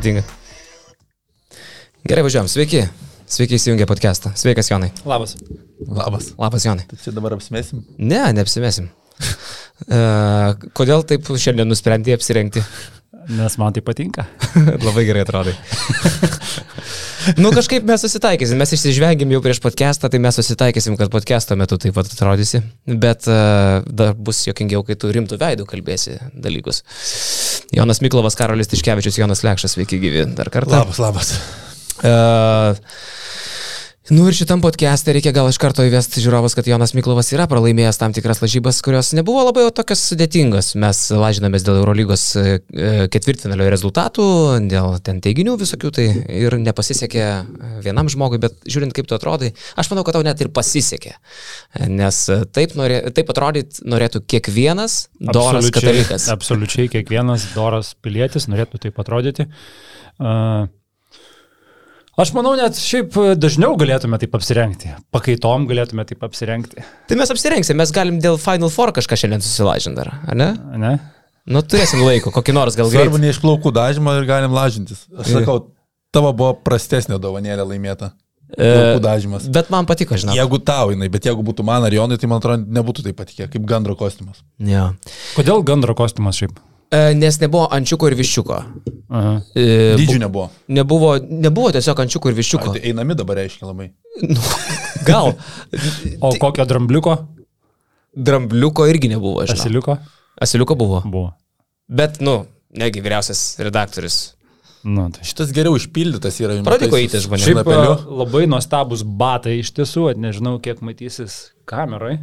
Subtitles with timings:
[0.00, 0.22] patinka.
[2.08, 2.48] Gerai, važiuojam.
[2.48, 2.86] Sveiki.
[3.30, 4.32] Sveiki įsijungę podcastą.
[4.34, 4.88] Sveikas, Jonai.
[5.04, 5.36] Labas.
[5.84, 6.30] Labas.
[6.40, 6.86] Labas, Jonai.
[6.88, 7.82] Tai čia dabar apsimėsim.
[8.00, 8.88] Ne, neapsimesim.
[9.84, 12.64] Uh, kodėl taip šiandien nusprendė apsirengti?
[13.28, 14.24] Nes man tai patinka.
[14.86, 15.52] Labai gerai atrodai.
[17.42, 21.76] nu kažkaip mes susitaikysim, mes išsižvengėm jau prieš podcastą, tai mes susitaikysim, kad podcast'o metu
[21.80, 22.62] taip pat atrodysi.
[22.88, 26.82] Bet uh, dar bus jokingiau, kai tu rimtų veidų kalbėsi dalykus.
[27.76, 30.80] Jonas Miklovas, Karolis Tiškevičius, Jonas Lekšas, sveiki gyvi dar kartą.
[30.80, 31.34] Labas, labas.
[32.00, 32.72] Uh,
[34.10, 38.00] Nu ir šitam podcast'e reikia gal iš karto įvesti žiūrovas, kad Jonas Miklovas yra pralaimėjęs
[38.00, 40.72] tam tikras lažybas, kurios nebuvo labai tokios sudėtingos.
[40.82, 42.56] Mes lažinamės dėl Eurolygos e,
[43.14, 44.24] ketvirtinalio rezultatų,
[44.72, 46.08] dėl ten teiginių visokių, tai
[46.40, 47.28] ir nepasisekė
[47.86, 51.14] vienam žmogui, bet žiūrint kaip tu atrodai, aš manau, kad tau net ir pasisekė.
[51.86, 52.20] Nes
[52.50, 56.26] taip, norė, taip atrodyt norėtų kiekvienas doras katalikas.
[56.34, 59.46] Absoliučiai kiekvienas doras pilietis norėtų taip atrodyti.
[60.18, 60.66] Uh,
[62.18, 64.90] Aš manau, net šiaip dažniau galėtume taip apsirengti.
[65.14, 66.82] Pakaitom galėtume taip apsirengti.
[67.08, 70.50] Tai mes apsirengsim, mes galim dėl Final Four kažką šiandien susilažinti dar, ar ne?
[70.82, 70.96] Ne?
[71.50, 73.24] Nu, turėsim laiko, kokį nors gal Svarbu greit.
[73.28, 75.06] neišplaukų dažymą ir galim lažintis.
[75.16, 75.56] Aš sakau,
[76.12, 78.12] tavo buvo prastesnė dovanėlė laimėta.
[78.50, 79.46] E, Plaukų dažymas.
[79.54, 80.34] Bet man patiko, žinau.
[80.34, 83.46] Jeigu tau jinai, bet jeigu būtų man ar Jonai, tai man atrodo nebūtų taip patikė,
[83.52, 84.42] kaip gandro kostiumas.
[84.58, 84.88] Ja.
[85.36, 86.58] Kodėl gandro kostiumas šiaip?
[86.90, 88.56] E, nes nebuvo ančiuko ir viščiuko.
[89.14, 89.34] Aha.
[89.54, 89.66] E,
[89.98, 90.46] Dydžių bu- nebuvo.
[90.74, 92.72] Nebuvo, nebuvo tiesiog ančiuko ir viščiuko.
[92.74, 93.90] Tai einami dabar reiškia labai.
[94.26, 94.40] Nu,
[95.08, 95.32] gal.
[96.20, 97.14] O kokio drambliuko?
[98.16, 99.60] Drambliuko irgi nebuvo, žinau.
[99.62, 99.96] Asiliuko?
[100.42, 101.02] Asiliuko buvo.
[101.06, 101.30] Buvo.
[101.86, 102.40] Bet, nu,
[102.74, 104.18] negi vyriausias redaktorius.
[104.82, 106.56] Nu, tai Šitas geriau išpildytas yra.
[106.66, 107.42] Pradėk matai, eiti su- žmonėm.
[107.44, 107.94] su Šiaip napeliu.
[107.94, 112.16] a, labai nuostabus batai iš tiesų, nežinau, kiek matysis kamerai.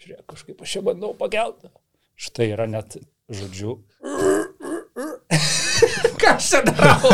[0.00, 1.68] Žiūrėk, kažkaip aš čia bandau pakelti.
[2.16, 2.96] Štai yra net,
[3.28, 3.80] žodžiu.
[6.20, 7.10] Ką aš čia darau?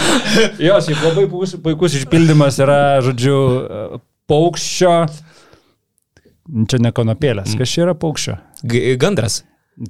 [0.66, 3.36] jo, šiaip labai puikus, puikus išpildymas yra, žodžiu,
[4.30, 4.94] paukščio.
[6.70, 7.56] Čia ne kanopėlės.
[7.58, 8.34] Kas čia yra paukščio?
[8.68, 9.34] G gandras.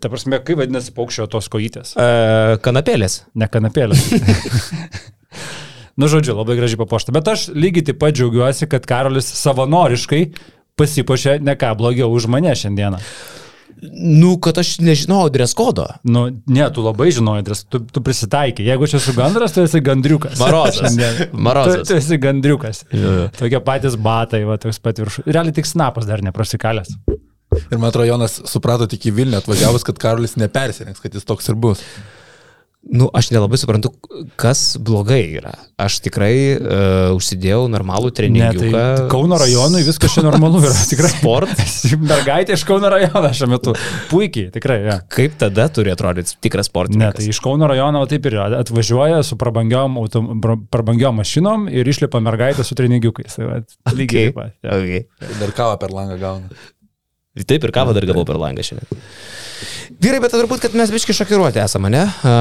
[0.01, 1.93] Ta prasme, kaip vadinasi paukščio tos kojytės?
[2.01, 2.03] E,
[2.65, 3.15] kanapėlės.
[3.37, 4.01] Ne kanapėlės.
[6.01, 7.13] nu, žodžiu, labai gražiai papuošta.
[7.17, 10.23] Bet aš lygiai taip pat džiaugiuosi, kad Karolis savanoriškai
[10.81, 12.99] pasipuošė ne ką blogiau už mane šiandieną.
[13.93, 15.85] Nu, kad aš nežinau dreskodo.
[16.09, 18.65] Nu, ne, tu labai žinojai, dres- tu, tu prisitaikai.
[18.67, 20.39] Jeigu aš esu gandras, tu esi gandriukas.
[20.41, 20.79] Marozas.
[20.95, 21.35] Šiandien.
[21.37, 21.83] Marozas.
[21.83, 22.85] Tu, tu esi gandriukas.
[22.95, 23.27] Jo, jo.
[23.39, 25.27] Tokie patys batai, va, toks pat viršus.
[25.29, 26.95] Realiai tik snapas dar neprasikalęs.
[27.71, 31.53] Ir man atrodo, Jonas suprato tik į Vilnių atvažiavus, kad Karolis nepersirengs, kad jis toks
[31.53, 31.83] ir bus.
[32.85, 33.91] Nu, aš nelabai suprantu,
[34.37, 35.55] kas blogai yra.
[35.81, 38.11] Aš tikrai uh, užsidėjau normalų
[38.69, 39.09] Ne, tai.
[39.11, 40.77] Kauno rajonui viskas čia normalu yra.
[40.93, 41.11] Tikrai.
[41.15, 41.63] Sport.
[42.11, 43.75] Mergaitė iš Kauno rajono šiuo metu.
[44.11, 44.79] Puikiai, tikrai.
[44.85, 44.99] Ja.
[45.17, 47.23] Kaip tada turi atrodyti tikras Ne, sportininkas?
[47.23, 51.89] tai iš Kauno rajono va taip ir atvažiuoja su prabangiom, autom, pra- prabangiom mašinom ir
[51.89, 53.39] išlipa mergaitė su treningiukais.
[53.39, 53.61] Tai va,
[53.97, 54.55] lygiai taip pat.
[54.61, 54.77] Ja.
[54.77, 55.07] Okay.
[55.25, 56.53] Ir dar kavą per langą gauna.
[57.35, 59.01] Taip ir kavą dar gavau per langą šiandien.
[60.03, 62.03] Vyrai, bet turbūt, kad mes biški šokiruoti esame, ne?
[62.27, 62.35] A,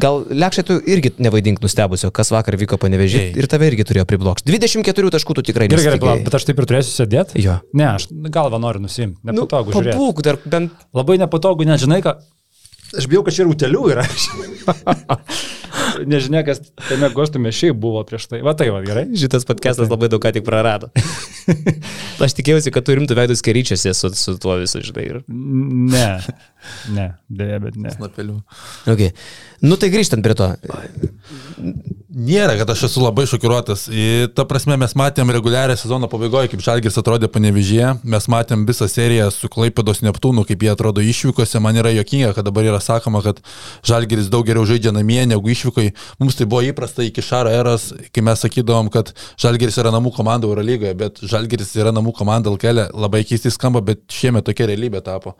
[0.00, 3.30] Gal lekščiai tu irgi nevaidink nustebusio, kas vakar vyko panevežį Ei.
[3.40, 4.48] ir tave irgi turėjo priblokšti.
[4.52, 7.40] 24 taškų tu tikrai Gerai, gerai, palauk, bet aš taip ir turėsiu sėdėti?
[7.44, 7.58] Jo.
[7.76, 9.20] Ne, aš galvą noriu nusimti.
[9.24, 9.96] Nu, Nepatogu žiūrėti.
[9.96, 10.76] pabūk dar bent.
[10.96, 12.16] Labai nepatogu, nežinai, ką.
[13.00, 14.06] Aš bijau, kad čia ir utelių yra.
[16.08, 18.40] Nežinia, kas tame kostume šiaip buvo prieš tai.
[18.46, 19.06] Va tai, va, gerai.
[19.18, 20.90] Šitas podcastas labai daug ką tik prarado.
[22.24, 25.06] Aš tikėjausi, kad tu rimtų veidus keryčiasi su, su tuo visu, žinai.
[25.08, 25.20] Ir...
[25.28, 26.06] Ne,
[26.96, 27.94] ne, dėja, bet ne.
[27.94, 28.40] Snapeliu.
[28.88, 29.14] Okay.
[29.60, 30.52] Nu tai grįžtant prie to.
[32.10, 33.84] Nėra, kad aš esu labai šokiruotas.
[33.92, 38.88] I, Ta prasme, mes matėm reguliarią sezono pabaigoje, kaip Žalgiris atrodė panevežėje, mes matėm visą
[38.90, 41.60] seriją su Klaipėdos Neptūnu, kaip jie atrodo išvykose.
[41.62, 43.38] Man yra jokinga, kad dabar yra sakoma, kad
[43.86, 45.92] Žalgiris daug geriau žaidžia namie negu išvykai.
[46.18, 50.50] Mums tai buvo įprasta iki Šaro eros, kai mes sakydavom, kad Žalgiris yra namų komanda
[50.50, 52.88] Eurolygoje, bet Žalgiris yra namų komanda LKL.
[52.90, 55.36] Labai keistai skamba, bet šiemet tokia realybė tapo.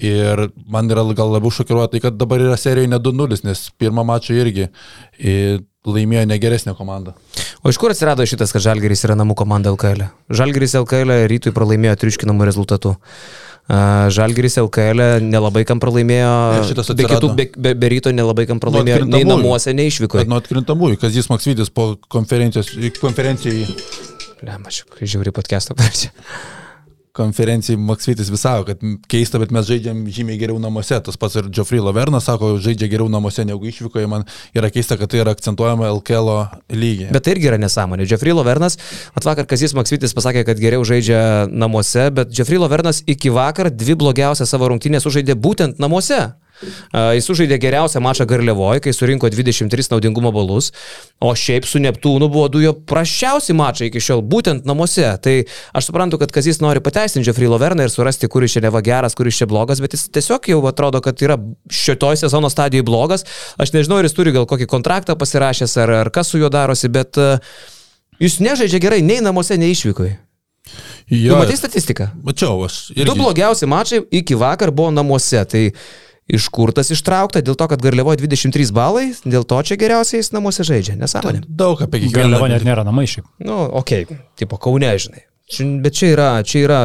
[0.00, 4.04] Ir man yra gal labiau šokiruota tai, kad dabar yra serijoje ne 2-0, nes pirmą
[4.08, 4.68] mačą irgi.
[5.20, 7.12] Ir laimėjo negeresnė komanda.
[7.64, 10.06] O iš kur atsirado šitas, kad Žalgeris yra namų komanda LKL?
[10.32, 12.94] Žalgeris LKL rytui pralaimėjo triuškinamų rezultatų.
[13.64, 16.32] A, Žalgeris LKL nelabai kam pralaimėjo.
[16.60, 17.32] Ir šitas be kitų, atsirado.
[17.36, 19.04] be, be, be ryto nelabai kam pralaimėjo.
[19.12, 20.20] Nei namuose, nei išvyko.
[20.22, 23.68] Kad nuo atkrintamųjų, kas jis Maksvidis po konferencijos, konferencijai,
[24.44, 26.12] aš žiauri podcast'ą parašė.
[27.14, 28.80] Konferencijai Maksvidis visavo, kad
[29.10, 30.98] keista, bet mes žaidžiam žymiai geriau namuose.
[31.06, 34.08] Tas pats ir Geoffrey Lavernas sako, žaidžia geriau namuose negu išvykoje.
[34.10, 34.26] Man
[34.56, 36.32] yra keista, kad tai yra akcentuojama LKL
[36.74, 37.12] lygiai.
[37.14, 38.08] Bet tai irgi yra nesąmonė.
[38.10, 38.78] Jeffrey Lovernas,
[39.14, 44.50] atvakar Kazis Maksvitis pasakė, kad geriau žaidžia namuose, bet Jeffrey Lovernas iki vakar dvi blogiausias
[44.50, 46.24] savo rungtynės sužaidė būtent namuose.
[47.16, 50.70] Jis sužaidė geriausią mačą Garliavoje, kai surinko 23 naudingumo balus,
[51.20, 55.06] o šiaip su Neptūnu buvo du jo prašiausi mačai iki šiol, būtent namuose.
[55.24, 55.36] Tai
[55.76, 59.38] aš suprantu, kad Kazis nori pateisinti Jeffrey Loverną ir surasti, kuris čia neva geras, kuris
[59.40, 61.38] čia blogas, bet jis tiesiog jau atrodo, kad yra
[61.70, 63.26] šitoj sezono stadijoje blogas.
[63.60, 66.90] Aš nežinau, ar jis turi gal kokį kontraktą pasirašęs, ar, ar kas su juo darosi,
[66.92, 67.38] bet uh,
[68.22, 70.16] jis nežaidžia gerai nei namuose, nei išvykoje.
[71.10, 72.08] Jo, matai statistiką?
[72.24, 72.88] Mačiau, aš.
[72.94, 73.06] Irgi...
[73.10, 75.42] Du blogiausi mačai iki vakar buvo namuose.
[75.44, 75.64] Tai
[76.30, 77.42] iš kur tas ištraukta?
[77.44, 80.96] Dėl to, kad Garliavoje 23 balai, dėl to čia geriausiai jis namuose žaidžia.
[81.00, 81.44] Nesąmonė.
[81.48, 82.34] Daug apie kiekvieną.
[82.34, 83.28] Garliavo net nėra namai šiaip.
[83.44, 84.20] Nu, okei, okay.
[84.40, 85.26] tipo Kaune, žinai.
[85.84, 86.78] Bet čia yra, čia yra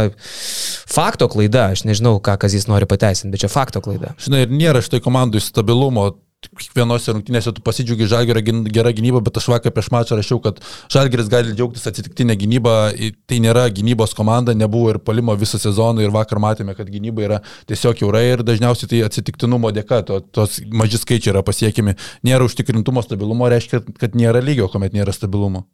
[0.92, 4.12] fakto klaida, aš nežinau, ką Kazis nori pateisinti, bet čia fakto klaida.
[4.20, 6.10] Žinai, ir nėra šitai komandai stabilumo,
[6.48, 11.28] kiekvienose rungtynėse tu pasidžiaugi Žalgerio gera gynyba, bet aš vakar prieš mačą rašiau, kad Žalgeris
[11.32, 12.76] gali džiaugtis atsitiktinę gynybą,
[13.28, 17.40] tai nėra gynybos komanda, nebuvo ir palimo visą sezoną ir vakar matėme, kad gynyba yra
[17.70, 21.98] tiesiog jaurai ir dažniausiai tai atsitiktinumo dėka, to, tos maži skaičiai yra pasiekimi.
[22.28, 25.66] Nėra užtikrintumo stabilumo, reiškia, kad nėra lygio, kuomet nėra stabilumo.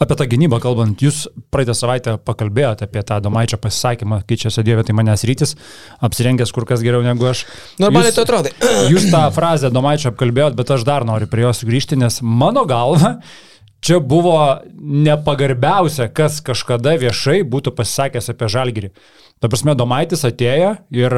[0.00, 4.86] Apie tą gynybą kalbant, jūs praeitą savaitę pakalbėjote apie tą Domaičio pasisakymą, kai čia sėdėjo
[4.88, 5.54] tai manęs rytis,
[6.04, 7.44] apsirengęs kur kas geriau negu aš.
[7.82, 8.52] Normaliai tai atrodo.
[8.92, 13.18] Jūs tą frazę Domaičio apkalbėjot, bet aš dar noriu prie jos grįžti, nes mano galva
[13.84, 14.38] čia buvo
[14.80, 18.90] nepagarbiausia, kas kažkada viešai būtų pasisakęs apie Žalgirį.
[19.42, 21.16] Ta prasme, Domaitis atėjo ir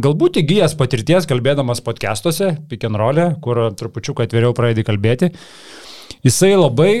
[0.00, 5.30] galbūt įgyjęs patirties kalbėdamas podcastuose, pikenrolė, kur trupučiu atviriau pradedi kalbėti,
[6.24, 6.92] jisai labai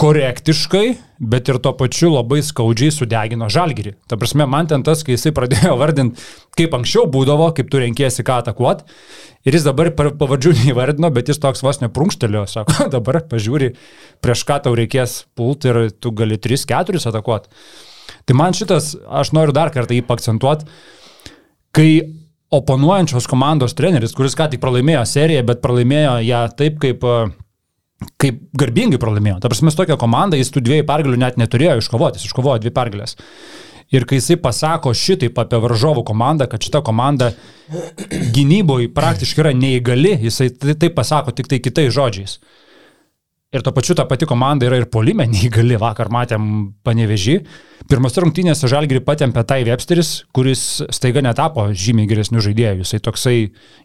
[0.00, 0.86] korektiškai,
[1.22, 3.94] bet ir tuo pačiu labai skaudžiai sudegino žalgyrį.
[4.10, 6.22] Ta prasme, man ten tas, kai jisai pradėjo vardinti,
[6.58, 8.82] kaip anksčiau būdavo, kaip tu renkėsi ką atakuot,
[9.46, 13.74] ir jis dabar pavardžių neįvardino, bet jis toks vos neprunkštelio, sako, dabar pažiūri,
[14.24, 17.48] prieš ką tau reikės pult ir tu gali 3-4 atakuot.
[18.24, 20.66] Tai man šitas, aš noriu dar kartą jį akcentuoti,
[21.74, 21.88] kai
[22.54, 27.06] oponuojančios komandos treneris, kuris ką tik pralaimėjo seriją, bet pralaimėjo ją taip, kaip
[28.20, 29.38] kaip garbingai pralaimėjo.
[29.42, 33.16] Ta prasme, tokia komanda, jis tų dviejų pergalių net neturėjo iškovoti, jis iškovojo dvi pergalės.
[33.94, 37.32] Ir kai jisai pasako šitaip apie varžovų komandą, kad šita komanda
[38.34, 42.38] gynyboje praktiškai yra neįgali, jisai tai, tai pasako tik tai kitais žodžiais.
[43.54, 45.78] Ir to pačiu ta pati komanda yra ir polime neįgali.
[45.78, 47.38] Vakar matėm panevežį.
[47.90, 52.82] Pirmose rungtynėse Žalgirį patempė Tai Websteris, kuris staiga netapo žymiai geresnių žaidėjų.
[52.82, 53.36] Jisai toksai,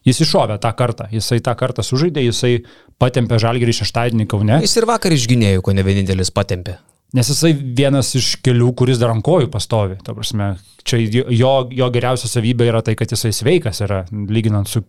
[0.08, 1.10] jis iššovė tą kartą.
[1.14, 2.54] Jisai tą kartą sužaidė, jisai
[3.02, 4.62] patempė Žalgirį šeštadienį Kaune.
[4.66, 6.80] Jis ir vakar išginėjų, ko ne vienintelis patempė.
[7.18, 9.98] Nes jisai vienas iš kelių, kuris dar ant kojų pastovi.
[10.06, 10.52] Prasme,
[10.86, 14.84] čia jo, jo geriausia savybė yra tai, kad jisai sveikas yra, lyginant su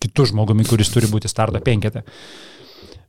[0.00, 2.04] kitu žmogumi, kuris turi būti starto penketė.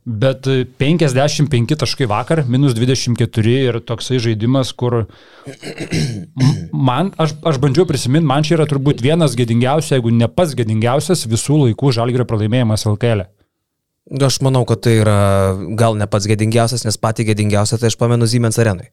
[0.04, 0.46] Bet
[0.80, 5.02] 55 taškai vakar, minus 24 ir toksai žaidimas, kur
[6.72, 11.26] man, aš, aš bandžiau prisiminti, man čia yra turbūt vienas gėdingiausias, jeigu ne pats gėdingiausias
[11.28, 13.26] visų laikų žalgerio pralaimėjimas LKL.
[13.26, 13.39] E.
[14.10, 15.18] Aš manau, kad tai yra
[15.78, 18.88] gal ne pats gėdingiausias, nes pati gėdingiausia tai aš pamenu Siemens arenui.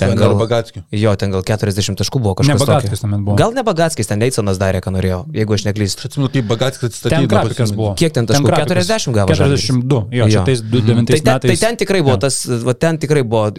[0.00, 0.86] Ten gal Bagatskių.
[0.96, 2.56] Jo, ten gal 40 taškų buvo kažkas.
[2.56, 3.36] Ne Bagatskis ten buvo.
[3.36, 6.00] Gal ne Bagatskis, ten Leitsonas darė, ką norėjo, jeigu aš neklystu.
[6.00, 7.02] Aš atsimenu, kaip Bagatskis.
[7.04, 7.92] Ten grafikas buvo.
[8.00, 8.54] Kiek ten taškų?
[8.54, 9.36] Ten 40 gavo.
[9.36, 10.46] 42, jo, jo.
[10.48, 11.10] tais 29 mhm.
[11.12, 11.52] tai ten, metais.
[11.52, 13.52] Tai ten tikrai buvo, tas, va, ten tikrai buvo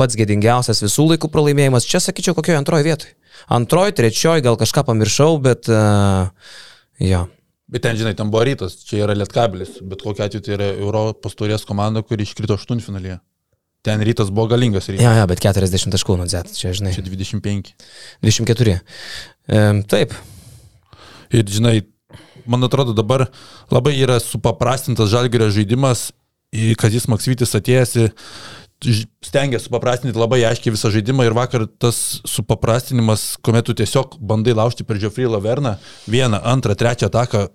[0.00, 1.84] pats gėdingiausias visų laikų pralaimėjimas.
[1.92, 3.12] Čia sakyčiau, kokioje antroje vietoje.
[3.52, 5.68] Antroje, trečioje, gal kažką pamiršau, bet...
[5.68, 6.32] Uh,
[7.02, 7.26] jo.
[7.72, 11.36] Bet ten, žinai, ten buvo rytas, čia yra lietkabilis, bet kokia atveju tai yra Europos
[11.38, 13.16] turės komanda, kuri iškrito aštuntfinalyje.
[13.82, 15.02] Ten rytas buvo galingas rytas.
[15.02, 16.92] Ja, ja, bet 40 taškų nuo Z, čia, žinai.
[16.94, 17.72] Čia 25.
[18.22, 18.76] 24.
[18.76, 20.12] E, taip.
[21.32, 21.78] Ir, žinai,
[22.44, 23.30] man atrodo dabar
[23.72, 26.10] labai yra supaprastintas žalgerio žaidimas,
[26.76, 27.96] kad jis Maksvytis atėjęs
[29.22, 34.84] stengia supaprastinti labai aiškiai visą žaidimą ir vakar tas supaprastinimas, kuomet tu tiesiog bandai laužti
[34.84, 35.76] per Geoffrey Laverną
[36.10, 37.46] vieną, antrą, trečią ataką,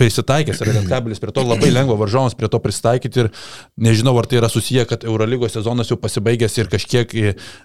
[0.00, 3.30] prisitaikęs yra Lietkabelis prie to, labai lengva varžovams prie to prisitaikyti ir
[3.76, 7.16] nežinau, ar tai yra susiję, kad Eurolygos sezonas jau pasibaigęs ir kažkiek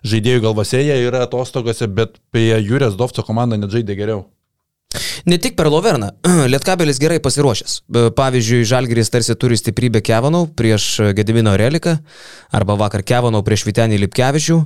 [0.05, 4.25] žaidėjų galvose jie yra atostogose, bet prie Jūrės Dovco komanda net žaidė geriau.
[5.25, 6.11] Ne tik per Loverną,
[6.51, 7.79] Lietkabelis gerai pasiruošęs.
[8.15, 11.97] Pavyzdžiui, Žalgiris tarsi turi stiprybę Kevanau prieš Gedimino Reliką,
[12.55, 14.59] arba vakar Kevanau prieš Vitenį Lipkevičių.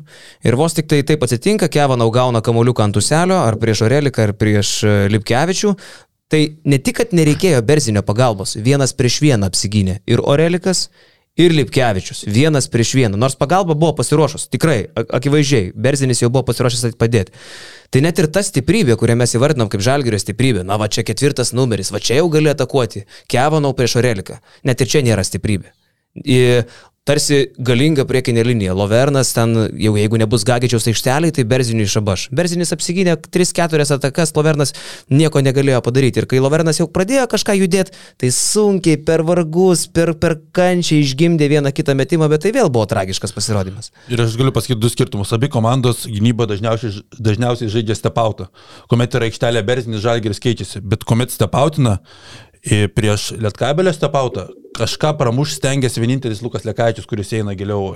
[0.46, 4.36] Ir vos tik tai taip atsitinka, Kevanau gauna kamoliuką ant uselio, ar prieš Oreliką, ar
[4.38, 4.76] prieš
[5.16, 5.74] Lipkevičių,
[6.30, 10.90] Tai ne tik, kad nereikėjo Berzinio pagalbos, vienas prieš vieną apsigynė ir Orelikas,
[11.40, 16.98] ir Lipkevičius, vienas prieš vieną, nors pagalba buvo pasiruošus, tikrai, akivaizdžiai, Berzinis jau buvo pasiruošęs
[17.00, 17.34] padėti.
[17.90, 21.54] Tai net ir ta stiprybė, kurią mes įvardinam kaip žalgerio stiprybė, na va čia ketvirtas
[21.56, 25.72] numeris, va čia jau gali atakuoti, Kevanau prieš Oreliką, net ir čia nėra stiprybė.
[27.10, 28.76] Tarsi galinga priekinė linija.
[28.78, 32.28] Lovernas ten, jau jeigu nebus Gagičiaus aikšteliai, tai Berziniui išabaš.
[32.36, 34.76] Berzinis apsigynė 3-4 atakas, Lovernas
[35.10, 36.22] nieko negalėjo padaryti.
[36.22, 41.50] Ir kai Lovernas jau pradėjo kažką judėti, tai sunkiai, per vargus, per, per kančią išgimdė
[41.56, 43.94] vieną kitą metimą, bet tai vėl buvo tragiškas pasirodymas.
[44.12, 45.34] Ir aš galiu pasakyti du skirtumus.
[45.34, 48.52] Abi komandos gynyba dažniausiai, dažniausiai žaidžia stepautą.
[48.92, 52.00] Kuomet yra aikštelė Berzinis Žalgeris keičiasi, bet kuomet stepautina,
[52.96, 54.50] prieš Lietkabelio stepautą
[54.80, 57.92] kažką pramuš stengiasi vienintelis Lukas Lekaičius, kuris eina giliau.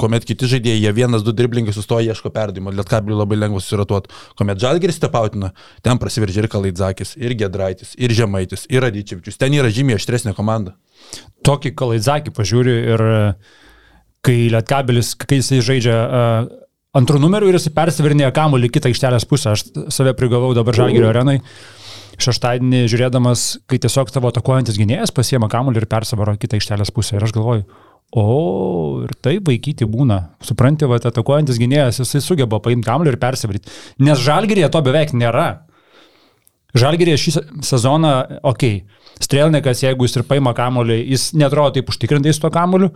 [0.00, 2.72] Kuomet kiti žaidėjai, jie vienas, du driblingai sustoja, ieško perdimo.
[2.74, 4.12] Lietkabeliui labai lengva susiratuoti.
[4.38, 5.52] Kuomet Žalgeris stepautina,
[5.86, 9.38] ten prasiveržia ir Kalaidzakis, ir Gedraitis, ir Žemaitis, ir Radyčiavičius.
[9.40, 10.76] Ten yra žymiai aštresnė komanda.
[11.46, 13.06] Tokį Kalaidzakį pažiūriu ir
[14.26, 16.52] kai Lietkabelis, kai jisai žaidžia uh,
[16.98, 21.38] antrų numerių ir jisai persivirinėja kamuolį kitą aikštelės pusę, aš save prigavau dabar Žalgerio arenai.
[21.38, 21.75] Uh,
[22.22, 27.16] šeštadienį žiūrėdamas, kai tiesiog tavo atakuojantis gynėjas pasiema kamuolį ir persivaro kitą ištelės pusę.
[27.16, 27.66] Ir aš galvoju,
[28.16, 28.26] o
[29.04, 30.20] ir taip vaikyti būna.
[30.44, 33.72] Supranti, va, atakuojantis gynėjas, jisai sugeba paimti kamuolį ir persivaryti.
[34.06, 35.48] Nes žalgyrėje to beveik nėra.
[36.76, 37.32] Žalgyrėje šį
[37.64, 42.50] sezoną, okei, okay, Strelnikas, jeigu jis ir paima kamuolį, jis netrodo taip užtikrintai su to
[42.52, 42.90] kamuoliu.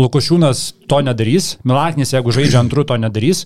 [0.00, 3.44] Lukošiūnas to nedarys, Milaknis, jeigu žaidžia antrų, to nedarys.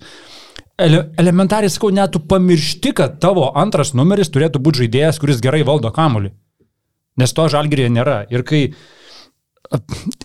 [0.75, 5.63] Ele, elementariai sakau, net tu pamiršti, kad tavo antras numeris turėtų būti žaidėjas, kuris gerai
[5.67, 6.33] valdo kamulį.
[7.21, 8.25] Nes to žalgyrėje nėra.
[8.35, 8.65] Ir kai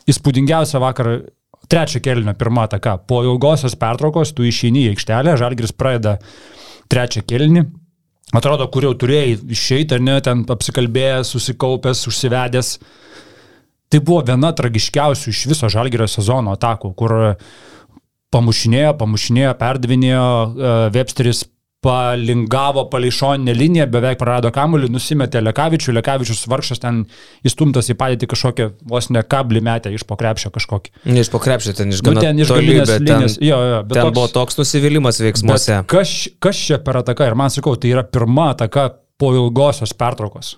[0.10, 1.12] įspūdingiausia vakar
[1.70, 6.18] trečio kelnio pirmą ataką, po ilgosios pertraukos tu išeini į aikštelę, žalgyris pradeda
[6.90, 7.68] trečią kelnį.
[8.34, 12.76] Atrodo, kur jau turėjai išeiti, ar ne, ten apsikalbėjęs, susikaupęs, užsivedęs.
[13.90, 17.16] Tai buvo viena tragiškiausių iš viso žalgyrio sezono atakų, kur
[18.34, 21.46] pamušinėjo, pamušinėjo, perdavinėjo, e, Websteris
[21.80, 27.06] palingavo pališoninę liniją, beveik prarado kamuolį, nusimetė Lekavičių, Lekavičius vargšas ten
[27.48, 30.92] įstumtas į padėtį kažkokią vos ne kablį metę iš pokrepšio kažkokį.
[31.08, 33.38] Ne iš pokrepšio, ten iš gana nu, ten iš galinės linijos.
[33.40, 35.78] ten, Jo, jo, bet ten toks, buvo toks nusivylimas veiksmuose.
[35.88, 37.30] kas, kas čia per ataką?
[37.32, 40.58] Ir man sakau, tai yra pirma ataka po ilgosios pertraukos.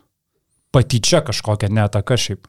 [0.73, 2.47] Patyčia kažkokia netaka šiaip.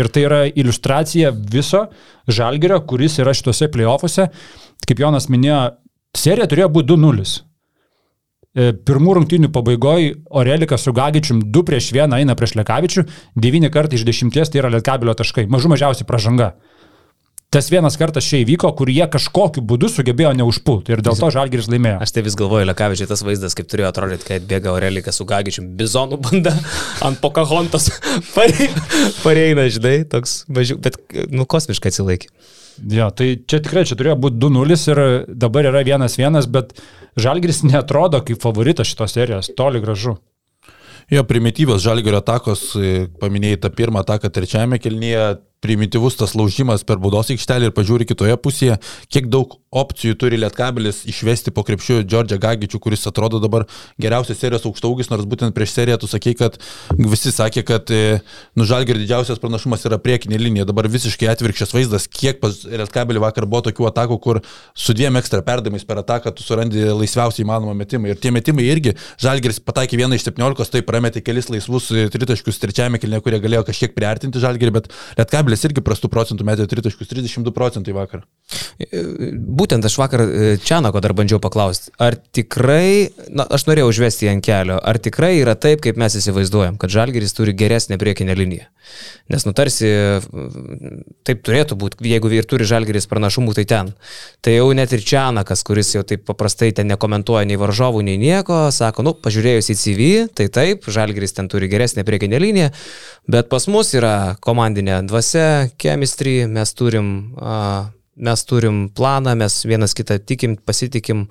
[0.00, 1.86] Ir tai yra iliustracija viso
[2.24, 4.30] žalgerio, kuris yra šituose playoffuose
[4.88, 5.62] kaip Jonas minėjo,
[6.18, 7.32] serija turėjo būti 2-0.
[8.52, 13.06] E, pirmų rungtynių pabaigoje Orelikas su Gagičium 2 prieš 1 eina prieš Lekavičių,
[13.40, 16.52] 9 kartai iš 10 tai yra Lietkabelio taškai, mažų mažiausiai pražanga.
[17.52, 21.66] Tas vienas kartas čia įvyko, kur jie kažkokiu būdu sugebėjo neužpulti ir dėl to Žalgiris
[21.68, 21.98] laimėjo.
[22.00, 25.66] Aš tai vis galvoju, Lekavičiai tas vaizdas, kaip turėjo atrodyti, kai atbėga Aurelikas su Gagičium,
[25.76, 26.54] bizonų banda
[27.06, 27.90] ant Pocahontas
[29.26, 30.96] pareina, žinai, toks mažiau, bet,
[31.28, 32.32] nu, kosmiškai atsilaikė.
[32.88, 35.04] Jo, tai čia tikrai čia turėjo būti 2-0 ir
[35.44, 36.72] dabar yra 1-1, bet
[37.20, 40.16] Žalgris netrodo kaip favoritas šitos serijos, toli gražu.
[41.12, 42.70] Jo, primityvios Žalgirio atakos,
[43.20, 48.36] paminėjai tą pirmą ataką trečiajame kelnyje, primityvus tas laužimas per baudos aikštelį ir pažiūri kitoje
[48.42, 48.78] pusėje,
[49.12, 53.64] kiek daug opcijų turi Lietkabelis išvesti po krepšių Džordžią Gagičių, kuris atrodo dabar
[54.00, 56.58] geriausias serijos aukštaugis, nors būtent prieš seriją tu sakei, kad
[56.98, 58.18] visi sakė, kad e,
[58.58, 60.66] nužalgir didžiausias pranašumas yra priekinė linija.
[60.68, 64.42] Dabar visiškai atvirkščias vaizdas, kiek pas Lietkabelį vakar buvo tokių atakų, kur
[64.76, 68.12] su dviem ekstra perdavimais per ataką tu surandi laisviausiai įmanomą metimą.
[68.12, 68.92] Ir tie metimai irgi,
[69.22, 73.96] Žalgiris pataikė vieną iš 17, tai prametė kelis laisvus tritaškius trečiajame kelne, kurie galėjo kažkiek
[73.96, 78.24] priartinti Žalgirį, bet Lietkabelis Žalgiris irgi prastų procentų metė tritaškius, 32 procentai vakar.
[78.82, 84.44] Būtent aš vakar e, Čianako dar bandžiau paklausti, ar tikrai, na, aš norėjau užvesti ant
[84.44, 88.68] kelio, ar tikrai yra taip, kaip mes įsivaizduojam, kad Žalgiris turi geresnę priekinę liniją.
[89.32, 89.88] Nes nutarsi,
[91.26, 93.92] taip turėtų būti, jeigu ir turi Žalgiris pranašumų, tai ten.
[94.44, 98.64] Tai jau net ir Čianakas, kuris jau taip paprastai ten nekomentuoja nei varžovų, nei nieko,
[98.74, 102.72] sako, nu, pažiūrėjus į CV, tai taip, Žalgiris ten turi geresnę priekinę liniją,
[103.30, 107.34] bet pas mus yra komandinė dvasia dvasia, chemistry, mes turim,
[108.16, 111.26] mes turim planą, mes vienas kitą tikim, pasitikim.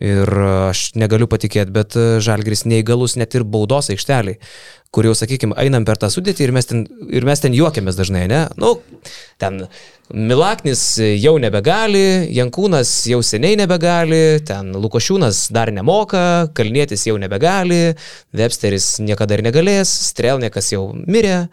[0.00, 0.30] Ir
[0.70, 4.38] aš negaliu patikėti, bet Žalgris neįgalus net ir baudos aikšteliai
[4.92, 6.82] kur jau, sakykime, einam per tą sudėtį ir mes ten,
[7.16, 8.44] ir mes ten juokiamės dažnai, ne?
[8.60, 8.74] Nu,
[9.40, 9.64] ten
[10.12, 17.94] Milaknis jau nebegali, Jankūnas jau seniai nebegali, ten Lukošiūnas dar nemoka, Kalnietis jau nebegali,
[18.36, 21.46] Websteris niekada ir negalės, Strelniekas jau mirė,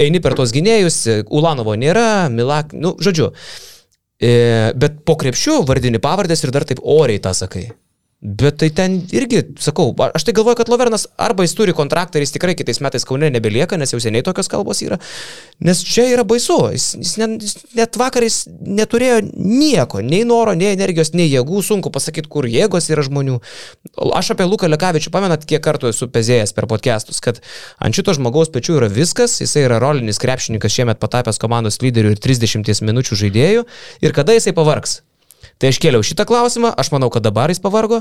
[0.00, 3.28] eini per tos gynėjus, Ulanovo nėra, Milak, nu, žodžiu.
[3.28, 3.69] E,
[4.20, 7.70] bet po krepšių vardini pavardės ir dar taip oriai tą sakai.
[8.20, 12.26] Bet tai ten irgi, sakau, aš tai galvoju, kad Lovernas arba jis turi kontraktą ir
[12.26, 14.98] jis tikrai kitais metais Kaune nebelieka, nes jau seniai tokios kalbos yra.
[15.64, 16.58] Nes čia yra baisu.
[16.74, 21.64] Jis, jis, net, jis net vakar jis neturėjo nieko, nei noro, nei energijos, nei jėgų.
[21.64, 23.40] Sunku pasakyti, kur jėgos yra žmonių.
[24.12, 27.40] Aš apie Luką Lekavičių pamenat, kiek kartų esu pezėjęs per podcastus, kad
[27.80, 32.20] ant šito žmogaus pečių yra viskas, jisai yra rolinis krepšininkas šiemet patapęs komandos lyderių ir
[32.28, 33.70] 30 minučių žaidėjų.
[34.04, 35.00] Ir kada jisai pavargs?
[35.60, 37.98] Tai aš kėliau šitą klausimą, aš manau, kad dabar jis pavargo.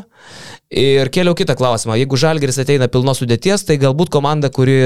[0.71, 1.97] Ir kėliau kitą klausimą.
[1.99, 4.77] Jeigu Žalgeris ateina pilnos sudėties, tai galbūt komanda, kuri,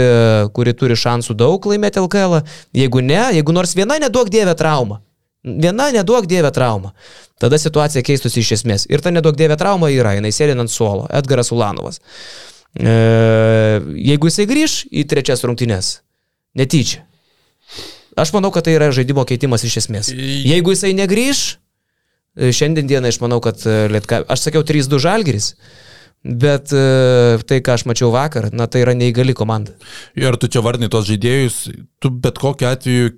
[0.58, 2.40] kuri turi šansų daug laimėti LKL.
[2.74, 5.04] Jeigu ne, jeigu nors viena neduok dievę traumą.
[5.46, 6.96] Viena neduok dievę traumą.
[7.38, 8.90] Tada situacija keistųsi iš esmės.
[8.90, 11.06] Ir ta neduok dievę trauma yra, jinai sėdina ant suolo.
[11.14, 12.02] Edgaras Ulanovas.
[12.74, 12.94] E,
[14.02, 16.00] jeigu jisai grįž į trečias rungtynes,
[16.58, 17.06] netyčia.
[18.18, 20.10] Aš manau, kad tai yra žaidimo keitimas iš esmės.
[20.14, 21.63] Jeigu jisai negrįž, E,
[22.38, 25.54] šiandien dieną aš manau, kad e, Lietka, aš sakiau 3-2 žalgeris,
[26.24, 29.76] bet e, tai, ką aš mačiau vakar, na tai yra neįgali komanda.
[30.16, 31.58] Ir tu čia vardinai tos žaidėjus,
[32.00, 33.12] tu bet kokiu atveju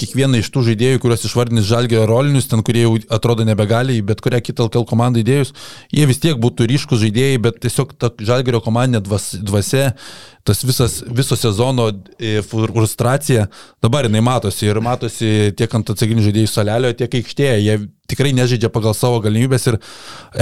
[0.00, 4.40] kiekvieną iš tų žaidėjų, kuriuos išvardinis žalgerio rolinius, ten kurie jau atrodo nebegali, bet kurią
[4.46, 5.52] kitą LKL komandą įdėjus,
[5.92, 9.90] jie vis tiek būtų ryškus žaidėjai, bet tiesiog ta žalgerio komandinė dvasia,
[10.48, 11.90] tas visas, viso sezono
[12.48, 13.50] frustracija,
[13.84, 17.56] dabar jinai matosi ir matosi tiek ant atsakinių žaidėjų salelio, tiek aikštėje.
[17.60, 17.80] Jie
[18.10, 19.78] tikrai nežaidžia pagal savo galimybės ir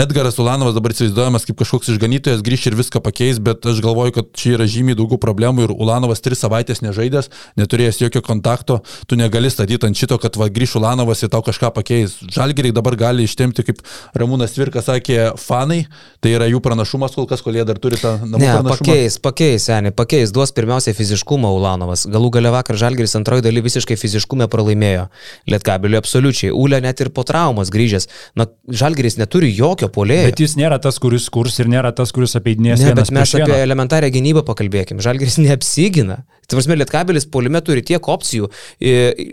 [0.05, 4.31] Edgaras Ulanovas dabar įsivaizduojamas kaip kažkoks išganytojas grįž ir viską pakeis, bet aš galvoju, kad
[4.37, 7.31] čia yra žymiai daugiau problemų ir Ulanovas tris savaitės nežaidęs,
[7.61, 11.73] neturėjęs jokio kontakto, tu negali statyti ant šito, kad va grįž Ulanovas ir tau kažką
[11.77, 12.19] pakeis.
[12.35, 13.83] Žalgeriai dabar gali ištemti, kaip
[14.19, 15.85] Ramūnas Virka sakė, fanai,
[16.25, 18.79] tai yra jų pranašumas kol kas, kol jie dar turi tą namų ne, pranašumą.
[18.79, 22.07] Pakeis, pakeis, seniai, pakeis, duos pirmiausia fiziškumą Ulanovas.
[22.11, 25.09] Galų gale vakar Žalgeris antroji daly visiškai fiziškumą pralaimėjo.
[25.51, 26.53] Lietkabiliu absoliučiai.
[26.55, 28.09] Ulė net ir po traumos grįžęs.
[28.39, 30.29] Na, Žalgeris neturi jokio polėjo.
[30.31, 32.83] Bet jis nėra tas, kuris kurs ir nėra tas, kuris apeidinės.
[32.83, 35.05] Ne, bet mes apie elementarią gynybą pakalbėkime.
[35.05, 36.23] Žalgeris neapsigina.
[36.49, 38.47] Tvarsime, Lietkabilis polime turi tiek opcijų,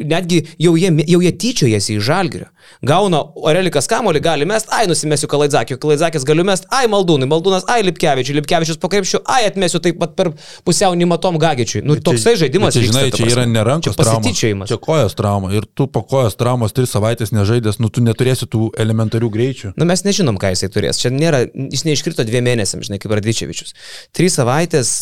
[0.04, 2.50] netgi jau jie, jau jie tyčiojasi į Žalgerio.
[2.86, 7.86] Gauna Orelikas Kamolį, gali mest, ai nusimesiu Kalaidzakį, Kalaidzakis galiu mest, ai Maldūnai, Maldūnas, ai
[7.86, 10.32] Lipkevičiui, Lipkevičius pakrepšiu, ai atmesiu taip pat per
[10.68, 11.84] pusiau Nimatom Gagičiui.
[11.86, 12.76] Nu, toksai žaidimas.
[12.76, 14.34] Čia, žinai, vyksta, čia yra nerankos trauma.
[14.68, 15.54] Čia kojos trauma.
[15.56, 19.74] Ir tu po kojos traumos tris savaitės nežaidęs, nu tu neturėsi tų elementarių greičių.
[19.76, 21.00] Na nu, mes nežinom, ką jisai turės.
[21.02, 23.76] Čia nėra, jis neiškrito dviem mėnesiams, žinai, kaip Radvičevičius.
[24.16, 24.96] Trys savaitės,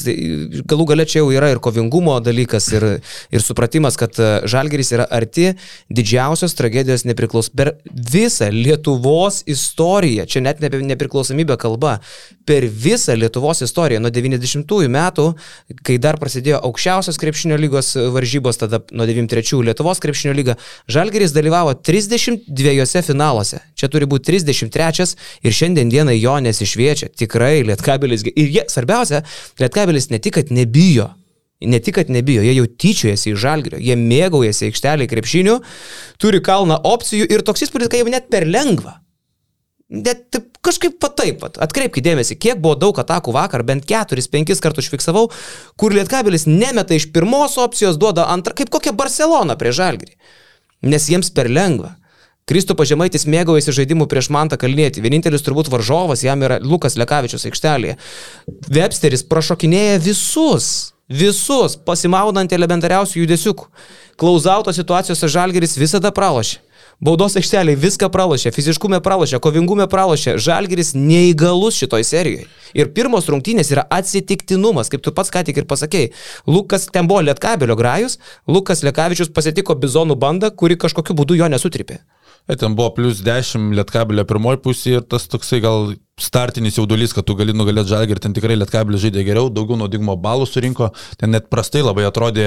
[0.69, 1.63] galų gale čia jau yra ir
[2.03, 2.83] kovingumo dalykas, ir,
[3.31, 5.53] ir supratimas, kad e, Žalgeris yra arti
[5.89, 10.25] didžiausios tragedijos nepriklaus per visą Lietuvos istoriją.
[10.25, 11.99] Čia net ne apie nepriklausomybę kalba.
[12.45, 15.27] Per visą Lietuvos istoriją nuo 90-ųjų metų,
[15.83, 21.73] kai dar prasidėjo aukščiausios krepšinio lygos varžybos, tada nuo 93 Lietuvos krepšinio lyga, Žalgeris dalyvavo
[21.79, 23.61] 32 finaluose.
[23.75, 27.13] Čia turi būti 33 ir šiandien dienai jo nesišviečia.
[27.15, 28.27] Tikrai Lietkabelis.
[28.33, 29.23] Ir jie, svarbiausia,
[29.61, 31.11] Lietkabelis ne tik, kad nebijo
[31.69, 35.59] ne tik, kad nebijo, jie jau tyčiojasi iš žalgrio, jie mėgaujasi aikštelį krepšinių,
[36.21, 38.99] turi kalną opcijų ir toks įspūdis, kad jau net per lengva.
[39.93, 41.59] Net kažkaip pataip, pat.
[41.61, 45.27] atkreipkite dėmesį, kiek buvo daug atakų vakar, bent 4-5 kartus užfiksavau,
[45.77, 50.15] kur Lietkabelis nemeta iš pirmos opcijos, duoda antrą, kaip kokia Barcelona prie žalgrį.
[50.87, 51.93] Nes jiems per lengva.
[52.49, 55.03] Kristų pažemaitis mėgaujasi žaidimu prieš Mantą Kalnėti.
[55.03, 57.95] Vienintelis turbūt varžovas jam yra Lukas Lekavičius aikštelėje.
[58.67, 60.67] Websteris prašokinėja visus.
[61.07, 63.69] Visus, pasimaudant elementariausių judesiukų.
[64.19, 66.59] Klausauto situacijose Žalgeris visada pralošė.
[67.03, 70.37] Baudos aikšteliai viską pralošė, fiziškume pralošė, kovingume pralošė.
[70.39, 72.47] Žalgeris neįgalus šitoj serijoje.
[72.77, 76.13] Ir pirmos rungtynės yra atsitiktinumas, kaip tu pats ką tik ir pasakėjai.
[76.47, 82.03] Lukas ten buvo Lietkabelio grajus, Lukas Lekavičius pasitiko bizonų bandą, kuri kažkokiu būdu jo nesutripė.
[82.47, 87.25] E, ten buvo plus 10 lietkabelio pirmoji pusė ir tas toksai gal startinis jaudulys, kad
[87.25, 91.33] tu gali nugalėti žalgį ir ten tikrai lietkabelį žaidė geriau, daugiau naudingumo balų surinko, ten
[91.33, 92.45] net prastai labai atrodė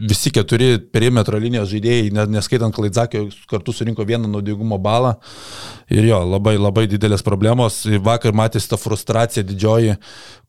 [0.00, 5.16] visi keturi perimetro linijos žaidėjai, neskaitant Klaidzakio, kartu surinko vieną naudingumo balą
[5.90, 7.82] ir jo, labai labai didelės problemos.
[8.00, 9.96] Vakar matėsi ta frustracija didžioji,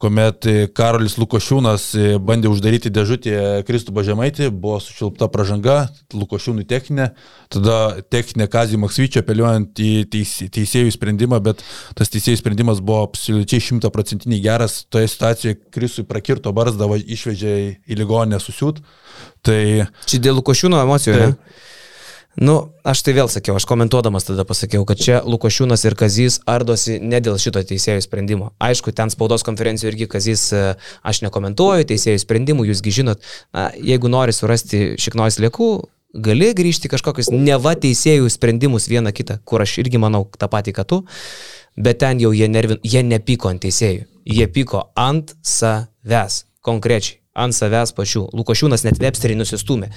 [0.01, 0.45] kuomet
[0.77, 1.87] Karolis Lukošiūnas
[2.21, 5.79] bandė uždaryti dėžutį Kristubą Žemaitį, buvo sušilpta pražanga,
[6.13, 7.09] Lukošiūnui techninė,
[7.51, 11.65] tada techninė Kazijų Maksvyčio apeliuojant į teis, teisėjų sprendimą, bet
[11.97, 17.53] tas teisėjų sprendimas sprendimas buvo absoliučiai šimtaprocentiniai geras, toje situacijoje Krisui prakirto barzdą, išvežė
[17.87, 18.81] į ligoninę susiūt.
[19.41, 19.87] Tai...
[20.03, 21.29] Čia dėl Lukošiūno emocijų, tai?
[22.35, 26.97] Nu, aš tai vėl sakiau, aš komentuodamas tada pasakiau, kad čia Lukošiūnas ir Kazys ardosi
[26.99, 28.51] ne dėl šito teisėjų sprendimo.
[28.59, 33.23] Aišku, ten spaudos konferencijoje irgi Kazys, e, aš nekomentuoju teisėjų sprendimų, jūsgi žinot,
[33.55, 35.71] na, jeigu nori surasti šiknojus liekų,
[36.27, 40.87] gali grįžti kažkokius neva teisėjų sprendimus vieną kitą, kur aš irgi manau tą patį, kad
[40.91, 41.03] tu,
[41.77, 47.55] bet ten jau jie, nervin, jie nepyko ant teisėjų, jie pyko ant savęs, konkrečiai, ant
[47.55, 48.27] savęs pačių.
[48.37, 49.91] Lukošiūnas net Websterį nusistumė.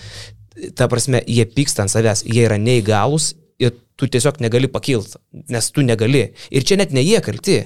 [0.78, 3.32] Ta prasme, jie pyksta ant savęs, jie yra neįgalus
[3.62, 5.18] ir tu tiesiog negali pakilti,
[5.50, 6.28] nes tu negali.
[6.50, 7.62] Ir čia net ne jie kalti.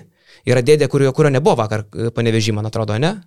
[0.48, 3.18] Yra dėdė, kurio, kurio nebuvo vakar panevežį, man atrodo, ne?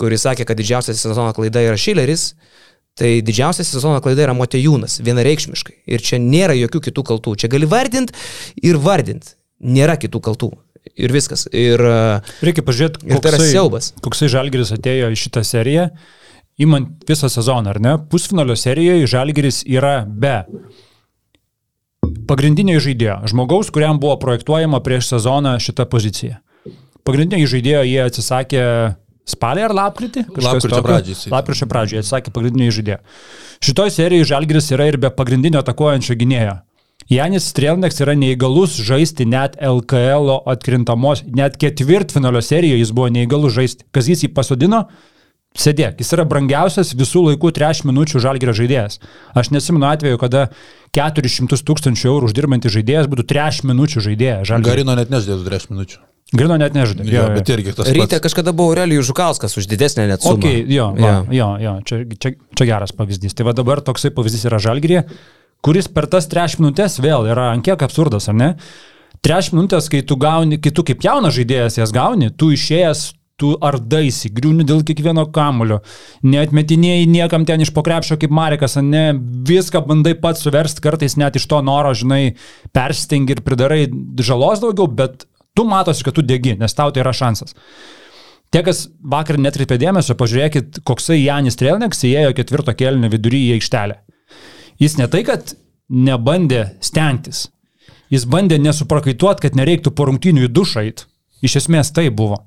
[0.00, 2.32] Kuris sakė, kad didžiausia sezono klaida yra Šileris,
[2.94, 5.80] Tai didžiausia sezono klaida yra Motejūnas, vienareikšmiškai.
[5.90, 7.32] Ir čia nėra jokių kitų kaltų.
[7.42, 8.12] Čia gali vardint
[8.62, 9.32] ir vardint.
[9.60, 10.50] Nėra kitų kaltų.
[11.00, 11.46] Ir viskas.
[11.54, 11.80] Ir,
[12.44, 13.92] Reikia pažiūrėti, ir tai yra siaubas.
[14.04, 15.86] Koksai Žalgiris atėjo į šitą seriją,
[16.60, 17.94] įmant visą sezoną, ar ne?
[18.10, 20.42] Pusfinalio serijoje Žalgiris yra be
[22.28, 26.38] pagrindinio žaidėjo, žmogaus, kuriam buvo projektuojama prieš sezoną šitą poziciją.
[27.04, 28.62] Pagrindinio žaidėjo jie atsisakė
[29.28, 30.26] spalį ar lapkritį?
[30.36, 31.32] Lapkričio pradžioje.
[31.32, 33.00] Lapkričio pradžioje atsisakė pagrindinio žaidėjo.
[33.64, 36.58] Šitoj serijoje Žalgiris yra ir be pagrindinio atakuojančio gynėjo.
[37.10, 43.84] Janis Strelneks yra neįgalus žaisti net LKL atkrintamos, net ketvirtfinalio serijoje jis buvo neįgalus žaisti.
[43.92, 44.86] Kas jis jį pasodino?
[45.54, 48.98] Sėdėk, jis yra brangiausias visų laikų 3 minučių žalgerio žaidėjas.
[49.38, 50.48] Aš nesimenu atveju, kada
[50.96, 54.50] 400 tūkstančių eurų uždirbantis žaidėjas būtų 3 minučių žaidėjas.
[54.66, 56.02] Garino net nežaidė 3 minučių.
[56.34, 57.04] Grino net nežaidė.
[57.06, 57.88] Jo, jo, bet irgi tas.
[57.94, 60.40] Ryte kažkada buvo Aurelijus Žukauskas už didesnę net sumą.
[60.40, 63.36] Okay, jo, va, jo, jo, čia, čia, čia geras pavyzdys.
[63.38, 65.04] Tai va dabar toksai pavyzdys yra žalgerė,
[65.64, 68.52] kuris per tas 3 minutės vėl yra ant kiek absurdas, ar ne?
[69.24, 73.54] 3 minutės, kai tu gauni, kai tu kaip jaunas žaidėjas jas gauni, tu išėjęs tu
[73.64, 75.80] ardaisi, griūni dėl kiekvieno kamulio,
[76.22, 79.08] neatmetinėjai niekam ten iš pokrepšio kaip Marekas, ne,
[79.48, 82.36] viską bandai pats suversti, kartais net iš to noro, žinai,
[82.76, 83.88] perstengi ir pridarai
[84.22, 87.56] žalos daugiau, bet tu matosi, kad tu degi, nes tau tai yra šansas.
[88.54, 93.98] Tie, kas vakar netripė dėmesio, pažiūrėkit, koksai Janis Trelniks įėjo ketvirto kelnio vidury į aikštelę.
[94.82, 95.54] Jis ne tai, kad
[95.90, 97.48] nebandė stengtis,
[98.12, 101.08] jis bandė nesuprakaituoti, kad nereiktų po rungtinių į dušą eiti.
[101.44, 102.40] Iš esmės tai buvo.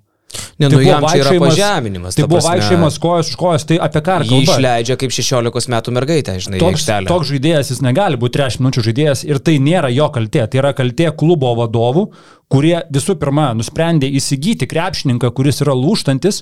[0.60, 2.18] Ne, tai nu, čia yra pažeminimas.
[2.18, 4.40] Tai buvo vaikščiojimas kojos už kojos, tai apie ką kalba?
[4.42, 8.84] Jis išleidžia kaip 16 metų mergaitę, žinai, toks, toks žaidėjas jis negali būti 3 minučių
[8.90, 12.08] žaidėjas ir tai nėra jo kaltė, tai yra kaltė klubo vadovų,
[12.52, 16.42] kurie visų pirma nusprendė įsigyti krepšininką, kuris yra lūštantis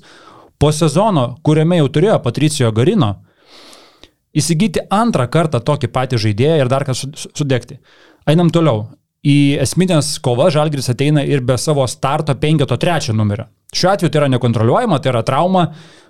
[0.57, 3.17] po sezono, kuriame jau turėjo Patricijo Garino,
[4.37, 7.79] įsigyti antrą kartą tokį patį žaidėją ir dar ką sudegti.
[8.29, 8.87] Einam toliau.
[9.25, 13.47] Į esminės kovą Žalgris ateina ir be savo starto penketo trečio numerio.
[13.75, 15.63] Šiuo atveju tai yra nekontroliuojama, tai yra trauma,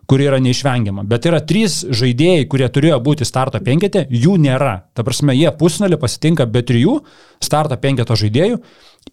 [0.05, 1.05] kuri yra neišvengiama.
[1.09, 4.75] Bet yra trys žaidėjai, kurie turėjo būti starto penkete, jų nėra.
[4.93, 6.99] Ta prasme, jie pusnulį pasitinka be trijų
[7.43, 8.59] starto penketo žaidėjų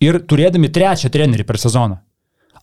[0.05, 2.03] ir turėdami trečią trenerį per sezoną.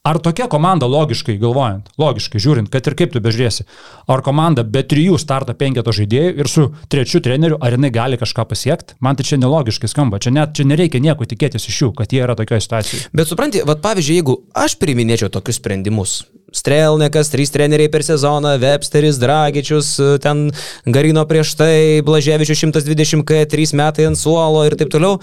[0.07, 3.65] Ar tokia komanda logiškai galvojant, logiškai žiūrint, kad ir kaip tu bežiūrėsi,
[4.07, 8.47] ar komanda be trijų starto penketo žaidėjų ir su trečiu treneriu, ar jinai gali kažką
[8.47, 12.15] pasiekti, man tai čia nelogiškai skamba, čia, net, čia nereikia nieko tikėtis iš jų, kad
[12.15, 13.11] jie yra tokioje situacijoje.
[13.11, 19.19] Bet supranti, vad pavyzdžiui, jeigu aš priminėčiau tokius sprendimus, Strelnekas, trys treneriai per sezoną, Websteris,
[19.21, 19.91] Dragičius,
[20.23, 20.47] ten
[20.85, 25.19] Garino prieš tai, Blaževičius 120 K, 3 metai ant suolo ir taip toliau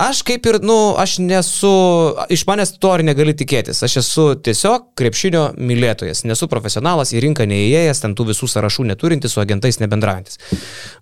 [0.00, 1.72] aš kaip ir, nu, aš nesu,
[2.32, 3.82] iš manęs to ir negali tikėtis.
[3.86, 9.36] Aš esu tiesiog krepšinio mylėtojas, nesu profesionalas, į rinką neįėjęs, ten tų visų sąrašų neturintis,
[9.36, 10.40] su agentais nebendraujantis.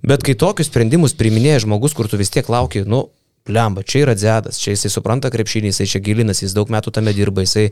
[0.02, 3.06] Bet kai tokius sprendimus priminėja žmogus, kur tu vis tiek lauki, nu,
[3.52, 7.14] lemba, čia yra dzėdas, čia jisai supranta krepšinį, jisai čia gilinasi, jis daug metų tame
[7.16, 7.68] dirba, jisai,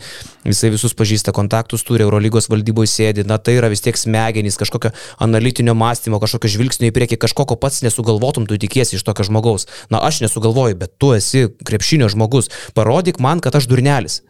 [0.47, 4.93] jisai visus pažįsta, kontaktus turi, Eurolygos valdyboje sėdi, na tai yra vis tiek smegenys, kažkokio
[5.23, 9.69] analitinio mąstymo, kažkokio žvilgsnio į priekį, kažko, ko pats nesugalvotum, tu tikiesi iš tokio žmogaus.
[9.93, 14.23] Na aš nesugalvoju, bet tu esi krepšinio žmogus, parodyk man, kad aš durnelis.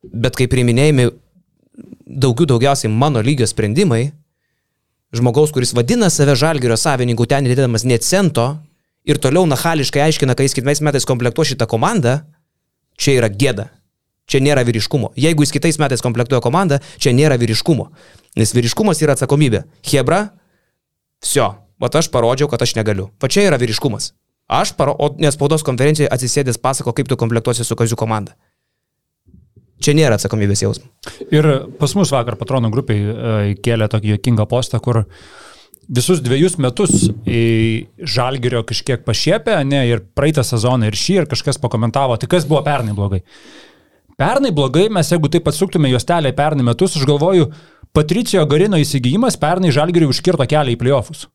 [0.00, 1.10] Bet kai priminėjami
[2.10, 4.10] daugiau daugiausiai mano lygio sprendimai,
[5.12, 8.54] žmogaus, kuris vadina save žalgerio savininku, ten nedėdamas net cento,
[9.04, 12.20] ir toliau nachališkai aiškina, kad jis kitais metais komplektuo šitą komandą,
[13.00, 13.70] čia yra gėda.
[14.30, 15.10] Čia nėra vyriškumo.
[15.18, 17.88] Jeigu jis kitais metais komplektuoja komandą, čia nėra vyriškumo.
[18.38, 19.64] Nes vyriškumas yra atsakomybė.
[19.90, 20.20] Hebra,
[21.24, 21.48] viso,
[21.82, 23.08] mat aš parodžiau, kad aš negaliu.
[23.18, 24.12] Va čia yra vyriškumas.
[24.50, 28.36] Aš, paro, o nes spaudos konferencijoje atsisėdęs pasako, kaip tu komplektuosi su kaziu komanda.
[29.82, 30.90] Čia nėra atsakomybės jausmo.
[31.32, 31.46] Ir
[31.80, 35.30] pas mus vakar patronų grupiai e, kėlė tokį jokingą postą, kur uh,
[35.90, 37.42] visus dviejus metus į
[37.98, 42.62] Žalgirio kažkiek pašiepė, ne, ir praeitą sezoną, ir šį, ir kažkas pakomentavo, tai kas buvo
[42.66, 43.24] pernai blogai.
[44.20, 47.50] Pernai blogai, mes jeigu taip atsuktume juostelę pernai metus, aš galvoju,
[47.96, 51.26] Patricijo Garino įsigijimas pernai Žalgiriui užkirto kelią į playoffus.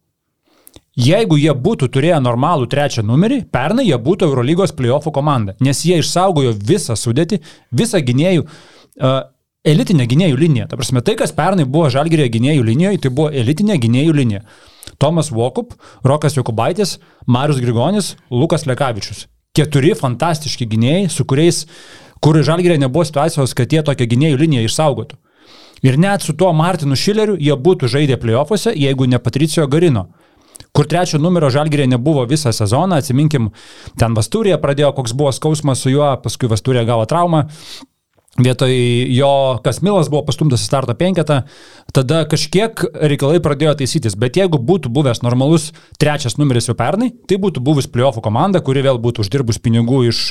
[0.95, 5.97] Jeigu jie būtų turėję normalų trečią numerį, pernai jie būtų Eurolygos playoffų komanda, nes jie
[5.99, 7.41] išsaugojo visą sudėtį,
[7.75, 8.45] visą gynėjų.
[8.95, 9.17] Uh,
[9.65, 10.69] elitinė gynėjų linija.
[10.69, 14.43] Ta prasme, tai, kas pernai buvo žalgerėje gynėjų linijoje, tai buvo elitinė gynėjų linija.
[15.01, 15.73] Tomas Vokup,
[16.05, 19.25] Rokas Jokubaitis, Marius Grigonis, Lukas Lekavičius.
[19.55, 21.63] Keturi fantastiški gynėjai, su kuriais,
[22.23, 25.17] kur žalgyrė nebuvo situacijos, kad jie tokią gynėjų liniją išsaugotų.
[25.85, 30.09] Ir net su tuo Martinu Šileriu jie būtų žaidę playoffuose, jeigu ne Patricijo Garino
[30.75, 33.49] kur trečio numerio žalgyrė nebuvo visą sezoną, atsiminkim,
[33.99, 37.45] ten Vasturė pradėjo, koks buvo skausmas su juo, paskui Vasturė gavo traumą,
[38.35, 38.71] Vietoj
[39.15, 41.37] jo Kasmilas buvo pastumtas į starto penketą,
[41.95, 45.69] tada kažkiek reikalai pradėjo taisytis, bet jeigu būtų buvęs normalus
[46.01, 50.21] trečias numeris jau pernai, tai būtų buvus playoffų komanda, kuri vėl būtų uždirbus pinigų iš,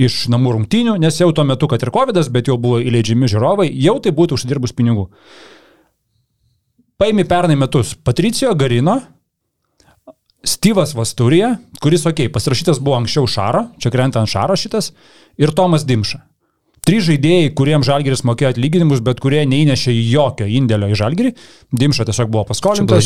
[0.00, 3.68] iš namų rungtynių, nes jau tuo metu, kad ir COVID, bet jau buvo įleidžiami žiūrovai,
[3.76, 5.10] jau tai būtų uždirbus pinigų.
[6.96, 9.02] Paimi pernai metus Patricijo Garino,
[10.44, 14.94] Steve'as Vasturija, kuris, okei, okay, pasirašytas buvo anksčiau Šaro, čia krenta ant Šaro šitas,
[15.36, 16.24] ir Tomas Dimša.
[16.84, 21.30] Trys žaidėjai, kuriems Žalgiris mokėjo atlyginimus, bet kurie neįnešė jokio indėlio į Žalgirį.
[21.72, 23.00] Dimša tiesiog buvo paskolintas.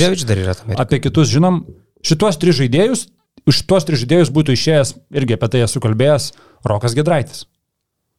[0.82, 1.62] Apie kitus žinom.
[2.02, 3.04] Šitos tris žaidėjus,
[3.50, 6.32] iš tuos tris žaidėjus būtų išėjęs, irgi apie tai esu kalbėjęs,
[6.66, 7.46] Rokas Gedraitis.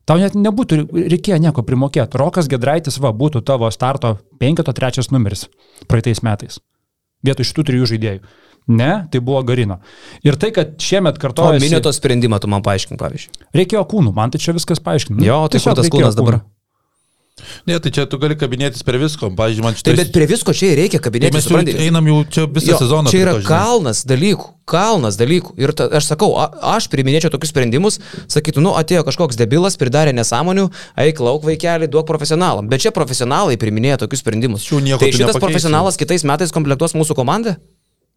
[0.08, 2.18] Tau net nebūtų reikėjo nieko primokėti.
[2.18, 5.46] Rokas Gedraitis va būtų tavo starto penkito trečias numeris
[5.92, 6.60] praeitais metais.
[7.24, 8.24] Vietoj šitų trijų žaidėjų.
[8.70, 9.80] Ne, tai buvo Garino.
[10.22, 11.58] Ir tai, kad šiemet kartuoja...
[11.58, 13.50] O minėto sprendimą tu man paaiškink, pavyzdžiui.
[13.58, 15.26] Reikėjo kūnų, man tai čia viskas paaiškina.
[15.26, 16.44] Jo, tai kur tas kūnas dabar?
[17.66, 19.30] Ne, tai čia tu gali kabinėtis prie visko.
[19.34, 19.94] Pavyzdžiui, man šitai...
[19.94, 21.38] Tai bet prie visko čia ir reikia kabinėtis.
[21.38, 23.14] Mes supranti, einam jau čia visą jo, sezoną.
[23.14, 25.56] Čia yra to, kalnas dalykų, kalnas dalykų.
[25.64, 28.00] Ir ta, aš sakau, a, aš priminėčiau tokius sprendimus,
[28.32, 30.68] sakytų, nu, atėjo kažkoks debilas, pridarė nesąmonių,
[31.06, 32.70] eik lauk vaikelį, duok profesionalam.
[32.72, 34.68] Bet čia profesionalai priminėja tokius sprendimus.
[34.70, 37.58] Tai šitas profesionalas kitais metais komplektuos mūsų komandą?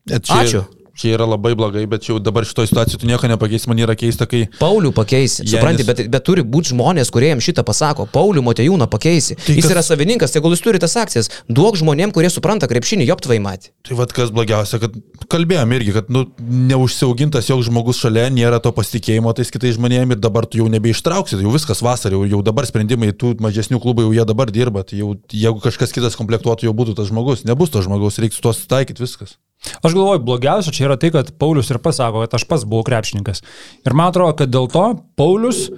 [0.08, 0.64] Čia, Ačiū.
[0.92, 4.26] Čia yra labai blogai, bet jau dabar šitoje situacijoje tu nieko nepakeisi, man yra keista,
[4.28, 4.42] kai...
[4.58, 5.54] Paulių pakeisi, Janis...
[5.54, 8.04] supranti, bet, bet turi būti žmonės, kurie jam šitą pasako.
[8.12, 9.38] Paulių Motejūną pakeisi.
[9.40, 9.72] Tai jis kas...
[9.72, 11.30] yra savininkas, tegul jis turi tas akcijas.
[11.48, 13.72] Duok žmonėm, kurie supranta krepšinį, joptvai matė.
[13.88, 14.98] Tai vad kas blogiausia, kad
[15.32, 16.26] kalbėjom irgi, kad nu,
[16.68, 21.40] neužsiaugintas joks žmogus šalia, nėra to pasitikėjimo tais kitais žmonėmis ir dabar tu jau nebeištrauksi,
[21.40, 25.00] jau viskas vasarį, jau, jau dabar sprendimai tų mažesnių klubų jau jie dabar dirba, tai
[25.00, 29.06] jau, jeigu kažkas kitas komplektuotų, jau būtų tas žmogus, nebus to žmogaus, reiks tuos taikyti
[29.06, 29.38] viskas.
[29.62, 33.44] Aš galvoju, blogiausia čia yra tai, kad Paulius ir pasako, kad aš pats buvau krepšininkas.
[33.86, 34.84] Ir man atrodo, kad dėl to
[35.18, 35.68] Paulius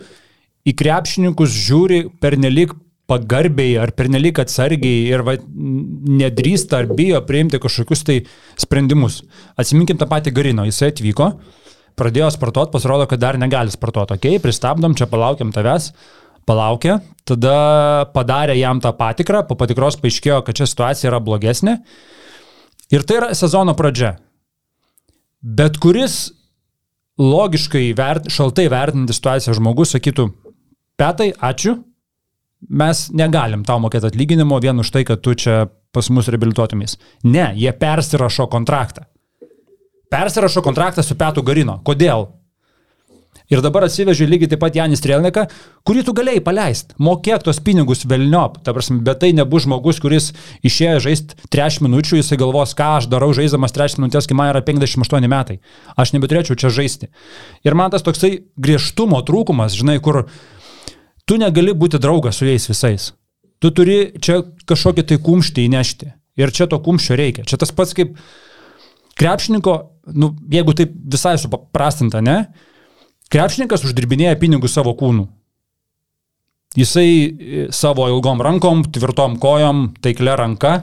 [0.64, 2.72] į krepšininkus žiūri pernelik
[3.10, 8.18] pagarbiai ar pernelik atsargiai ir va, nedrįsta ar bijo priimti kažkokius tai
[8.60, 9.20] sprendimus.
[9.60, 11.34] Atsiminkim tą patį Garino, jisai atvyko,
[12.00, 14.16] pradėjo sportuoti, pasirodo, kad dar negali sportuoti.
[14.16, 15.92] Ok, pristabdom, čia palaukiam tavęs
[16.48, 21.78] palaukė, tada padarė jam tą patikrą, po patikros paaiškėjo, kad čia situacija yra blogesnė
[22.94, 24.14] Ir tai yra sezono pradžia.
[25.42, 26.28] Bet kuris
[27.18, 30.28] logiškai vert, šaltai vertinti situaciją žmogus sakytų,
[30.94, 31.72] Petai, ačiū,
[32.70, 36.94] mes negalim tau mokėti atlyginimo vien už tai, kad tu čia pas mus reabilituotumės.
[37.26, 39.08] Ne, jie persirašo kontraktą.
[40.14, 41.80] Persirašo kontraktą su Petu Garino.
[41.82, 42.28] Kodėl?
[43.52, 45.42] Ir dabar atsivežiu lygiai taip pat Janis Trelniką,
[45.84, 46.96] kurį tu galėjai paleisti.
[47.04, 48.56] Mokėk tos pinigus velniop.
[48.64, 50.30] Ta prasme, bet tai nebus žmogus, kuris
[50.64, 54.64] išėjo žaisti 3 minučių, jisai galvos, ką aš darau žaidžiamas 3 minutės, kai man yra
[54.64, 55.58] 58 metai.
[55.92, 57.10] Aš nebeturėčiau čia žaisti.
[57.68, 60.24] Ir man tas toksai griežtumo trūkumas, žinai, kur
[61.28, 63.12] tu negali būti draugas su jais visais.
[63.60, 66.14] Tu turi čia kažkokį tai kumštį įnešti.
[66.40, 67.44] Ir čia to kumščio reikia.
[67.44, 68.16] Čia tas pats kaip
[69.20, 69.74] krepšininko,
[70.16, 72.46] nu, jeigu taip visai supaprastinta, ne?
[73.32, 75.26] Krepšininkas uždirbinėja pinigus savo kūnų.
[76.74, 80.80] Jisai e, savo ilgom rankom, tvirtom kojom, taiklė ranka,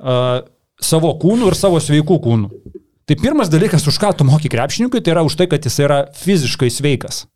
[0.00, 0.40] uh,
[0.80, 2.50] savo kūnų ir savo sveikų kūnų.
[3.06, 6.00] Tai pirmas dalykas, už ką tu moki krepšininkui, tai yra už tai, kad jis yra
[6.16, 7.26] fiziškai sveikas.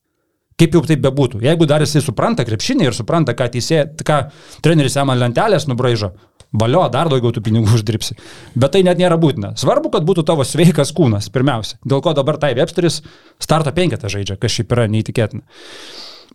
[0.61, 1.41] Kaip jau tai bebūtų.
[1.45, 4.27] Jeigu dar jisai supranta krepšinį ir supranta, ką, teisė, ką
[4.65, 6.11] treneris jam ant lentelės nubraižo,
[6.53, 8.17] valio, dar daugiau tų pinigų uždirbsi.
[8.55, 9.55] Bet tai net nėra būtina.
[9.61, 11.79] Svarbu, kad būtų tavo sveikas kūnas, pirmiausia.
[11.85, 13.01] Dėl ko dabar tai Websteris
[13.43, 15.47] starto penketą žaidžia, kas šiaip yra neįtikėtina.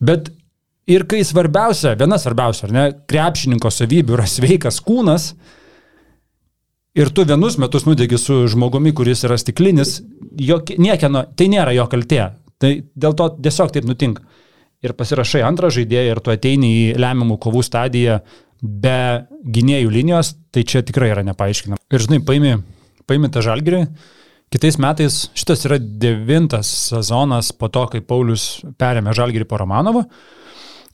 [0.05, 0.31] Bet
[0.91, 5.33] ir kai svarbiausia, viena svarbiausia, ar ne, krepšininko savybių yra sveikas kūnas,
[6.95, 9.99] ir tu vienus metus nudegi su žmogumi, kuris yra stiklinis,
[10.39, 12.29] jok, niekieno, tai nėra jo kaltė.
[12.61, 14.23] Tai dėl to tiesiog taip nutinka.
[14.85, 18.19] Ir pasirašai antrą žaidėją ir tu ateini į lemiamų kovų stadiją
[18.61, 18.99] be
[19.55, 21.81] gynėjų linijos, tai čia tikrai yra nepaaiškinama.
[21.93, 22.53] Ir žinai, paimi,
[23.09, 23.81] paimi tą žalgirį,
[24.53, 30.05] kitais metais šitas yra devintas sezonas po to, kai Paulius perėmė žalgirį po Romanovo.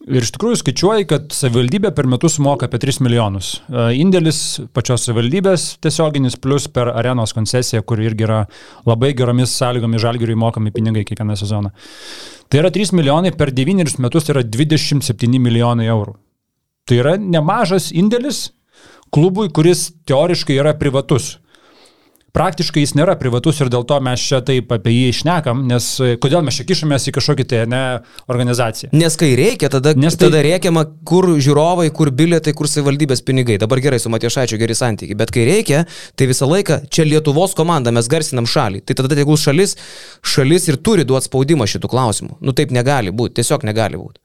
[0.10, 3.52] Ir iš tikrųjų skaičiuoji, kad savivaldybė per metus moka apie 3 milijonus.
[3.70, 4.40] E, indėlis
[4.74, 8.40] pačios savivaldybės tiesioginis plus per arenos koncesiją, kur irgi yra
[8.90, 11.70] labai geromis sąlygomis žalgiriui mokami pinigai kiekvieną sezoną.
[12.50, 16.18] Tai yra 3 milijonai per 9 metus, tai yra 27 milijonai eurų.
[16.90, 18.48] Tai yra nemažas indėlis
[19.14, 21.36] klubui, kuris teoriškai yra privatus.
[22.36, 26.15] Praktiškai jis nėra privatus ir dėl to mes čia taip apie jį išnekam, nes e,
[26.22, 27.82] kodėl mes čia kišamės į kažkokį tai ne
[28.32, 28.91] organizaciją.
[28.96, 30.30] Nes kai reikia, tada, Nes tai...
[30.30, 33.60] tada reikiama, kur žiūrovai, kur bilietai, kur savivaldybės pinigai.
[33.62, 35.84] Dabar gerai, su Matiešaičiu geri santykiai, bet kai reikia,
[36.15, 38.84] tai visą laiką čia Lietuvos komanda, mes garsinam šalį.
[38.88, 39.78] Tai tada tegul šalis,
[40.24, 42.41] šalis ir turi duoti spaudimą šitų klausimų.
[42.41, 44.22] Nu taip negali būti, tiesiog negali būti.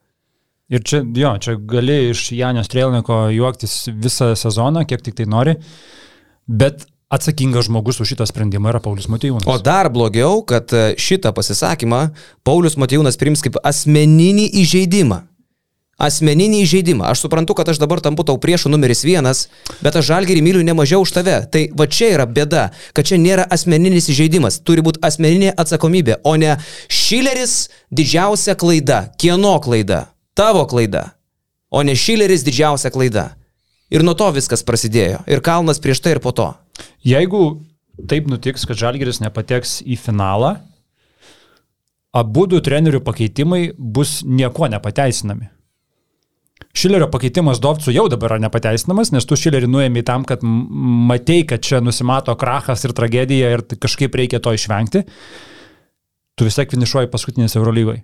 [0.75, 5.55] Ir čia, jo, čia gali iš Janio Strelniko juoktis visą sezoną, kiek tik tai nori,
[6.51, 9.47] bet atsakingas žmogus už šitą sprendimą yra Paulius Matijūnas.
[9.47, 12.11] O dar blogiau, kad e, šitą pasisakymą
[12.47, 15.23] Paulius Matijūnas priims kaip asmeninį įžeidimą.
[15.97, 17.07] Asmeninį įžeidimą.
[17.09, 19.47] Aš suprantu, kad aš dabar tampu tau priešų numeris vienas,
[19.81, 21.39] bet aš žalgerį myliu ne mažiau už tave.
[21.49, 24.61] Tai va čia yra bėda, kad čia nėra asmeninis įžeidimas.
[24.61, 26.59] Turi būti asmeninė atsakomybė, o ne
[26.93, 29.07] Šileris didžiausia klaida.
[29.17, 30.11] Kieno klaida?
[30.37, 31.15] Tavo klaida.
[31.73, 33.31] O ne Šileris didžiausia klaida.
[33.89, 35.23] Ir nuo to viskas prasidėjo.
[35.31, 36.51] Ir kalnas prieš tai ir po to.
[37.07, 37.43] Jeigu
[38.11, 40.57] taip nutiks, kad Žalgiris nepateks į finalą,
[42.17, 45.51] abu du trenerių pakeitimai bus nieko nepateisinami.
[46.77, 51.65] Šilerio pakeitimas Dovcų jau dabar yra nepateisinamas, nes tu Šilerį nuėmė tam, kad matei, kad
[51.65, 55.07] čia nusimato krachas ir tragedija ir kažkaip reikia to išvengti.
[56.37, 58.03] Tu vis tiek finišuoji paskutinės Eurolygoje.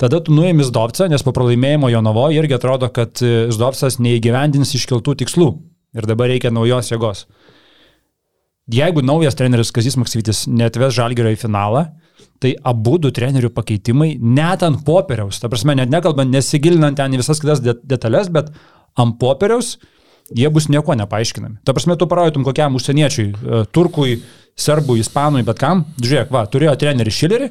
[0.00, 5.18] Tada tu nuėmė Zdovcą, nes po pralaimėjimo Jonovo irgi atrodo, kad e, Zdovcas neįgyvendins iškeltų
[5.20, 5.50] tikslų
[6.00, 7.26] ir dabar reikia naujos jėgos.
[8.70, 11.88] Jeigu naujas treneris Kazis Maksytis netves Žalgerio į finalą,
[12.40, 17.20] tai abu du trenerių pakeitimai net ant popieriaus, ta prasme, net nekalbant, nesigilinant ten į
[17.20, 18.52] visas kitas det- detalės, bet
[18.96, 19.76] ant popieriaus
[20.34, 21.60] jie bus nieko nepaaiškinami.
[21.64, 24.22] Ta prasme, tu parodytum kokiam užsieniečiui, e, turkui,
[24.56, 27.50] serbui, ispanui, bet kam, žiūrėk, va, turėjo trenerį Šilerį,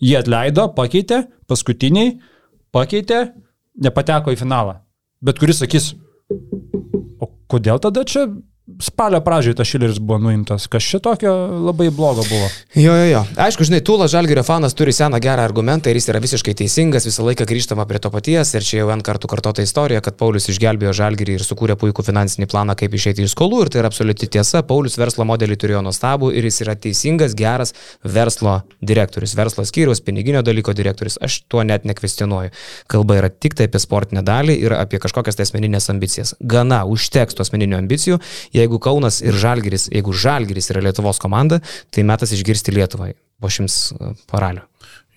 [0.00, 2.20] jie atleido, pakeitė, paskutiniai
[2.72, 3.32] pakeitė,
[3.80, 4.80] nepateko į finalą.
[5.22, 5.94] Bet kuris sakys,
[7.20, 8.28] o kodėl tada čia
[8.80, 11.32] spalio pradžioje tas Šileris buvo nuimtas, kas čia tokio
[11.66, 12.48] labai blogo buvo.
[12.74, 13.20] Jo, jo, jo.
[13.36, 17.26] Aišku, žinai, Tūlas Žalgirio fanas turi seną gerą argumentą ir jis yra visiškai teisingas, visą
[17.26, 20.94] laiką grįžtama prie to paties ir čia jau N kartų kartota istorija, kad Paulius išgelbėjo
[20.96, 24.64] Žalgirį ir sukūrė puikų finansinį planą, kaip išeiti iš skolų ir tai yra absoliuti tiesa.
[24.64, 30.40] Paulius verslo modelį turėjo nuostabų ir jis yra teisingas, geras verslo direktorius, verslo skyrius, piniginio
[30.46, 31.18] dalyko direktorius.
[31.20, 32.54] Aš tuo net nekvestionuoju.
[32.88, 36.32] Kalba yra tik tai apie sportinę dalį ir apie kažkokias tai asmeninės ambicijas.
[36.40, 38.20] Gana, užteks tų asmeninių ambicijų.
[38.54, 43.12] Jeigu Kaunas ir Žalgiris, jeigu Žalgiris yra Lietuvos komanda, tai metas išgirsti Lietuvai
[43.42, 44.62] po šimts e, paralių.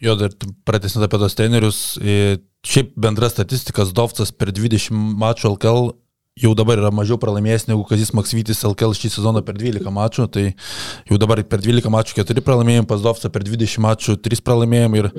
[0.01, 0.33] Jo, dar
[0.67, 5.89] pratęsint apie tos trenerius, e, šiaip bendra statistika, Dovcas per 20 mačų LKL
[6.37, 10.45] jau dabar yra mažiau pralaimėjęs negu Kazis Maksvytis LKL šį sezoną per 12 mačų, tai
[11.09, 15.09] jau dabar per 12 mačų 4 pralaimėjimai, pas Dovcą per 20 mačų 3 pralaimėjimai ir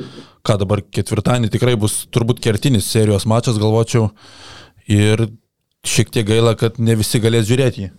[0.47, 4.13] ką dabar ketvirtadienį tikrai bus turbūt kertinis serijos mačas, galvočiau,
[4.87, 5.27] ir
[5.87, 7.91] šiek tiek gaila, kad ne visi galės žiūrėti jį.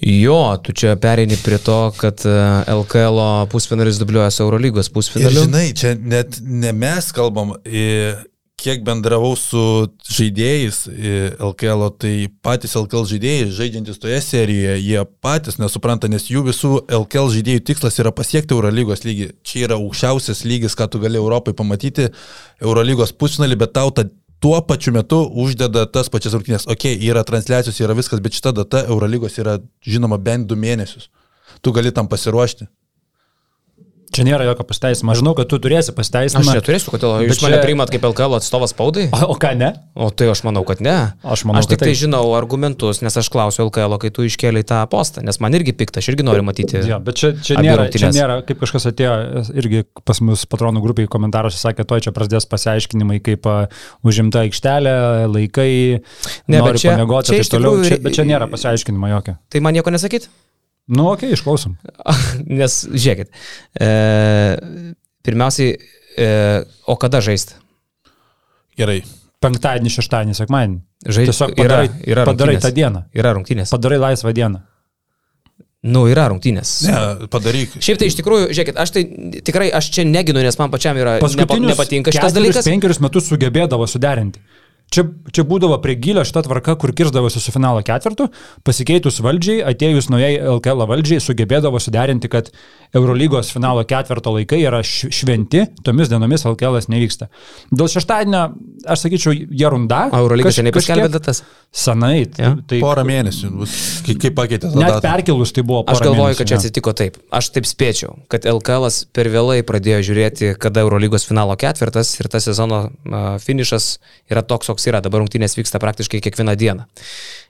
[0.00, 2.34] Jo, tu čia pereini prie to, kad e,
[2.70, 3.18] LKL
[3.50, 5.46] pusfinalis dubliuoja su Eurolygos Ir pusfinaliu.
[5.48, 8.12] žinai, čia net ne mes kalbam, i,
[8.58, 9.60] kiek bendravau su
[10.10, 10.80] žaidėjais
[11.38, 17.30] LKL, tai patys LKL žaidėjai, žaidžiantis toje serijoje, jie patys nesupranta, nes jų visų LKL
[17.36, 19.30] žaidėjų tikslas yra pasiekti Eurolygos lygį.
[19.46, 22.08] Čia yra aukščiausias lygis, ką tu gali Europai pamatyti,
[22.64, 24.08] Eurolygos pusfinalį, bet tau ta
[24.40, 26.66] tuo pačiu metu uždeda tas pačias rungtynės.
[26.70, 31.08] Ok, yra transliacijos, yra viskas, bet šita data Eurolygos yra žinoma bent du mėnesius.
[31.62, 32.68] Tu gali tam pasiruošti.
[34.18, 35.12] Čia nėra jokio pasiteisinimo.
[35.14, 36.54] Aš žinau, kad tu turėsi Aš pasiteisinimą.
[36.58, 39.06] neturėsiu, kodėl jūs mane čia- priimat kaip LKL atstovas spaudai?
[39.14, 39.70] O, o ką ne?
[39.94, 40.96] O tai aš manau, kad ne.
[41.22, 42.00] Aš manau, aš tik tai taip.
[42.02, 46.02] žinau argumentus, nes aš klausiu LKL, kai tu iškėlai tą postą, nes man irgi pikta,
[46.02, 46.82] aš irgi noriu matyti.
[46.88, 48.18] Jo, bet čia, čia, nėra, čia rungtynes.
[48.18, 49.14] nėra, kaip kažkas atėjo
[49.54, 53.56] irgi pas mus patronų grupiai komentaruose sakė, toj čia prasidės pasiaiškinimai, kaip a,
[54.06, 54.96] užimta aikštelė,
[55.30, 56.02] laikai,
[56.48, 57.84] Ne, nori čia- pamiegoti čia ir taip toliau.
[57.84, 59.36] Čia, bet čia nėra pasiaiškinimo jokio.
[59.50, 60.28] Tai man nieko nesakyt?
[60.88, 61.76] Nu, okei, okay, išklausom.
[62.60, 63.28] nes, žiūrėkit,
[63.76, 63.88] e,
[65.28, 65.74] pirmiausiai,
[66.16, 66.28] e,
[66.88, 67.58] o kada žaisti?
[68.78, 69.02] Gerai.
[69.44, 70.80] Penktadienį, šeštadienį, sekmadienį.
[71.06, 72.64] Žai- Tiesiog yra- padarai, yra padarai rungtynės.
[72.64, 73.04] tą dieną.
[73.14, 73.70] Yra rungtynės.
[73.74, 74.62] Padarai laisvą dieną.
[75.88, 76.72] Nu, yra rungtynės.
[76.88, 77.76] Ne, padaryk.
[77.78, 79.02] Šiaip tai iš tikrųjų, žiūrėkit, aš tai
[79.46, 82.66] tikrai, aš čia neginu, nes man pačiam yra nepa, Paskutinius nepatinka šitas dalykas.
[82.66, 84.42] penkerius metus sugebėdavo suderinti.
[84.88, 85.04] Čia,
[85.36, 88.30] čia būdavo prie gilio šita tvarka, kur kirzdavosi su finalo ketvirtu,
[88.64, 92.48] pasikeitus valdžiai, atėjus naujai LKL valdžiai, sugebėdavo suderinti, kad
[92.96, 97.28] Eurolygos finalo ketvirto laikai yra šventi, tomis dienomis LKL nevyksta.
[97.68, 98.42] Dėl šeštadienio,
[98.88, 100.06] aš sakyčiau, jie runda.
[100.16, 101.42] Eurolyga Kaž- seniai paskelbė datas.
[101.68, 102.24] Senai.
[102.40, 102.54] Jo.
[102.64, 103.74] Tai Porą mėnesių bus,
[104.06, 105.02] kai, kai pakeitė net datą.
[105.04, 105.82] perkelus tai buvo.
[105.84, 106.60] Aš galvoju, mėnesių, kad čia jo.
[106.62, 107.18] atsitiko taip.
[107.28, 112.48] Aš taip spėčiau, kad LKL per vėlai pradėjo žiūrėti, kada Eurolygos finalo ketvirtas ir tas
[112.48, 112.86] sezono
[113.44, 113.90] finišas
[114.32, 116.86] yra toks, koks toks yra, dabar rungtynės vyksta praktiškai kiekvieną dieną.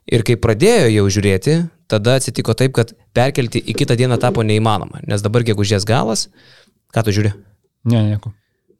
[0.09, 1.59] Ir kai pradėjo jau žiūrėti,
[1.93, 6.29] tada atsitiko taip, kad perkelti į kitą dieną tapo neįmanoma, nes dabar gegužės galas,
[6.97, 7.35] ką tu žiūri?
[7.85, 8.33] Ne, nieko.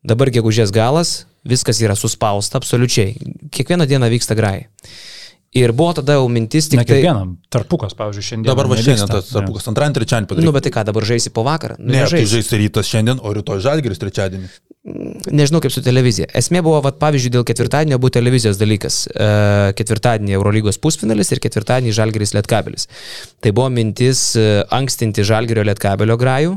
[0.03, 3.13] Dabar gegužės galas, viskas yra suspausta absoliučiai.
[3.53, 4.65] Kiekvieną dieną vyksta grai.
[5.57, 6.99] Ir buvo tada jau mintis tik Ne tai...
[7.01, 7.37] kiekvienam.
[7.53, 8.49] Tarpukas, pavyzdžiui, šiandien.
[8.51, 8.95] Dabar va nevyksta.
[9.01, 9.41] šiandien tas Ne.
[9.43, 10.53] apukas antradienį, trečiadienį Nu, padarė.
[10.59, 11.77] bet tai ką, dabar žaisi po vakarą?
[11.81, 12.29] Nu, Ne, tai nežaisi.
[12.37, 14.51] žais rytas šiandien, o rytoj žalgeris trečiadienį.
[15.35, 16.29] Nežinau kaip su televizija.
[16.39, 19.01] Esmė buvo, vat, pavyzdžiui, dėl ketvirtadienio buvo televizijos dalykas.
[19.09, 19.29] E,
[19.79, 22.89] ketvirtadienį Eurolygos pusfinalis ir ketvirtadienį Žalgeris Lietkabelis.
[23.45, 26.57] Tai buvo mintis e, ankstinti Žalgerio Lietkabelio grajų,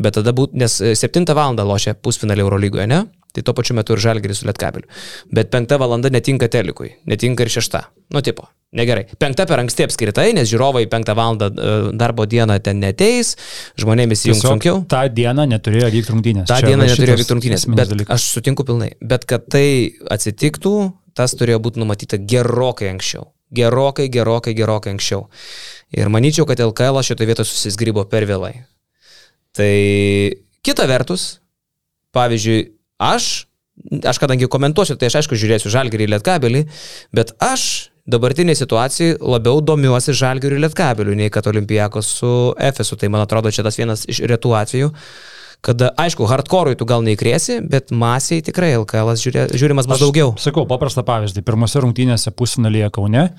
[0.00, 1.56] bet tada būt, nes e, 7 val.
[1.56, 3.04] lošia pusfinalį Eurolygoje, ne?
[3.36, 4.88] Tai tuo pačiu metu ir Žalgeris su Lietkabeliu.
[5.32, 5.96] Bet 5 val.
[6.00, 7.82] netinka telikui, netinka ir 6.
[8.14, 9.04] Nu, tipo, negerai.
[9.18, 11.36] 5 per anksti apskritai, nes žiūrovai 5 val.
[11.92, 13.34] darbo dieną ten neteis,
[13.76, 14.84] žmonėmis įjungs sunkiau.
[14.88, 16.46] tą dieną neturėjo vykti rungtynės.
[16.48, 18.14] Ta Čia diena neturėjo vykti rungtynės, bet dalykas.
[18.16, 18.94] aš sutinku pilnai.
[19.00, 23.32] Bet kad tai atsitiktų, tas turėjo būti numatyta gerokai anksčiau.
[23.52, 25.28] Gerokai, gerokai, gerokai anksčiau.
[25.94, 28.64] Ir manyčiau, kad LKL šitoje vietoje susisgrybo per vėlai.
[29.56, 29.72] Tai
[30.66, 31.38] kita vertus,
[32.12, 33.46] pavyzdžiui, aš,
[34.04, 36.64] aš kadangi komentuosiu, tai aš aišku žiūrėsiu Žalgirį Lietkabelį,
[37.16, 42.98] bet aš dabartinėje situacijoje labiau domiuosi Žalgirių Lietkabeliu, nei kad Olimpijakos su Efesu.
[42.98, 44.92] Tai man atrodo, čia tas vienas iš retų atvejų,
[45.66, 50.36] kada, aišku, hardcore'ui tu gal neįkrėsi, bet masiai tikrai LKL žiūrė, žiūrimas bus daugiau.
[50.40, 51.42] Sakau, paprastą pavyzdį.
[51.46, 53.30] Pirmose rungtynėse pusfinalyje Kaune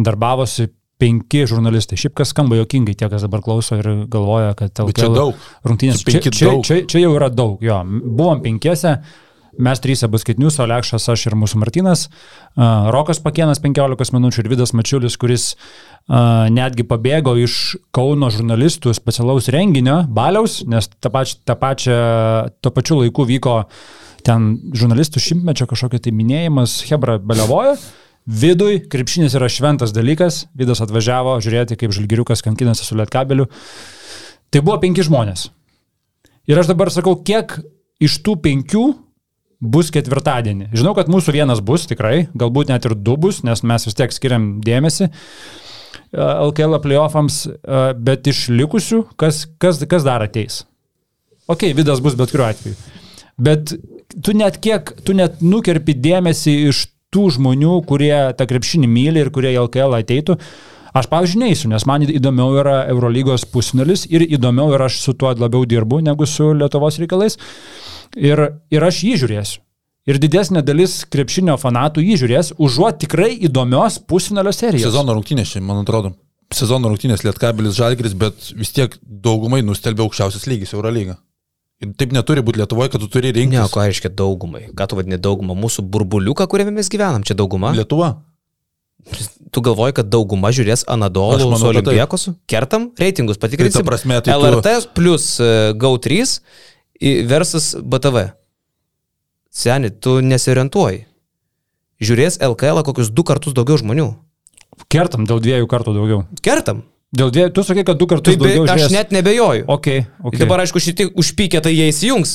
[0.00, 0.68] darbavosi
[1.00, 1.98] penki žurnalistai.
[2.00, 5.48] Šiaip kas skamba jokingai tie, kas dabar klauso ir galvoja, kad Bet čia LKL daug.
[5.66, 6.04] rungtynės.
[6.04, 7.58] Čia Čia, čia, čia, čia jau yra daug.
[7.64, 9.00] Jo, buvom penkiese.
[9.58, 14.48] Mes trys abu skaitinius, Olekšas, aš ir mūsų Martinas, uh, Rokas Pakienas 15 minučių ir
[14.52, 17.56] Vidas Mačiulis, kuris uh, netgi pabėgo iš
[17.92, 21.98] Kauno žurnalistų specialaus renginio, baliaus, nes tą pačią, tą pačią,
[22.62, 23.56] tuo pačiu laiku vyko
[24.24, 27.74] ten žurnalistų šimtmečio kažkokio tai minėjimas, Hebra baliavojo.
[28.28, 33.46] Vidui krepšinis yra šventas dalykas, Vidas atvažiavo žiūrėti, kaip žalgiriukas kankinasi su lietkabeliu.
[34.50, 35.48] Tai buvo penki žmonės.
[36.50, 37.56] Ir aš dabar sakau, kiek
[38.02, 38.84] iš tų penkių
[39.60, 40.70] bus ketvirtadienį.
[40.76, 44.12] Žinau, kad mūsų vienas bus tikrai, galbūt net ir du bus, nes mes vis tiek
[44.14, 45.10] skiriam dėmesį e,
[46.20, 50.62] LKL playoffams, e, bet iš likusių, kas, kas, kas dar ateis?
[51.50, 52.78] Ok, Vidas bus bet kuriuo atveju.
[53.40, 53.74] Bet
[54.24, 59.32] tu net kiek, tu net nukerpi dėmesį iš tų žmonių, kurie tą krepšinį myli ir
[59.34, 60.38] kurie į LKL ateitų.
[60.90, 65.30] Aš, pavyzdžiui, neįsiu, nes man įdomiau yra Eurolygos pusfinalis ir įdomiau ir aš su tuo
[65.38, 67.38] labiau dirbu negu su Lietuvos reikalais.
[68.18, 68.42] Ir,
[68.74, 69.60] ir aš jį žiūrėsiu.
[70.10, 74.88] Ir didesnė dalis krepšinio fanatų jį žiūrės, užuot tikrai įdomios pusfinalio serijos.
[74.88, 76.16] Sezono rungtynės man atrodo.
[76.50, 81.20] Sezono rungtynės Lietkabelis Žalgris, bet vis tiek daugumai nustelbė aukščiausias lygis Eurolyga.
[81.80, 83.60] Taip neturi būti Lietuvoje, kad tu turi Ne, rinktis.
[83.64, 84.66] o ką reiškia daugumai?
[84.76, 85.54] Ką tu vadini daugumą?
[85.56, 87.70] Mūsų burbuliuką, kuriame mes gyvenam, čia dauguma?
[87.72, 88.18] Lietuva.
[89.50, 91.66] Tu galvoji, kad dauguma žiūrės Anadolų su.
[91.70, 92.34] Olimpiakosu?
[92.46, 93.80] Kertam reitingus, patikrinsim.
[93.80, 96.20] Tai ta prasme, tai tu- LRT plus e, GO3
[97.00, 98.26] į- versus BTV.
[99.50, 101.06] Seni, tu nesiorientuoji.
[102.00, 104.06] Žiūrės LKL kokius du kartus daugiau žmonių.
[104.92, 106.20] Kertam dėl dviejų kartų daugiau.
[106.44, 106.84] Kertam.
[107.10, 108.92] Dėl dviejų, tu sakai, kad du kartus Tai be, daugiau aš žiūrės.
[108.94, 109.64] net nebejoju.
[109.66, 110.28] Ok, ok.
[110.30, 110.38] Okay.
[110.44, 112.34] Dabar, aišku, šitie užpykė, tai jie įsijungs,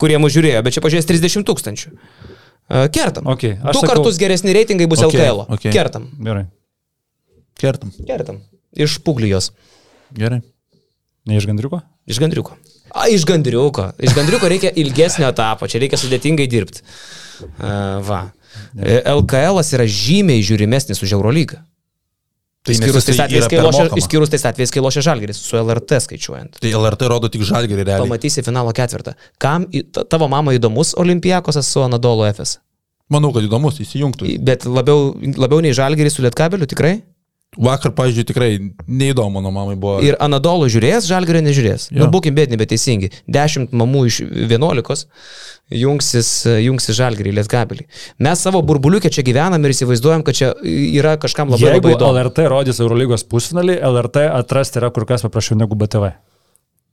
[0.00, 1.92] kurie mūsų žiūrėjo, bet čia pažiūrės 30 tūkstančių.
[1.92, 3.26] E, Kertam.
[3.28, 5.44] Ok, aš Du sakau- kartus geresni reitingai bus Ok, LKL.
[5.52, 5.66] ok.
[5.74, 6.08] Kertam.
[6.24, 6.46] Gerai.
[7.60, 7.92] Kertam.
[8.06, 8.40] Kertam.
[8.72, 9.50] Iš Puglijos.
[10.16, 10.40] Gerai.
[11.28, 11.82] Ne iš gandriuko?
[12.08, 12.56] Iš gandriuko.
[12.94, 13.92] A, iš gandriuko.
[14.00, 16.80] Iš gandriuko reikia ilgesnio etapo, čia reikia sudėtingai dirbti.
[17.58, 18.32] Uh, va.
[18.78, 21.60] E, LKL yra žymiai žiūrimesnis už Eurolygą.
[22.64, 26.54] Tai Išskyrus tais atvejais, kai lošia, išskyrus tais atvejais, kai lošia Žalgeris, su LRT skaičiuojant.
[26.64, 28.06] Tai LRT rodo tik Žalgirį realiai.
[28.06, 29.12] Pamatysi finalo ketvirtą.
[29.36, 32.62] Kam tavo mama įdomus Olimpijakosas su Anadolo FS?
[33.12, 34.30] Manau, kad įdomus, įsijungtų.
[34.40, 37.02] Bet labiau, labiau nei Žalgeris su Lietkabeliu, tikrai?
[37.56, 38.48] Vakar, pavyzdžiui, tikrai
[38.88, 40.00] neįdomu mano mamai buvo.
[40.02, 41.88] Ir Anadolo žiūrės, Žalgerio nežiūrės.
[41.92, 42.00] Jo.
[42.04, 43.12] Nu, būkim bėdini, bet teisingi.
[43.30, 45.06] Dešimt mamų iš vienuolikos
[45.70, 47.86] jungsis, jungsis Žalgerį, Lietkabelį.
[48.26, 52.18] Mes savo burbuliukę čia gyvenam ir įsivaizduojam, kad čia yra kažkam labai, Jeigu labai įdomu.
[52.18, 56.12] LRT rodys Eurolygos pusfinalį, LRT atrasti yra kur kas paprasčiau negu BTV.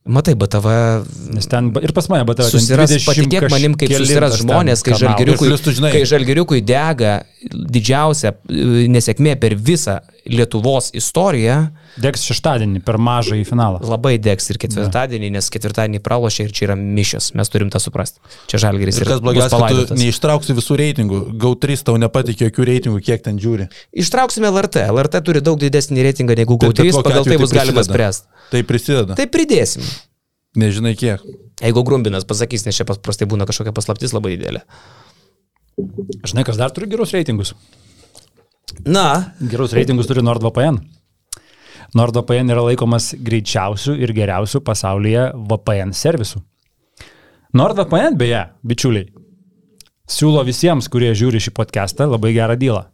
[0.02, 0.66] Matai, BTV
[1.36, 2.48] Nes ten ir pas mane BTV.
[2.50, 7.12] susiras, 20 patikėk manim, kaip susiras žmonės, kai žinai- kai žalgeriukui dega
[7.52, 10.00] didžiausia e, nesėkmė per visą
[10.30, 11.56] Lietuvos istoriją,
[12.02, 13.80] Degs šeštadienį per mažą į finalą.
[13.82, 17.32] labai degs ir ketvirtadienį, nes ketvirtadienį pralošė ir čia yra mišios.
[17.34, 18.22] Mes turim tą suprasti.
[18.46, 21.20] Čia žalgeris Ir ir kas blogiausia, neištrauksi visų reitingų.
[21.42, 23.66] GAU3 tau nepatikė jokių reitingų, kiek ten žiūri.
[23.92, 24.86] Ištrauksime LRT.
[24.94, 27.90] LRT turi daug didesnį reitingą negu GO3, kokiu pagal tai bus galima prisideda.
[27.90, 28.48] spręsti.
[28.54, 29.18] Tai prisideda.
[29.18, 29.82] Tai pridėsim.
[30.56, 31.22] Nežinai kiek.
[31.62, 34.62] Jeigu Grumbinas pasakys, nes čia paprastai būna kažkokia paslaptis labai didelė.
[36.28, 37.54] Žinai, kas dar turi gerus reitingus?
[38.86, 40.78] Na, Gerus reitingus turi NordVPN.
[41.98, 46.40] NordVPN yra laikomas greičiausių ir geriausių pasaulyje VPN servisų.
[47.52, 49.10] NordVPN, beje, bičiuliai,
[50.08, 52.86] siūlo visiems, kurie žiūri šį podcastą, labai gerą dylą.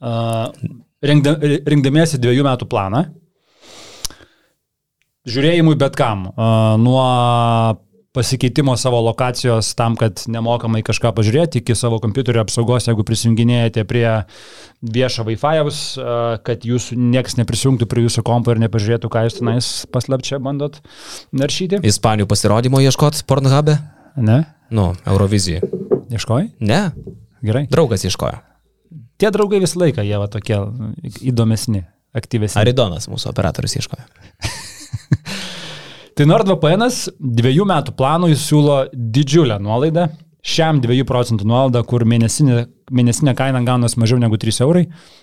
[0.00, 0.46] Uh,
[1.04, 1.34] rengda,
[1.66, 3.02] rengdamiesi dviejų metų planą,
[5.28, 7.02] žiūrėjimui bet kam, uh, nuo
[8.12, 14.06] pasikeitimo savo lokacijos tam, kad nemokamai kažką pažiūrėti, iki savo kompiuterio apsaugos, jeigu prisijunginėjate prie
[14.82, 15.82] viešo Wi-Fi'aus,
[16.46, 20.80] kad jūs nieks neprisijungtų prie jūsų kompo ir nepažiūrėtų, ką jūs tenais paslapčia bandot
[21.30, 21.84] naršyti.
[21.86, 23.78] Ispanijų pasirodymo ieškot Pornhub'e?
[24.18, 24.42] Ne?
[24.74, 25.62] Nu, Eurovizijai.
[26.10, 26.48] Ieškojai?
[26.66, 26.80] Ne,
[27.46, 27.68] Gerai.
[27.70, 28.42] draugas ieškojo.
[29.22, 30.58] Tie draugai visą laiką, jie va tokie
[31.30, 31.84] įdomesni,
[32.16, 32.58] aktyvesni.
[32.58, 34.08] Aridonas mūsų operatorius ieškojo.
[36.20, 36.82] Tai NordVPN
[37.16, 40.02] dviejų metų planui siūlo didžiulę nuolaidą.
[40.44, 44.82] Šiam 2 procentų nuolaidą, kur mėnesinė, mėnesinė kaina gaunas mažiau negu 3 eurai,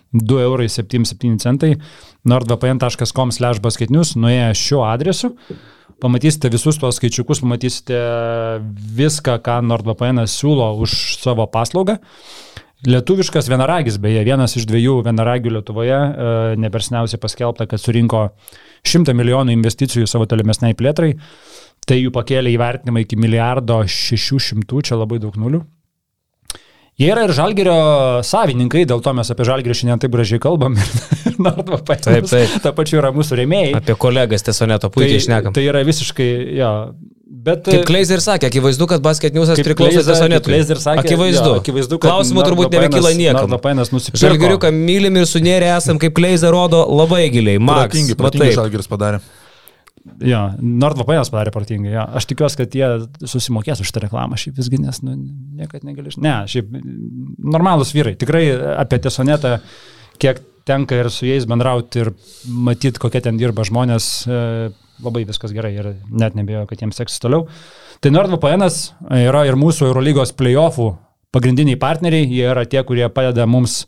[0.09, 1.75] 2 eurai 77 centai,
[2.25, 5.35] nordvpn.com slash basketinius, nuėję šiuo adresu,
[6.01, 7.99] pamatysite visus tuos skaičiukus, pamatysite
[8.97, 11.99] viską, ką NordVPN siūlo už savo paslaugą.
[12.89, 18.31] Lietuviškas vienaragis, beje, vienas iš dviejų vienaragių Lietuvoje, e, nepersniausiai paskelbta, kad surinko
[18.85, 21.13] 100 milijonų investicijų savo tolimesniai plėtrai,
[21.87, 25.63] tai jų pakėlė įvertinimą iki milijardo 600, čia labai daug nulių.
[26.97, 27.73] Jie yra ir žalgerio
[28.25, 32.23] savininkai, dėl to mes apie žalgerį šiandien taip gražiai kalbam ir Nordva Taip, paėmė.
[32.31, 32.55] taip.
[32.63, 33.75] Ta pačiu yra mūsų rėmėjai.
[33.77, 35.53] Apie kolegas Tesoneto puikiai išnekam.
[35.53, 36.71] tai yra visiškai, jo.
[37.47, 40.51] Bet, Kaip Kleizer sakė, akivaizdu, kad Basket Newsas priklauso Tesonetui.
[40.51, 41.53] Glazer sakė, Akivaizdu.
[41.53, 43.57] jo, akivaizdu Klausimų turbūt nebekyla niekam.
[44.19, 47.61] Žalgiriuką mylim ir sunėrė esam, kaip Kleizer rodo, labai giliai.
[47.61, 48.55] Protingi taip.
[48.57, 49.21] žalgeris padarė.
[50.23, 51.91] Jo, NordVPN padarė protingai.
[51.91, 52.03] Jo.
[52.19, 52.87] Aš tikiuosi, kad jie
[53.27, 55.15] susimokės už tą reklamą šiaip visgi, nes nu,
[55.59, 56.13] niekad negali.
[56.23, 56.69] Ne, šiaip
[57.43, 58.15] normalūs vyrai.
[58.19, 58.45] Tikrai
[58.79, 59.57] apie tiesonetą,
[60.21, 62.13] kiek tenka ir su jais bendrauti ir
[62.47, 64.41] matyti, kokie ten dirba žmonės, e,
[65.03, 67.47] labai viskas gerai ir net nebejoju, kad jiems seksis toliau.
[68.01, 68.65] Tai NordVPN
[69.23, 70.93] yra ir mūsų Eurolygos playoffų
[71.35, 73.81] pagrindiniai partneriai, jie yra tie, kurie padeda mums,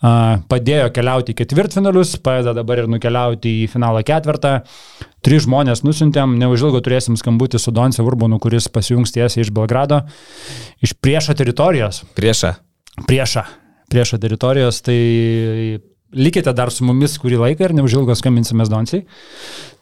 [0.00, 4.54] a, padėjo keliauti į ketvirtfinalius, padeda dabar ir nukeliauti į finalą ketvirtą.
[5.24, 10.00] Tris žmonės nusintėm, neužilgo turėsim skambutį su Donce Urbanu, kuris pasijungs tiesiai iš Belgrado,
[10.82, 12.54] iš priešo teritorijos, Priešą.
[13.06, 13.44] priešą,
[13.92, 14.98] priešo teritorijos, tai
[16.12, 19.04] likite dar su mumis kurį laiką ir neužilgo skambinsimės Doncijai.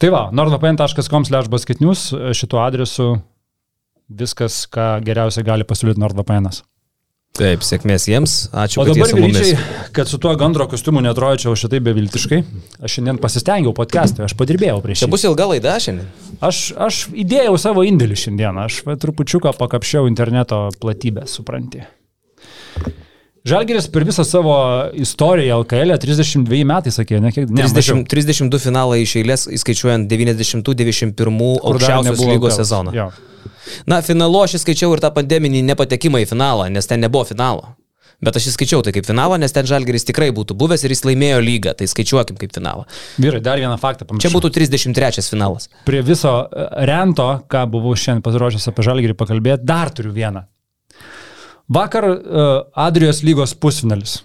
[0.03, 3.17] Tai va, nordvpn.com basketnius šituo adresu
[4.07, 6.51] viskas, ką geriausia gali pasiūlyti NordVPN.
[7.37, 8.35] Taip, sėkmės jiems.
[8.57, 9.57] Ačiū, O dabar, vyričiai,
[9.97, 12.39] kad su tuo gandro kostiumu netrodyčiau šitai beviltiškai,
[12.81, 16.09] aš šiandien pasistengiau podcast'ui, aš padirbėjau prieš Čia bus ilga laida šiandien.
[16.41, 21.85] Aš, aš įdėjau savo indėlį šiandien, aš trupučiuką pakapšiau interneto platybę, supranti.
[23.47, 24.57] Žalgeris per visą savo
[24.99, 27.47] istoriją LKL 32 metai, sakė, ne kiek?
[27.47, 32.95] Ne, 30, 32 finalai iš eilės, įskaičiuojant 90-91 Kur dar aukščiausios lygos sezoną.
[32.97, 33.11] Jo.
[33.87, 37.77] Na, finalu aš įskaičiau ir tą pandeminį nepatekimą į finalą, nes ten nebuvo finalo.
[38.25, 41.39] Bet aš įskaičiau tai kaip finalą, nes ten Žalgeris tikrai būtų buvęs ir jis laimėjo
[41.45, 42.87] lygą, tai skaičiuokim kaip finalą.
[43.21, 44.25] Vyrai, dar vieną faktą pamiršau.
[44.25, 45.69] Čia būtų 33 finalas.
[45.87, 50.47] Prie viso e, rento, ką buvau šiandien pasiruošęs apie Žalgirį pakalbėti, dar turiu vieną.
[51.69, 52.17] Vakar uh,
[52.75, 54.21] Adrijos lygos pusfinalis.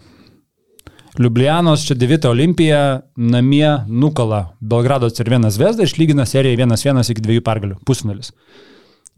[1.20, 2.82] Liublianos čia 9 olimpija
[3.20, 7.80] namie nukala Belgrado Cervienas Vesda, išlygina seriją 1-1 iki 2 pergalių.
[7.86, 8.32] Pusfinalis.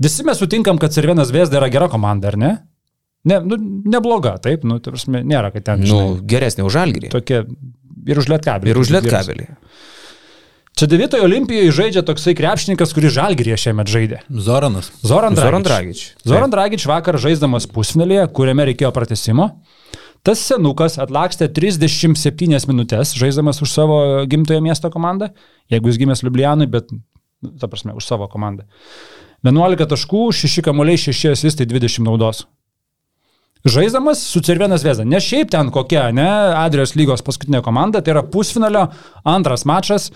[0.01, 2.53] Visi mes sutinkam, kad Cervienas Vesda yra gera komanda, ar ne?
[3.29, 3.55] Ne, nu,
[3.87, 7.11] nebloga, taip, nu, tai prasme, nėra, kad ten, Nu, žinai, geresnė už Žalgerį.
[7.13, 7.43] tokie
[8.09, 8.73] ir už Lietkabelį.
[8.73, 9.45] Ir už Lietkabelį.
[10.73, 14.21] Čia 9 olimpijoje žaidžia toksai krepšininkas, kuris Žalgirėje šiemet žaidė.
[14.33, 14.89] Zoranas.
[15.05, 15.45] Zoran Dragič.
[15.45, 15.99] Zoran Dragič.
[16.25, 19.51] Zoran Dragič vakar žaisdamas pusfinalėje, kuriame reikėjo pratesimo.
[20.25, 25.29] Tas senukas atlakstė 37 minutės, žaisdamas už savo gimtojo miesto komandą,
[25.69, 28.65] jeigu jis gimęs Liublianui, bet, nu, ta prasme, už savo komandą.
[29.45, 32.45] 11 taškų, 6 kamuoliai, 6 asistai, 20 naudos.
[33.63, 35.05] Žaisdamas su Cervienas Vėza.
[35.07, 36.25] Ne šiaip ten kokia, ne,
[36.59, 38.89] Adrijos lygos paskutinė komanda, tai yra pusfinalio
[39.23, 40.09] antras mačas,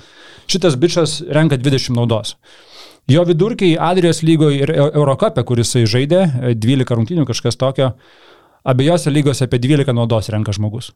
[0.52, 2.36] šitas bičias renka 20 naudos.
[3.08, 7.93] Jo vidurkiai Adrijos lygoje ir Eu- Eurocapė, kuris žaidė, e, 12 rungtynių kažkas tokio,
[8.66, 10.91] abiejose lygose apie 12 naudos renka žmogus.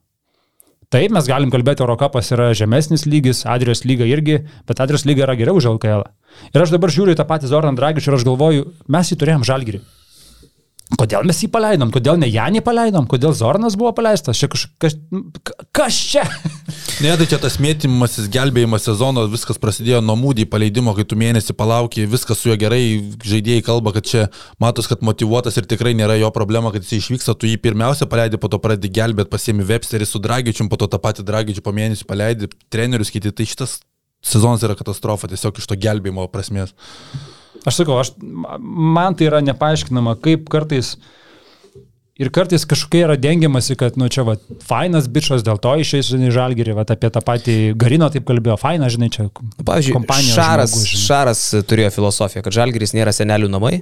[0.90, 5.38] Taip, mes galim kalbėti, Eurocapas yra žemesnis lygis, Adrijos lyga irgi, bet Adrijos lyga yra
[5.38, 6.04] geriau už LKL.
[6.54, 9.48] Ir aš dabar žiūriu į tą patį Zoran Dragičių ir aš galvoju, mes jį turėjom
[9.48, 9.80] žalgirį.
[11.00, 14.98] Kodėl mes jį paleidom, kodėl ne Janį paleidom, kodėl Zornas buvo paleistas, čia kažkas,
[15.72, 16.26] kas čia?
[17.02, 21.56] Ne, tai čia tas mėtymasis, gelbėjimas sezono, viskas prasidėjo nuo mūdį paleidimo, kai tu mėnesį
[21.58, 22.82] palauki, viskas su juo gerai,
[23.26, 24.26] žaidėjai kalba, kad čia
[24.62, 28.42] matos, kad motivuotas ir tikrai nėra jo problema, kad jis išvyksta, tu jį pirmiausia paleidi,
[28.42, 32.08] po to pradedi gelbėti, pasiemi Websterį su Dragičium, po to tą patį Dragičių po mėnesį
[32.10, 33.80] paleidi, trenerius kiti, tai šitas
[34.22, 36.76] sezonas yra katastrofa, tiesiog iš to gelbėjimo prasmės.
[37.68, 40.96] Aš sakau, aš, man tai yra nepaaiškinama, kaip kartais
[42.22, 44.36] Ir kartais kažkokia yra dengiamasi, kad, nu, čia, va,
[44.68, 48.94] fainas bičias, dėl to išeis, žinai, žalgerį, va, apie tą patį Garino taip kalbėjo, fainas,
[48.94, 49.26] žinai, čia
[49.66, 50.36] Pavyzdžiui, kompanijos.
[50.36, 51.06] Šaras, žmogus, žinai.
[51.08, 51.42] Šaras
[51.72, 53.74] turėjo filosofiją, kad žalgeris nėra senelių namai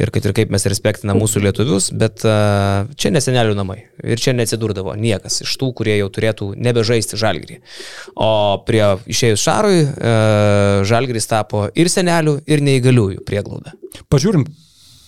[0.00, 4.20] ir kad ir kaip mes respektinam mūsų lietuvius, bet uh, čia ne senelių namai ir
[4.20, 7.60] čia neatsidurdavo niekas iš tų, kurie jau turėtų nebežaisti žalgerį.
[8.20, 8.30] O
[8.68, 13.72] prie išėjus Šarui uh, žalgeris tapo ir senelių, ir neįgaliųjų prieglauda.
[14.12, 14.44] Pažiūrim,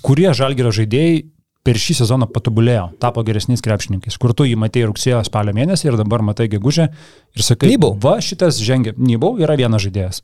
[0.04, 1.20] kurie žalgerio žaidėjai
[1.62, 4.16] per šį sezoną patobulėjo, tapo geresniais krepšininkais.
[4.18, 7.94] Kur tu jį matėjai rugsėjo spalio mėnesį ir dabar matai gegužę ir sakai, Nybau.
[8.02, 10.22] va šitas žengia, Nybau yra vienas žaidėjas.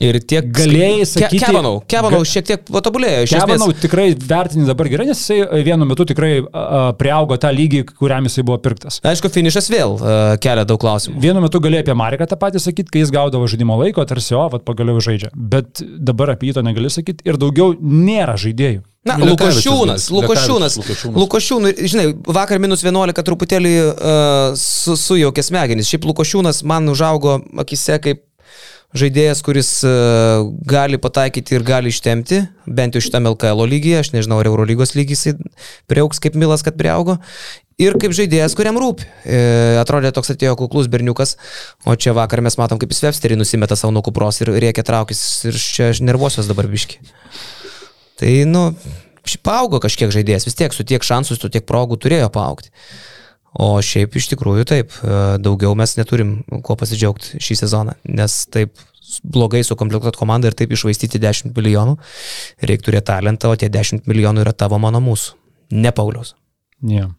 [0.00, 3.24] Ir tiek Galėjai sakyti- Kevanau, Kevanau šiek tiek patobulėjo.
[3.26, 3.80] Kevanau esmės.
[3.82, 8.24] tikrai vertini dabar gerai, nes jisai vienu metu tikrai a, a, priaugo tą lygį, kuriam
[8.24, 9.00] jisai buvo pirktas.
[9.04, 11.20] Aišku, finišas vėl uh, kelia daug klausimų.
[11.20, 14.46] Vienu metu galėjai apie Mariką tą patį sakyti, kai jis gaudavo žaidimo laiko, tarsi, o,
[14.48, 15.34] vat pagaliau žaidžia.
[15.34, 18.86] Bet dabar apie jį to negali sakyti ir daugiau nėra žaidėjų.
[19.00, 20.10] Na, Lukošiūnas.
[20.12, 20.74] Lukošiūnas,
[21.08, 25.88] Lukošiūnas, žinai, vakar minus 11 truputėlį uh, su, sujaukė smegenis.
[25.88, 28.26] Šiaip Lukošiūnas man užaugo akise kaip
[28.92, 34.42] žaidėjas, kuris uh, gali pataikyti ir gali ištemti, bent jau šitame LKL lygyje, aš nežinau,
[34.42, 35.30] ar Eurolygos lygis
[35.88, 37.16] priauks kaip Milas, kad priaugo.
[37.80, 39.06] Ir kaip žaidėjas, kuriam rūpi.
[39.24, 39.38] E,
[39.80, 41.38] atrodė toks atėjo kuklus berniukas,
[41.88, 45.22] o čia vakar mes matom, kaip jis Websterį nusimeta savo nuo kupros ir rėkia traukis
[45.48, 47.00] ir čia aš nervuosios dabar biški.
[48.20, 48.66] Tai, nu,
[49.24, 52.72] šiaip augo kažkiek žaidėjas, vis tiek su tiek šansų, su tiek progų turėjo paaugti.
[53.50, 58.76] O šiaip iš tikrųjų taip, e, daugiau mes neturim kuo pasidžiaugti šį sezoną, nes taip
[59.26, 61.96] blogai sukomplektuot komandą ir taip išvaistyti 10 milijonų,
[62.62, 65.34] reikia turėti talentą, o tie 10 milijonų yra tavo, mano, mūsų,
[65.74, 66.36] ne Pauliaus.
[66.86, 67.10] Yeah.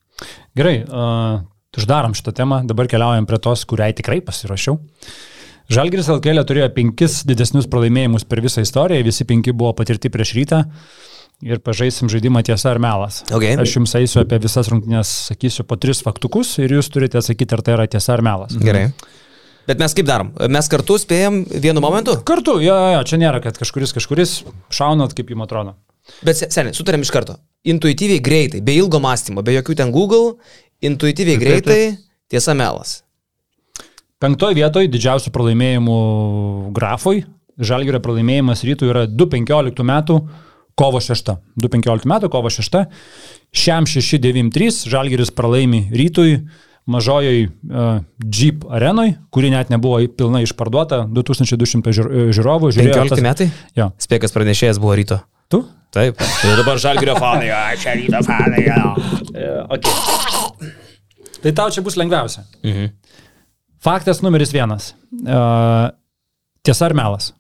[0.56, 1.42] Gerai, uh,
[1.78, 4.80] uždarom šitą temą, dabar keliaujam prie tos, kuriai tikrai pasirašiau.
[5.72, 10.66] Žalgiris LKL turėjo penkis didesnius pralaimėjimus per visą istoriją, visi penki buvo patirti prieš rytą
[11.42, 13.22] ir pažaisim žaidimą tiesa ar melas.
[13.32, 13.56] Okay.
[13.60, 17.64] Aš jums eisiu apie visas rungtynės, sakysiu po tris faktukus ir jūs turite atsakyti, ar
[17.66, 18.58] tai yra tiesa ar melas.
[18.62, 18.90] Gerai.
[19.70, 20.32] Bet mes kaip darom?
[20.52, 22.18] Mes kartu spėjom vienu momentu?
[22.28, 24.36] Kartu, jo, jo, čia nėra, kad kažkuris kažkuris
[24.74, 25.76] šaunat, kaip jums atrodo.
[26.26, 27.38] Bet se- seniai, sutarėm iš karto.
[27.70, 30.34] Intuityviai greitai, be ilgo mąstymo, be jokių ten Google,
[30.82, 31.82] intuityviai greitai,
[32.34, 33.04] tiesa melas.
[34.22, 35.98] Penktoje vietoje didžiausių pralaimėjimų
[36.78, 37.24] grafui.
[37.62, 40.18] Žalgirio pralaimėjimas rytų yra 2.15 metų
[40.80, 41.34] kovo 6.
[41.62, 42.78] 2.15 metų kovo 6.
[43.52, 46.38] Šiam 6.93 Žalgiris pralaimi rytui
[46.92, 48.00] mažojoj uh,
[48.34, 52.72] Jeep arenoj, kuri net nebuvo pilnai išparduota, 2200 žiūr- žiūrovų.
[52.78, 53.50] žiūrėjo 15 metai?
[53.78, 53.92] Jo.
[54.02, 55.20] Spėkas pranešėjas buvo ryto.
[55.52, 55.60] Tu?
[55.94, 56.22] Taip.
[56.48, 57.52] Ir dabar žalgerio fanai.
[57.54, 58.64] ai, Čia ryto fanai.
[58.66, 58.82] jo.
[59.36, 60.72] E, okay.
[61.44, 62.46] Tai tau čia bus lengviausia.
[62.64, 62.90] Mhm.
[63.82, 64.94] Faktas numeris vienas.
[65.12, 65.90] Uh,
[66.62, 67.32] tiesa ar melas?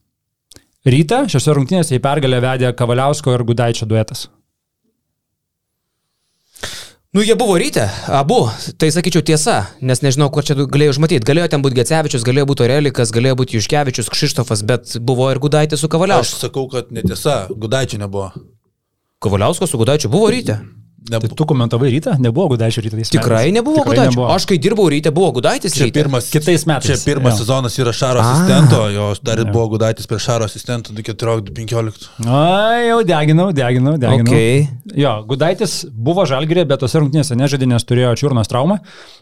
[0.81, 4.25] Ryta šiose rungtynėse į pergalę vedė Kavaliausko ir Gudaičio duetas.
[7.13, 8.39] Nu, jie buvo ryte, abu.
[8.79, 11.27] Tai sakyčiau tiesa, nes nežinau, ko čia galėjau užmatyti.
[11.27, 15.83] Galėjo ten būti Gecevičius, galėjo būti Orelikas, galėjo būti Juškevičius, Kšištofas, bet buvo ir Gudaitis
[15.83, 16.39] su Aš Kavaliausku.
[16.39, 18.31] sakau, kad netiesa, Gudaičio nebuvo.
[19.21, 20.55] Kavaliausko su Gudaičiu buvo ryte.
[21.01, 21.33] Tai Nebu...
[21.35, 22.11] tu komentavai rytą?
[22.21, 22.93] Nebuvo Gudaičio ryte.
[22.95, 23.53] tais Tikrai metais?
[23.57, 24.21] nebuvo Gudaičio.
[24.29, 25.97] Aš kai dirbau ryte, buvo Gudaitis Čia ryte.
[25.97, 26.85] pirmas, Kitais metais.
[26.85, 27.37] Čia pirmas Jo.
[27.41, 28.27] sezonas yra Šaro A.
[28.29, 32.05] asistento, jo dar buvo Gudaitis prie Šaro asistento 2014-2015.
[32.29, 34.29] Ai, jau deginau, deginau, deginau.
[34.29, 34.67] Okay.
[34.93, 38.77] Jo, Gudaitis buvo žalgirė, bet tose rungtynėse nežaidė, nes turėjo čiurnos traumą,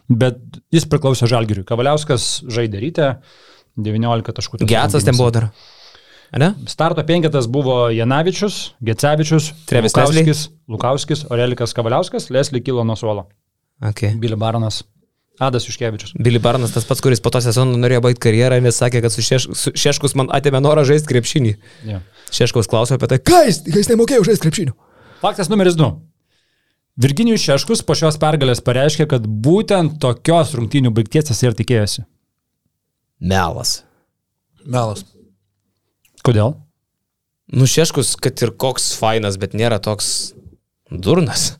[0.08, 0.36] bet
[0.76, 1.64] jis priklausė žalgiriui.
[1.64, 3.08] Kavaliauskas žaidė ryte,
[3.80, 4.60] 19 taškų.
[4.68, 5.48] Getsas ten buvo dar.
[6.38, 6.52] Ne?
[6.70, 13.26] Starto penketas buvo Janavičius, Gecevičius, Trevis Lukauskis, Lukauskis, Orelikas Kavaliauskas, Leslie kilo nuo suolo.
[13.82, 14.14] Okay.
[14.20, 14.84] Billy Baronas,
[15.40, 16.12] Adas Juškevičius.
[16.20, 19.24] Billy Barnas, tas pats, kuris po to sezono norėjo baigti karjerą, nes sakė, kad su,
[19.24, 21.52] šeš, su Šeškus man atėmė norą žaisti krepšinį.
[21.88, 22.02] Ja.
[22.36, 24.74] Šeškus klausė apie tai, ką jis, jis nemokėjo žaisti krepšinių.
[25.24, 25.88] Faktas numeris 2.
[27.00, 32.04] Virginijus Šeškus po šios pergalės pareiškė, kad būtent tokios rungtynių baigties jis ir tikėjosi.
[33.32, 33.78] Melas.
[34.68, 35.06] Melas.
[36.26, 36.54] Kodėl?
[37.50, 40.32] Nu, Šeškus, kad ir koks fainas, bet nėra toks
[40.90, 41.54] durnas.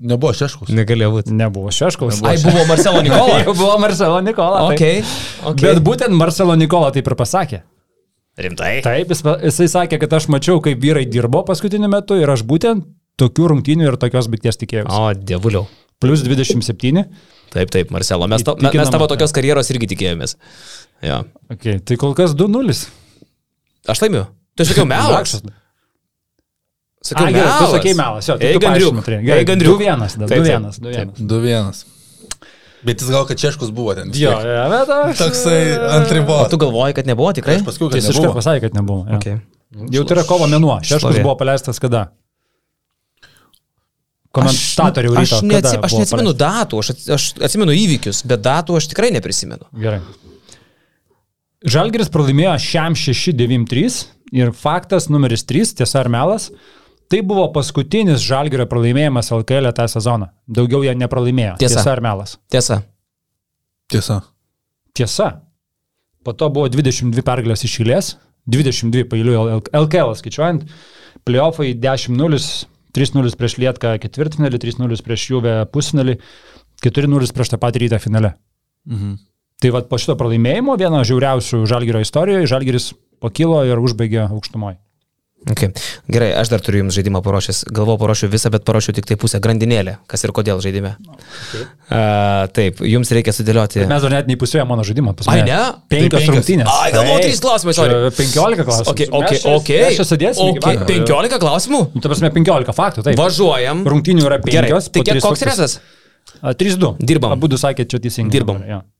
[0.00, 0.70] Nebuvo šeškus.
[0.72, 1.34] Negalėjo būti.
[1.36, 2.22] Nebuvo Šeškaus.
[2.24, 3.42] Ai, buvo Marcelo Nikola.
[3.50, 4.62] Buvo Marcelo Nikola.
[4.70, 4.78] taip.
[4.78, 5.02] Okay.
[5.50, 5.66] Okay.
[5.66, 7.60] Bet būtent Marcelo Nikola taip ir pasakė.
[8.40, 8.78] Rimtai.
[8.84, 12.86] Taip, jis, jisai sakė, kad aš mačiau, kaip vyrai dirbo paskutiniu metu ir aš būtent
[13.20, 14.96] tokių rungtynių ir tokios baigties tikėjausi.
[14.96, 15.66] O, dievuliau.
[16.00, 17.04] Plus 27.
[17.52, 18.30] Taip, taip, Marcelo.
[18.30, 20.38] Mes, to, mes tavo tokios karjeros irgi tikėjomės.
[21.04, 21.20] Jo.
[21.52, 22.78] Okay, tai kol kas 2-0.
[23.88, 24.26] Aš laimiu.
[24.56, 25.36] Tu sakiau melas.
[27.00, 27.70] Sakiau Ai, gerai, tu melas.
[27.78, 28.34] sakei melas, jo.
[28.36, 28.92] Tai Ei, tu gandriuk.
[28.92, 29.22] paaiškinai, turėjai.
[29.22, 29.80] Ei, Gerai, gandriuk.
[29.80, 30.60] 2-1, tada, Taip, taip.
[30.60, 31.24] 2-1, 2-1.
[31.30, 31.84] 2-1.
[32.84, 34.08] Bet jis gal, kad Češkus buvo ten.
[34.12, 34.44] vis Jo, tiek.
[34.52, 35.18] jo, bet aš.
[35.20, 35.62] Toksai
[35.96, 36.46] ant ribos.
[36.52, 37.56] tu galvoji, kad nebuvo tikrai?
[37.60, 38.38] Aš paskui, Tai kad jis iškart nebuvo.
[38.40, 39.02] pasakė, kad nebuvo.
[39.08, 39.16] jo.
[39.16, 39.40] Okay.
[39.96, 40.76] Jau tai yra kovo mėnuo.
[40.84, 41.22] Šlovė.
[41.24, 42.06] buvo paleistas kada?
[44.30, 45.36] Komentatorių aš, ryto.
[45.40, 49.66] aš, neatsi, aš neatsimenu datų, aš, aš atsimenu įvykius, bet datų aš tikrai neprisimenu.
[49.74, 49.98] Gerai.
[51.60, 53.96] Žalgiris pralaimėjo šiam 6-9-3
[54.32, 56.48] ir faktas numeris 3, tiesa ar melas,
[57.12, 60.30] tai buvo paskutinis Žalgirio pralaimėjimas LKL tą sezoną.
[60.48, 61.58] Daugiau jie nepralaimėjo.
[61.60, 61.82] Tiesa.
[61.82, 62.38] Tiesa ar melas?
[62.48, 62.80] Tiesa.
[63.92, 64.20] Tiesa.
[64.96, 65.28] Tiesa.
[66.24, 68.14] Po to buvo 22 pergalės iš eilės,
[68.48, 69.36] 22 pailių
[69.68, 70.64] LKL skaičiuojant,
[71.28, 72.40] playoffai 10-0,
[72.96, 76.16] 3-0 prieš Lietką ketvirtfinalį, 3-0 prieš Juvę pusfinalį,
[76.84, 78.38] 4-0 prieš tą patį rytą finale.
[78.88, 79.18] Mhm.
[79.60, 84.78] Tai vad po šito pralaimėjimo, vieno žiauriausių Žalgirio istorijoje, Žalgiris pakilo ir užbaigė aukštumoje.
[85.48, 85.72] Okay.
[86.12, 87.62] Gerai, aš dar turiu jums žaidimą paruošęs.
[87.72, 89.94] Galvoju, paruošiu visą, bet paruošiu tik tai pusę grandinėlę.
[90.10, 90.90] Kas ir kodėl žaidime.
[91.00, 91.62] Okay.
[91.88, 93.80] Uh, taip, jums reikia sudėlioti.
[93.88, 95.16] Mes dar net neįpusėjome mano žaidimą.
[95.32, 95.56] Ai, ne?
[95.88, 96.28] Penkios Tai penkios.
[96.34, 96.68] rungtynės.
[96.74, 97.76] Ai, galvoju, trys klausimai,
[98.20, 98.92] 15 klausimų.
[98.92, 99.80] Okay, okay, okay.
[99.86, 100.52] mes čia sudėsim.
[100.52, 100.84] iki okay.
[101.08, 101.82] 15 klausimų?
[101.96, 103.20] Nu, ta prasme, 15 faktų, taip.
[103.24, 103.84] Važiuojam.
[103.96, 104.92] Rungtynių yra Gerai, 5.
[104.92, 105.80] tai kiek koks resas?
[106.44, 106.98] 3-2.
[107.00, 107.32] Dirbam.
[107.32, 108.36] Abu du sakė, čia teisingai.
[108.36, 108.60] Dirbam.
[108.60, 108.99] dabar, jo.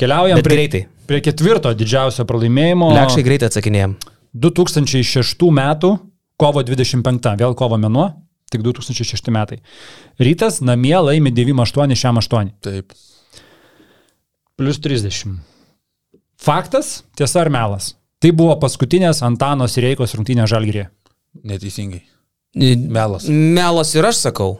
[0.00, 0.80] Keliaujam prie, greitai.
[1.08, 2.88] prie ketvirto didžiausio pralaimėjimo.
[2.96, 3.98] Lekšai greitai atsakinėjom.
[4.46, 5.92] 2006 metų,
[6.40, 8.06] kovo 25, vėl kovo mėnuo,
[8.52, 9.60] tik 2006 metai.
[10.22, 12.54] Rytas namie laimi 9-8 šiam 8.
[12.64, 12.96] Taip.
[14.60, 15.36] Plus 30.
[16.40, 17.94] Faktas, tiesa ar melas?
[18.20, 20.88] Tai buvo paskutinės Antano Sireikos rungtynės Žalgirėje.
[21.44, 22.02] Neteisingai.
[22.56, 23.28] Melas.
[23.28, 24.58] Melas ir aš sakau.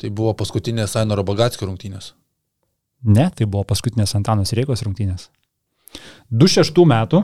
[0.00, 2.14] Tai buvo paskutinės Ainoro Bagatskio rungtynės.
[3.04, 5.28] Ne, tai buvo paskutinės Antano Sireikos rungtynės.
[6.30, 7.22] 26 metų,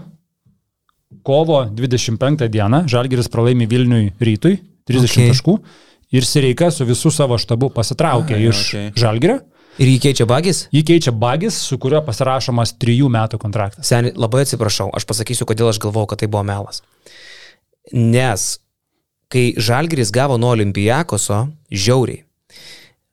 [1.27, 4.59] kovo 25 dieną, Žalgiris pralaimi Vilniui rytui,
[4.89, 5.29] 30 Okay.
[5.35, 5.59] taškų,
[6.17, 8.91] ir Sireika su visų savo štabu pasitraukė Ai, iš okay.
[8.97, 9.41] Žalgirio.
[9.77, 10.63] Ir jį keičia bagis?
[10.73, 13.85] Jį keičia Bagis, su kuriuo pasirašomas trijų metų kontraktas.
[13.85, 16.81] Seniai, labai atsiprašau, aš pasakysiu, kodėl aš galvojau, kad tai buvo melas.
[17.93, 18.55] Nes
[19.29, 22.23] kai Žalgiris gavo nuo Olimpijakoso, žiauriai.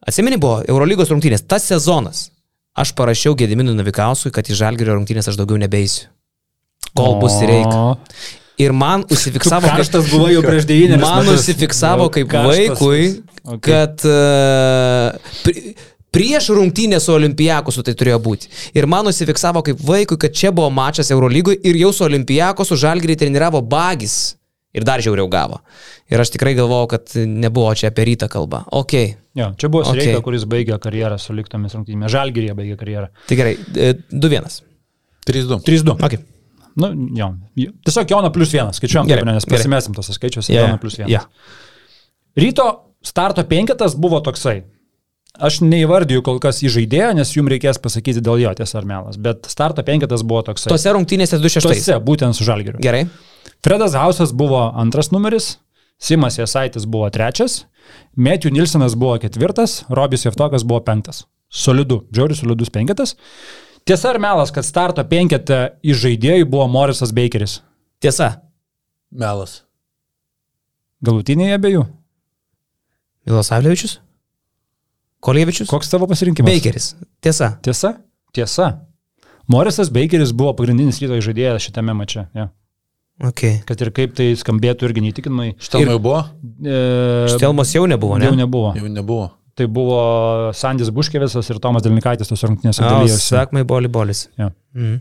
[0.08, 2.30] Atsimeni buvo Eurolygos rungtynės, tas sezonas.
[2.74, 6.08] Aš parašiau Gediminui Navikausui, kad į Žalgirio rungtynės aš daugiau nebeisiu.
[6.98, 7.84] Kol bus reika.
[8.62, 11.42] Ir man užsifiksavo, Karštas buvo jau prieš devynerius Man metus.
[11.42, 12.80] užsifiksavo Jau kaip karštas.
[12.80, 13.04] vaikui,
[13.44, 13.60] Okay.
[13.60, 15.74] kad uh, pri,
[16.16, 18.48] prieš rungtynę su Olimpijakosu tai turėjo būti.
[18.78, 23.18] Ir man užsifiksavo kaip vaikui, kad čia buvo mačas Eurolygui ir jau su Olimpijakosu žalgrį
[23.20, 24.38] treniravo bagis.
[24.74, 25.60] Ir dar žiauriau gavo.
[26.10, 28.64] Ir aš tikrai galvojau, kad nebuvo čia apie rytą kalba.
[28.74, 28.94] Ok.
[29.38, 30.02] Jo, čia buvo Okay.
[30.02, 32.10] Sireika, kuris baigė karjerą su liktomis rungtynėmis.
[32.14, 33.08] Žalgirėje baigė karjerą.
[33.30, 33.54] Tai gerai.
[33.78, 34.62] e, 2-1.
[35.30, 35.60] 3-2.
[35.68, 35.98] 3-2.
[36.04, 36.18] Ok.
[36.76, 37.30] Nu, jo.
[37.86, 38.80] Tiesiog Jono plus vienas.
[38.82, 39.60] Skaičiuojam, Gerai, nes gerai.
[39.60, 40.54] pasimesim tos skaičiuose.
[40.56, 41.12] Ja, Jono plus vienas.
[41.14, 41.22] ja.
[42.36, 42.66] Ryto
[43.06, 44.64] starto penketas buvo toksai.
[45.34, 49.18] Aš neįvardiju kol kas į žaidėją, nes jums reikės pasakyti dėl jo tiesa ar melas,
[49.18, 50.70] bet starto penketas buvo toksai.
[50.70, 51.66] Tose rungtynėse 2-6.
[51.66, 52.78] Tose, būtent su Žalgiriu.
[52.84, 53.08] Gerai.
[53.64, 55.60] Fredas Hausas buvo antras numeris,
[55.98, 57.66] Simas Jasaitis buvo trečias,
[58.16, 61.24] Matthew Nilsonas buvo ketvirtas, Robis Jeftokas buvo penktas.
[61.50, 63.16] Solidu, džiaurius solidus penketas.
[63.86, 67.62] Tiesa ar melas, kad starto penketą iš žaidėjų buvo Morisas Bakeris?
[68.04, 68.30] Tiesa.
[69.12, 69.62] Melas.
[71.04, 71.86] Galutiniai abiejų.
[73.28, 74.00] Milosavlievičius?
[75.24, 75.70] Kolievičius?
[75.72, 76.52] Koks tavo pasirinkimas?
[76.52, 76.90] Bakeris.
[77.24, 77.54] Tiesa.
[77.64, 77.94] Tiesa?
[78.36, 78.70] Tiesa.
[79.48, 82.26] Morisas Bakeris buvo pagrindinis ryto žaidėjas šitame mače.
[82.36, 82.50] Ja.
[83.24, 83.42] Ok.
[83.70, 85.54] Kad ir kaip tai skambėtų irgi neįtikinamai.
[85.64, 86.20] Štelmai buvo?
[86.60, 86.80] E,
[87.32, 88.28] Štelmos jau nebuvo, ne?
[88.28, 88.74] Jau nebuvo.
[88.76, 89.30] Jau nebuvo.
[89.54, 90.00] Tai buvo
[90.58, 93.22] Sandis Buškevėsas ir Tomas Delinikaitis tos rungtynėse O, dalyjosi.
[93.30, 94.26] Sakmai boli bolis.
[94.40, 94.50] Jo.
[94.76, 95.00] Mhm.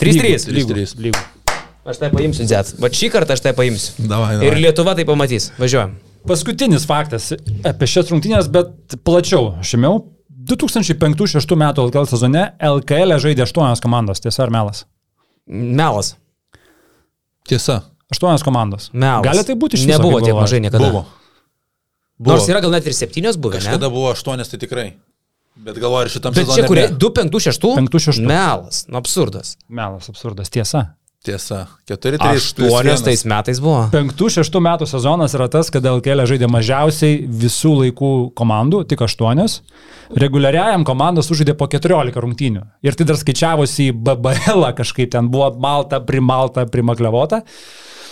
[0.00, 0.46] 3-3.
[0.54, 0.94] Lygu, 3-3.
[1.04, 1.24] lygu.
[1.90, 2.70] Aš tai paimsiu, Zet.
[2.80, 4.06] Va šį kartą aš tai paimsiu.
[4.08, 4.62] Davai, Ir davai.
[4.62, 5.50] Lietuva tai pamatys.
[5.60, 5.96] Važiuojam.
[6.28, 7.30] Paskutinis faktas
[7.66, 9.54] apie šias rungtynės, bet plačiau.
[9.64, 10.02] Šimiau,
[10.50, 14.84] 2005-2006 metų LKL sezone LKL žaidė 8 komandos, tiesa ar melas?
[15.48, 16.14] Melas.
[17.48, 17.82] Tiesa.
[18.10, 18.90] 8 komandos.
[18.92, 19.22] Melas.
[19.24, 20.82] Gali tai būti iš viso, Nebuvo tiek mažai niekada.
[20.90, 21.04] Buvo.
[22.18, 22.34] Buvo.
[22.34, 23.64] Nors yra gal net ir septynios buvę, ne?
[23.64, 24.88] Kažkada buvo 8, tai tikrai.
[25.60, 26.86] Bet galvoju, ir šitam Bet sezone čia kurie?
[26.90, 26.96] ne.
[26.98, 27.64] 2, 5, 6?
[27.78, 28.20] 5, 6.
[28.26, 28.84] Melas.
[28.88, 29.54] Nu, absurdas.
[29.68, 30.94] Melas, absurdas, tiesa.
[31.20, 31.66] Tiesa.
[31.84, 33.82] 4, 3, 8 tais metais buvo.
[33.92, 39.58] 5-6 metų sezonas yra tas, kada LKL žaidė mažiausiai visų laikų komandų, tik 8.
[40.16, 42.64] Reguliariajam komandos užžaidė po 14 rungtynių.
[42.80, 47.44] Ir tai dar skaičiavosi į BBL kažkaip ten buvo malta, primalta, primaklevota.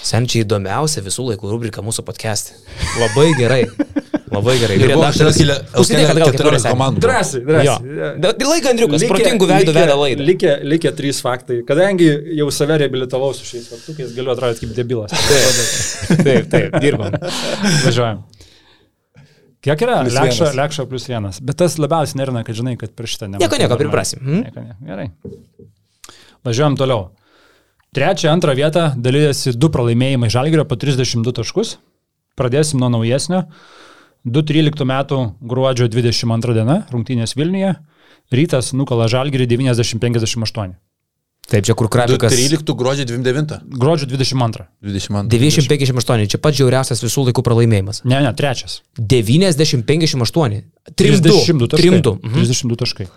[0.04, 2.60] Senčiai įdomiausia visų laikų rubrika mūsų podcast'e.
[3.00, 3.64] Labai gerai.
[4.32, 4.76] Labai gerai.
[4.78, 5.38] Ir Redaktorius-
[5.82, 6.72] Užsidėk atgal, kaip 14 sakė.
[6.74, 7.02] komandų.
[7.04, 8.16] Drąsiai, drąsiai.
[8.24, 10.26] Bet Laik Andriukas, protingų veidų veda laidą.
[10.28, 11.60] Likę, likę trys faktai.
[11.68, 12.08] Kadangi
[12.38, 15.10] jau save reabilitavau su šiais faktukais, galiu atrodyti kaip debilas.
[16.24, 17.16] Taip, taip, dirbam.
[17.84, 18.24] Važiuojam.
[19.64, 19.96] Kiek yra?
[20.04, 20.54] Plius Lekša, vienas.
[20.56, 21.40] lekša plus vienas.
[21.42, 24.20] Bet tas labiausiai nerina, kad žinai, kad prieš šitą Nieko, nieko, priprasim.
[24.22, 24.44] Hmm?
[24.46, 24.76] Nieko, ne.
[24.86, 25.08] Gerai.
[26.46, 27.08] Važiuojam toliau.
[27.96, 31.76] Trečią, antrą vietą dalyjasi du pralaimėjimai Žalgirio po 32 taškus.
[32.38, 33.46] Pradėsim nuo naujesnio.
[34.26, 37.76] 2013 metų gruodžio 22 diena, rungtynės Vilniuje.
[38.34, 40.74] Rytas nukala Žalgirį 90-58.
[41.48, 42.34] Taip, čia kur krabikas.
[42.34, 43.62] 13 gruodžio 29.
[43.80, 44.66] Gruodžio 22.
[44.84, 45.22] 22.
[45.32, 48.02] 90-58, čia pats žiauriausias visų laikų pralaimėjimas.
[48.04, 48.82] Ne, ne, trečias.
[49.00, 50.60] 90-58.
[50.92, 51.88] 32 taškai.
[51.88, 52.14] 3-2.
[52.20, 52.44] Mhm.
[52.44, 53.08] 32 taškai.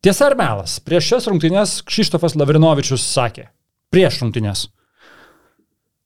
[0.00, 0.78] Tiesa ar melas?
[0.80, 3.50] Prieš šias rungtynės Kšištofas Lavrinovičius sakė.
[3.92, 4.68] Prieš rungtynės.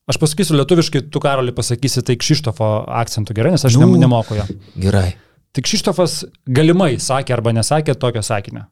[0.07, 2.67] Aš pasakysiu lietuviškai, tu karoli pasakysi tai Kšištofo
[3.01, 3.89] akcentu gerai, nes aš Nu.
[3.97, 4.45] nemoku jo.
[4.77, 5.15] Gerai.
[5.57, 8.67] Tik Kšištofas galimai sakė arba nesakė tokio sakinio.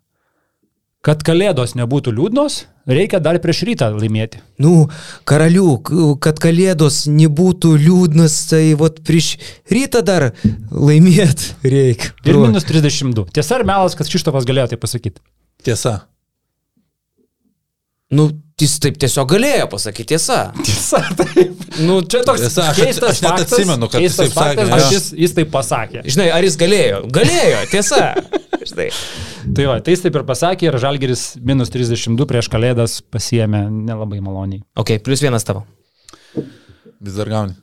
[1.03, 4.39] Kad kalėdos nebūtų liūdnos, reikia dar prieš rytą laimėti.
[4.62, 4.87] Nu,
[5.26, 5.91] karaliuk,
[6.22, 9.33] kad kalėdos nebūtų liūdnas, tai vat prieš
[9.72, 10.28] rytą dar
[10.70, 12.12] laimėt reikia.
[12.22, 13.24] Ir minus 32.
[13.35, 15.18] Tiesa ar melas, kad Kšištofas galėjo tai pasakyti?
[15.66, 16.05] Tiesa.
[18.12, 18.28] Nu,
[18.63, 20.39] jis taip tiesiog galėjo pasakyti tiesa.
[20.65, 21.67] Tiesa, taip.
[21.83, 24.87] Nu, Čia toks Tiesa, aš- keistas aš net faktas, atsimenu, kad jis taip sakė, faktas,
[24.87, 24.97] jo.
[24.97, 26.03] Jis, jis taip pasakė.
[26.15, 27.03] Žinai, ar jis galėjo?
[27.19, 28.01] Galėjo, tiesa.
[28.73, 28.89] Štai.
[29.57, 34.21] Tai va, tai jis taip ir pasakė ir Žalgeris minus 32 prieš kalėdas pasiemė nelabai
[34.23, 34.63] maloniai.
[34.79, 35.65] Ok, plus vienas tavo.
[37.03, 37.57] Vis dar gauni.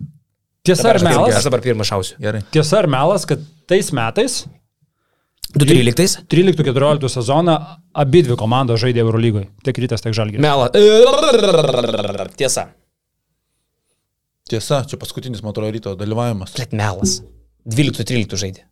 [0.68, 1.46] Tiesa ar Aš melas?
[1.48, 2.18] dabar pirmą šausiu.
[2.22, 2.42] Gerai.
[2.52, 3.40] Tiesa ar melas, kad
[3.72, 4.42] tais metais
[5.56, 6.26] 2013?
[6.30, 7.56] 13-14 sezoną
[7.94, 9.48] abi dvi komandos žaidė Eurolygoje.
[9.66, 10.44] Tiek rytas, tiek Žalgeris.
[10.44, 10.70] Mela.
[12.38, 12.70] Tiesa.
[14.50, 16.54] Tiesa, čia paskutinis, man atrodo, ryto dalyvavimas.
[16.58, 17.20] Bet melas.
[17.70, 18.66] 12-13 žaidė.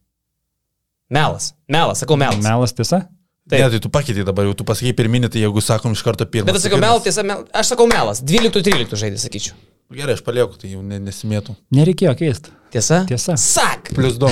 [1.13, 1.53] Melas.
[1.71, 2.41] Melas, sakau melas.
[2.43, 3.05] Melas tiesa?
[3.47, 3.61] Taip.
[3.61, 6.49] Ne, tai tu pakeitei dabar, jau tu pasakai pirminį, tai jeigu sakom iš karto pirmą.
[6.49, 7.45] Bet aš sakau melas, tiesa, mel...
[7.55, 8.19] aš sakau melas.
[8.27, 9.55] 12-13 žaidė, sakyčiau.
[9.87, 11.53] Gerai, aš palieku, tai jau ne, nesimėtų.
[11.71, 12.51] Nereikėjo keisti.
[12.73, 13.05] Tiesa?
[13.07, 13.37] Tiesa.
[13.39, 13.93] Sak.
[13.95, 14.31] Plus 2.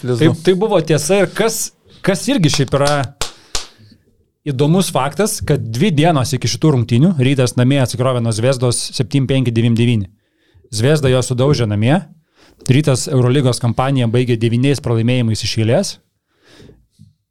[0.00, 0.34] Plus Tai, 2.
[0.46, 1.72] tai buvo tiesa ir kas,
[2.06, 2.90] kas irgi šiaip yra
[4.46, 10.06] įdomus faktas, kad dvi dienos iki šitų rungtynių rytas namie atsikrovė nuo Zviesdos 7-5-9-9.
[10.70, 11.96] Zviesda jo sudaužė namie,
[12.70, 15.96] rytas Eurolygos kampaniją baigė devyniais pralaimėjimais iš eilės,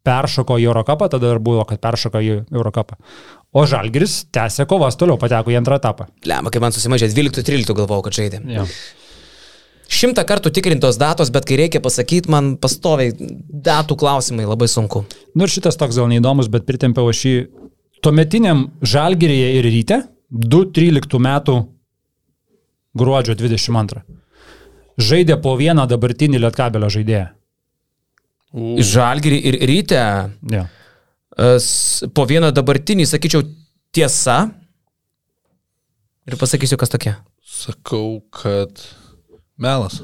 [0.06, 3.00] peršoko į Eurocapą, tada dar buvo, kad peršoko į Eurocapą.
[3.56, 6.10] O Žalgiris tęsė kovas toliau, pateko į antrą etapą.
[6.28, 8.42] Lemma, kai man susimažė 12-13 galvojau, kad žaidė.
[8.52, 8.66] Ja.
[9.96, 15.06] Šimtą kartų tikrintos datos, bet kai reikia pasakyti, man pastoviai datų klausimai labai sunku.
[15.38, 17.36] Nu ir šitas toks gal neįdomus, bet pritempiau aš jį
[18.04, 20.02] tuometiniam Žalgirėje ir ryte
[20.34, 21.58] 2-13 metų
[22.98, 24.04] gruodžio 22.
[24.96, 27.28] Žaidė po vieną dabartinį Lietkabelio žaidėją.
[28.92, 30.02] Žalgirį ir ryte
[30.52, 30.68] Ja.
[31.38, 33.44] S- po vieną dabartinį, sakyčiau,
[33.96, 34.52] tiesa.
[36.26, 37.18] Ir pasakysiu, kas tokia.
[37.46, 38.82] Sakau, kad
[39.62, 40.02] melas.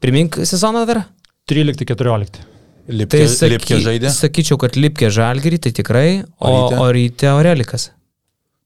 [0.00, 1.04] Primink sezoną dar.
[1.50, 2.40] 13-14.
[2.88, 3.50] Lipkė, Tai saky...
[3.54, 4.10] Lipkė žaidė.
[4.12, 6.78] sakyčiau, kad Lipkė Žalgirį, tai tikrai, o, O ryte?
[6.80, 7.88] o ryte Aurelikas.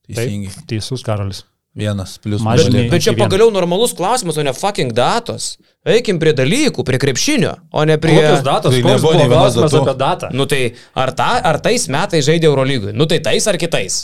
[0.08, 0.50] Teisingai.
[0.70, 1.44] Teisus Karolis.
[1.78, 2.90] Vienas, plus Mažinė- mažinė.
[2.90, 5.52] Bet čia pagaliau normalus klausimas, o ne fucking datos.
[5.88, 8.16] Eikim prie dalykų, prie krepšinio, o ne prie...
[8.18, 8.74] Kokios datos?
[8.74, 10.30] Tai Koks buvo klausimas apie datą?
[10.36, 10.62] Nu tai
[10.92, 12.94] ar, ta, ar tais metais žaidė Eurolygui?
[12.96, 13.98] Nu tai tais ar kitais?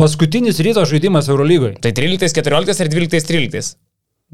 [0.00, 1.76] Paskutinis ryto žaidimas Eurolygoje.
[1.84, 3.74] Tai 13-14 ir 12-13.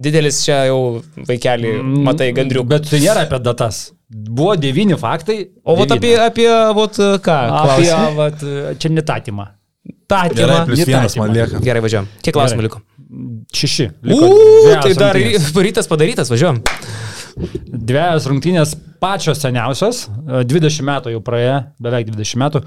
[0.00, 1.72] Didelis čia jau vaikelį,
[2.06, 2.68] matai, gandriuk.
[2.70, 3.88] Bet tai nėra apie datas.
[4.10, 5.42] Buvo devyni faktai.
[5.66, 6.48] O vat apie, apie,
[6.78, 6.96] vat
[7.26, 7.40] ką?
[7.60, 8.14] apie klausi?
[8.16, 8.46] vat,
[8.80, 9.50] čia netatymą.
[10.10, 10.64] Gerai, Tatymą.
[10.66, 11.60] plus vienas man lieka.
[11.62, 12.08] Gerai, važiuojam.
[12.24, 12.68] Kiek klausimų Gerai.
[12.68, 12.80] liko?
[13.52, 13.88] Šeši.
[14.06, 15.48] Liko Uuu, dvejos tai dar rungtynės.
[15.50, 16.60] ry- rytas padarytas, važiuojam.
[17.90, 22.62] Dviejas rungtynės pačios seniausios, e, 20 metų jau praėjo, beveik 20 metų.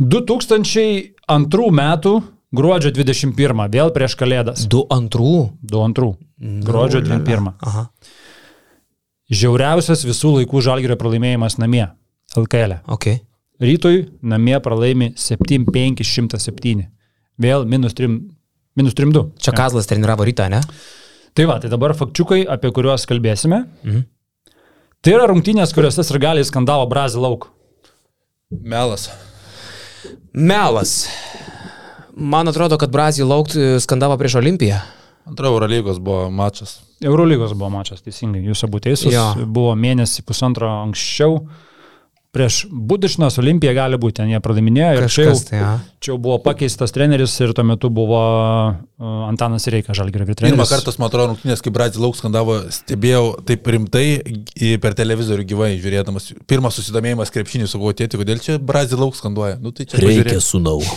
[0.00, 2.12] 2002 metų
[2.52, 4.66] gruodžio 21, vėl prieš Kalėdas.
[4.68, 5.52] Du antrų.
[5.64, 6.16] 22.
[6.66, 7.52] Gruodžio 21.
[7.62, 7.86] Aha.
[9.32, 11.86] Žiauriausias visų laikų žalgerio pralaimėjimas namie.
[12.36, 12.78] LKL.
[12.92, 13.06] Ok.
[13.62, 16.88] Rytoj namie pralaimi 7-5-107.
[17.40, 18.18] Vėl minus 3.
[18.78, 19.24] Minus 3-2.
[19.42, 20.62] Čia Kazlas treniravo rytą, ne?
[21.36, 23.64] Tai va, tai dabar fakčiukai, apie kuriuos kalbėsime.
[23.84, 24.04] Mhm.
[25.02, 27.48] Tai yra rungtynės, kuriuose sirgaliai skandavo Brazil lauk.
[28.52, 29.08] Melas.
[30.32, 31.08] Melas.
[32.14, 34.78] Man atrodo, kad Brazil laukt skandavo prieš Olimpiją.
[35.26, 36.80] Antra Eurolygos buvo mačas.
[37.02, 39.14] Eurolygos buvo mačas, teisingai, jūs abu teisūs.
[39.46, 41.40] Buvo mėnesį pusantro anksčiau.
[42.32, 45.72] Prieš Budišnos Olimpiją gali būti, ten jie pradaminėjo ir čia jau, Kažkas tai, ja.
[46.00, 48.20] čia jau buvo pakeistas treneris ir tuo metu buvo
[49.28, 50.70] Antanas Reika Žalgirio Pirmą vytreneris.
[50.70, 54.04] kartą, man atrodo, rungtynės, kai Brazil Lauks skandavo, stebėjau taip rimtai
[54.80, 56.30] per televizorių gyvai žiūrėdamas.
[56.48, 59.58] Pirmas susidomėjimas krepšinį su buvo tėti, kodėl čia Brazil Lauks skanduoja.
[59.60, 60.40] Nu, tai čia pažiūrėk.
[60.40, 60.78] sunau.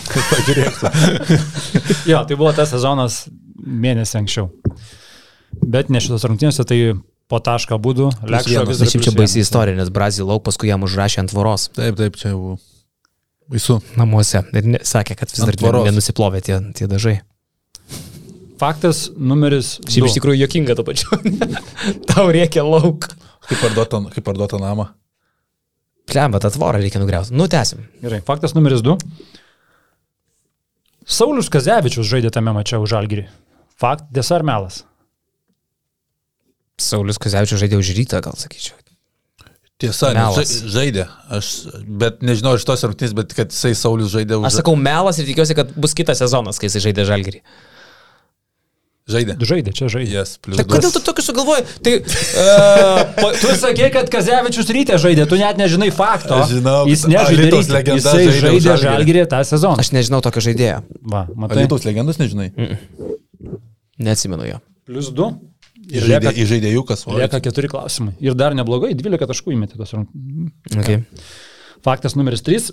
[2.10, 3.26] Jo, tai buvo tas sezonas
[3.60, 4.48] mėnesį anksčiau.
[5.60, 6.78] Bet ne šitos rungtynėse, tai
[7.30, 8.68] po tašką būdų, vienas.
[8.70, 11.96] vis dar šiaip čia baisi istorija, nes Brazil lauk paskui jam užrašė ant tvoros Taip,
[11.98, 12.56] taip, čia jau
[13.50, 13.80] baisu.
[13.98, 14.44] namuose.
[14.54, 15.86] Ir ne, sakė, kad vis Ant dar tvoros.
[15.88, 17.16] nenusiplovė tie, tie dažai.
[18.60, 19.74] Faktas numeris.
[19.84, 20.08] Šiaip du.
[20.08, 21.18] iš tikrųjų jokinga to pačiu.
[22.10, 23.10] Tau reikia lauk.
[23.46, 24.88] Kaip parduota, kaip parduota namą.
[26.06, 27.34] Klemba, tą tvorą reikia nugriauti.
[27.34, 27.82] Nu, tęsim.
[28.02, 28.94] Gerai, faktas numeris 2.
[31.06, 33.26] Saulis Kazevičius žaidė tame mače už Žalgirį.
[33.78, 34.80] Fakt, tiesa ar melas?
[36.80, 38.76] Saulis Kazevičius žaidė už rytą, gal sakyčiau.
[39.76, 40.40] Tiesa, Melas.
[40.40, 41.04] ža- žaidė.
[41.36, 41.48] Aš,
[41.84, 44.46] bet nežinau iš tos rungtynės, bet kad jisai Saulis žaidė už...
[44.48, 47.42] Aš sakau melas ir tikiuosi, kad bus kitas sezonas, kai jis žaidė žalgerį.
[49.06, 49.36] Žaidė.
[49.38, 50.16] Žaidė, čia žaidė.
[50.16, 51.62] Yes, plus Tai kodėl tu tokius sugalvoji?
[51.86, 51.92] Tai...
[52.36, 56.36] Uh, Tu sakė, kad Kazevičius ryte žaidė, tu net nežinai fakto.
[56.42, 57.60] Aš žinau, Jis nežaidė
[57.96, 58.74] jisai žaidė.
[58.82, 59.78] Žalgirį tą sezoną.
[59.80, 60.80] aš nežinau tokio žaidėjo.
[61.06, 61.62] Va, matai.
[61.62, 62.50] Alytaus legendos nežinai.
[64.02, 64.58] Neatsimenu jo.
[64.86, 65.30] Plus 2.
[65.86, 67.04] Įžaidė Jukas.
[67.06, 68.16] o, lieka keturi klausimai.
[68.24, 70.80] Ir dar neblogai, 12 taškų įmetė tos rungtynės.
[70.82, 71.04] Okay.
[71.86, 72.72] Faktas numeris 3.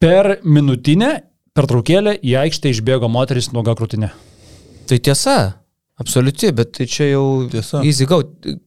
[0.00, 1.10] Per minutinę
[1.58, 4.12] pertraukėlę į aikštę išbėgo moteris nuoga krūtinė.
[4.88, 5.36] Tai tiesa,
[6.00, 7.24] absoliuti, bet tai čia jau...
[7.52, 7.82] Tiesa.
[7.84, 8.22] Easy go.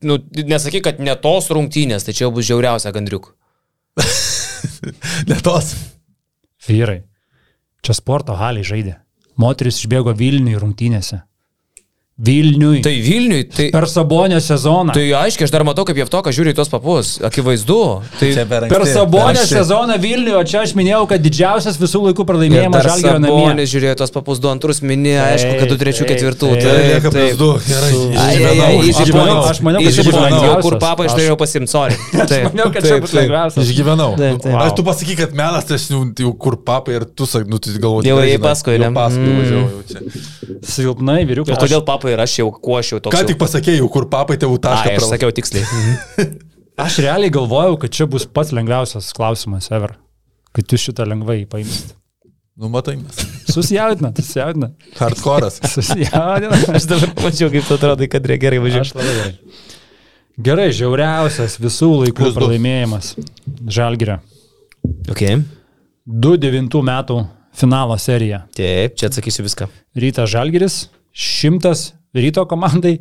[0.05, 3.33] Nu, nesakyk, kad ne tos rungtynės, tai čia jau bus žiauriausia gandriuk.
[5.29, 5.71] Ne tos.
[6.67, 6.99] Vyrai.
[7.85, 8.95] Čia sporto haliai žaidė.
[9.41, 11.21] Moteris išbėgo Vilniui rungtynėse.
[12.19, 12.81] Vilniui.
[12.85, 13.69] Tai Vilniui, tai...
[13.73, 14.91] Per Sabonio sezoną.
[14.93, 17.15] Tai aiškiai, aš dar matau, kaip Jevtoka žiūri į tuos papus.
[17.25, 17.77] Akivaizdu.
[18.19, 19.55] Tai Čia per Per anksti, Sabonio anksti.
[19.55, 23.31] sezoną Vilniuje, o čia aš minėjau, kad didžiausias visų laikų pralaimėjimas Žalgirio namie.
[23.47, 26.51] Sabonis žiūrėjo tos papus du antrus, mini, aišku, kad du trečių, ketvirtų.
[26.61, 27.49] Tai lieka plus du.
[27.71, 27.91] Gerai.
[28.21, 30.61] Aš maniau- aš kad čia bus lengviausias.
[30.67, 31.97] kur papą aš Aš- norėjau pasimti, sorry.
[32.11, 33.21] Taip, Maniau, kad čia bus taip.
[33.23, 33.65] lengviausias.
[33.65, 34.11] Išgyvenau.
[34.67, 37.57] Aš tu pasaky, kad melas, tai aš jau, jau kur papai ir tu sakai, nu
[37.57, 38.11] tu galvoji.
[38.11, 38.37] Jau žinai.
[38.45, 38.91] paskui, ne?
[38.93, 39.41] Paskui Mm.
[39.41, 40.21] važiavau.
[40.61, 41.55] Silpnai, vyriukai.
[41.55, 43.15] Ir kodėl papai ir aš jau kuo aš jau toks.
[43.15, 45.65] Ką jau- tik pasakėjau, kur papai tėvų tašką aš sakiau tiksliai.
[46.81, 49.91] Aš realiai galvojau, kad čia bus pats lengviausias klausimas ever.
[50.55, 51.93] Kad jūs šitą lengvai paimsite.
[52.57, 53.19] Nu, matai, mes.
[53.51, 54.71] Susijaudina, susijaudina.
[54.97, 55.59] Hardcore'as.
[55.75, 56.57] Susijaudina.
[56.73, 58.97] Aš dabar mačiau, kaip tu atrodai, kad reikia gerai Aš važiuoti.
[58.97, 59.61] labai gerai.
[60.47, 62.39] Gerai, žiauriausias visų laikų Plius du.
[62.39, 63.11] pralaimėjimas
[63.77, 64.17] Žalgirio.
[65.11, 65.41] Okay.
[66.07, 67.19] 2-9 metų
[67.61, 68.45] finalo serija.
[68.57, 69.67] Taip, čia atsakysiu viską.
[70.01, 70.79] Rytas Žalgiris,
[71.13, 71.75] 100
[72.17, 72.97] ryto komandai,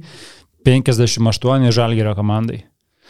[0.67, 2.63] 58 Žalgirio komandai.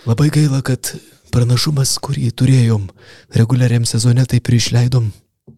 [0.09, 0.95] Labai gaila, kad
[1.35, 2.87] pranašumas, kurį turėjom
[3.37, 5.11] reguliariam sezone, taip ir išleidom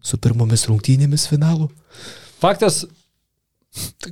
[0.03, 1.69] su pirmomis rungtynėmis finalų.
[2.41, 2.83] Faktas,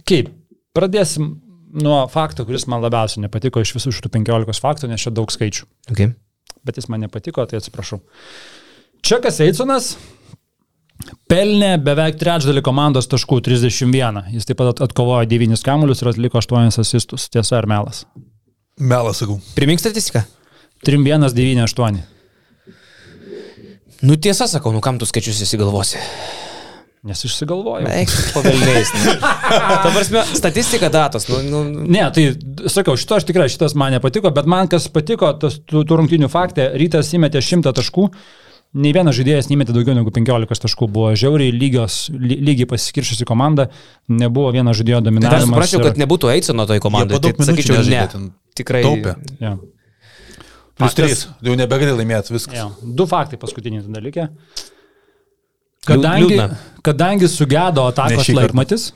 [0.07, 0.31] kaip,
[0.77, 1.33] pradėsim
[1.71, 5.67] nuo fakto, kuris man labiausiai nepatiko iš visų šitų 15 faktų, nes čia daug skaičių.
[5.91, 6.13] Okay.
[6.67, 8.01] Bet jis man nepatiko, tai atsiprašau.
[9.01, 9.95] Čekas Eisonas
[11.31, 14.21] pelnė beveik trečdalį komandos taškų 31.
[14.35, 17.29] Jis taip pat atkovojo 9 kamuolius ir atliko 8 asistus.
[17.31, 18.05] Tiesa ar melas?
[18.79, 19.39] Melas, sakau.
[19.57, 20.23] Primink statistiką.
[20.87, 22.01] 3-1-9-8.
[24.01, 25.99] Nu tiesa sakau, nu kam tu skaičius įsigalvosi?
[27.05, 27.85] Nes išsigalvojo.
[27.89, 28.81] Eik, pagalbėjai.
[29.81, 31.25] Ta prasme, statistika datos.
[31.29, 32.27] Nu, nu, Ne, tai
[32.69, 36.67] sakau, šito aš tikrai, šitas man nepatiko, bet man kas patiko, tas tų rungtinių faktė,
[36.77, 38.05] rytas įmetė 100 taškų,
[38.71, 43.67] nei vienas žaidėjas neįmetė daugiau negu 15 taškų, buvo žiauriai lygios, ly, lygiai pasiskiršusi komanda,
[44.07, 45.49] nebuvo vieno žaidėjo tai aš dominavimas.
[45.49, 47.19] suprasčiau, kad nebūtų Eicono toj komandai.
[47.19, 48.05] Tai sakyčiau, ne.
[48.13, 48.29] ten.
[48.55, 48.83] Tikrai.
[48.85, 49.15] Taupė.
[49.43, 49.55] Ja.
[50.79, 51.49] Plus Faktas- 3.
[51.49, 52.55] Jau nebegali laimėti viskas.
[52.55, 52.69] Ja.
[52.81, 54.29] Du faktai paskutiniai dalykai.
[55.85, 56.37] Kadangi,
[56.85, 58.91] kadangi sugedo atakos laikmatis,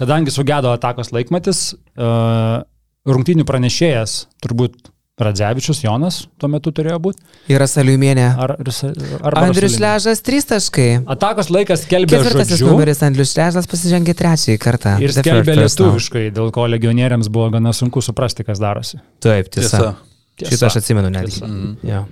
[0.00, 1.60] kadangi sugedo atakos laikmatis,
[1.96, 2.62] uh,
[3.06, 7.20] rungtinių pranešėjas, turbūt Radzevičius Jonas tuo metu turėjo būti.
[7.52, 8.30] Yra Saliumienė.
[8.40, 10.86] Ar, ar Andrius Ležas 3 taškai.
[11.12, 14.94] Atakos laikas skelbė Ketvirtasis žodžiu numeris Andrius Ležas pasižengė trečiąjį kartą.
[15.04, 19.02] ir skelbė lietuviškai, dėl ko legionieriams buvo gana sunku suprasti, kas darosi.
[19.20, 19.92] Taip, tiesa.
[20.40, 20.54] Tiesa.
[20.56, 21.42] Šitą aš atsimenu netgi.
[21.44, 21.74] Mhm.
[21.86, 22.06] Ja.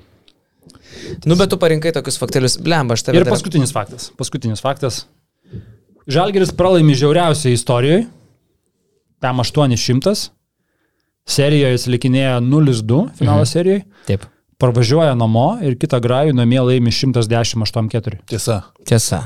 [1.24, 2.58] Nu, bet tu parinkai tokius faktelius.
[2.60, 3.16] Blemba, aš tave.
[3.16, 4.10] Ir dar- paskutinis faktas.
[4.20, 5.06] Paskutinis faktas.
[6.10, 8.04] Žalgeris pralaimi žiauriausiai istorijoje.
[9.24, 10.28] Tam 800.
[11.28, 13.50] Serijoje jis likinėja 0-2 finalo mhm.
[13.50, 13.84] serijoje.
[14.08, 14.28] Taip.
[14.60, 18.20] Parvažiuoja namo ir kitą grajų namie laimi 110-84.
[18.28, 18.62] Tiesa.
[18.84, 19.22] Tiesa.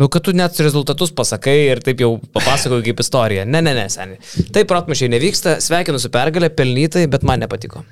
[0.00, 3.42] Nu, kad tu net rezultatus pasakai ir taip jau papasakoji kaip istoriją.
[3.44, 4.16] Ne, ne, ne, seniai.
[4.48, 7.82] Taip, protmušiai nevyksta, sveikinu su pergalė, pelnytai, bet man nepatiko.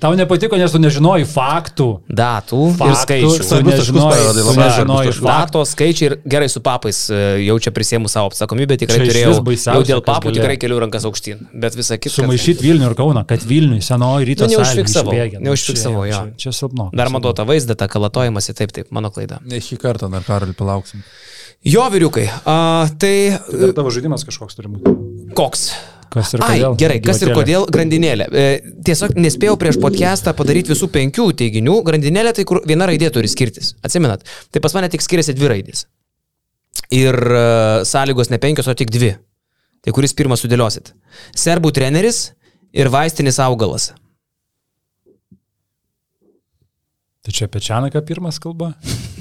[0.00, 1.88] Tau nepatiko, nes tu nežinojai faktų.
[2.08, 3.48] Datų Faktų, skaičių.
[3.50, 5.26] tu nežinojai, tu nežinojai faktų.
[5.28, 9.36] Datos skaičiai ir gerai su papais e, jaučia prisėmų savo atsakomybę, tikrai Čia turėjau.
[9.76, 10.38] Jau dėl papų galėjo.
[10.40, 12.14] tikrai keliu rankas aukštyn, bet visa kita.
[12.16, 15.42] Sumaišyti Vilnių ir Kauną, kad Vilniui senoji ryto Nu, neužfiksavau, salė išbėgė.
[15.42, 16.22] Nu, neužfiksavau, čia, jo.
[16.32, 16.88] Čia, čia silpno.
[16.96, 19.42] Dar man duota vaizdą, tą kalatojimąsi, taip, taip, mano klaida.
[19.44, 21.04] Ne šį kartą, dar karalį palauksim.
[21.64, 25.32] Jo vyriukai, a, tai Dar tavo žaidimas kažkoks turi būti.
[25.36, 25.66] koks?
[26.10, 26.76] Kas ir Ai, kodėl?
[26.80, 28.26] gerai, kas ir kodėl grandinėlė.
[28.34, 28.44] E,
[28.82, 31.76] tiesiog nespėjau prieš podcastą padaryti visų penkių teiginių.
[31.86, 33.76] Grandinėlė tai kur viena raidė turi skirtis.
[33.86, 35.84] Atsimenat, tai pas mane tik skiriasi dvi raidės.
[36.90, 37.44] Ir e,
[37.86, 39.12] sąlygos ne penkios, o tik dvi.
[39.84, 40.90] Tai kuris pirmas sudėliosit?
[41.38, 42.32] Serbų treneris
[42.74, 43.92] ir vaistinis augalas.
[47.20, 48.72] Tai čia apie Čianaką pirmas kalba.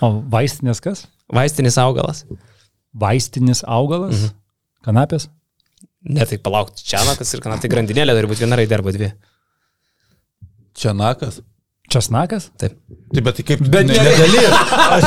[0.00, 1.04] O vaistinės kas?
[1.32, 2.24] Vaistinis augalas.
[2.96, 4.16] Vaistinis augalas?
[4.16, 4.36] Mhm.
[4.86, 5.28] Kanapės?
[6.00, 9.10] Ne, tai palauk, čia nakas ir kanapė, grandinėlė turi būti viena raidė arba dvi.
[10.80, 11.42] Čia nakas.
[11.90, 12.48] Česnakas?
[12.60, 12.76] Taip.
[13.10, 13.62] Taip, bet tai kaip...
[13.66, 14.42] Bet ne, ne- negali.
[14.96, 15.06] Aš.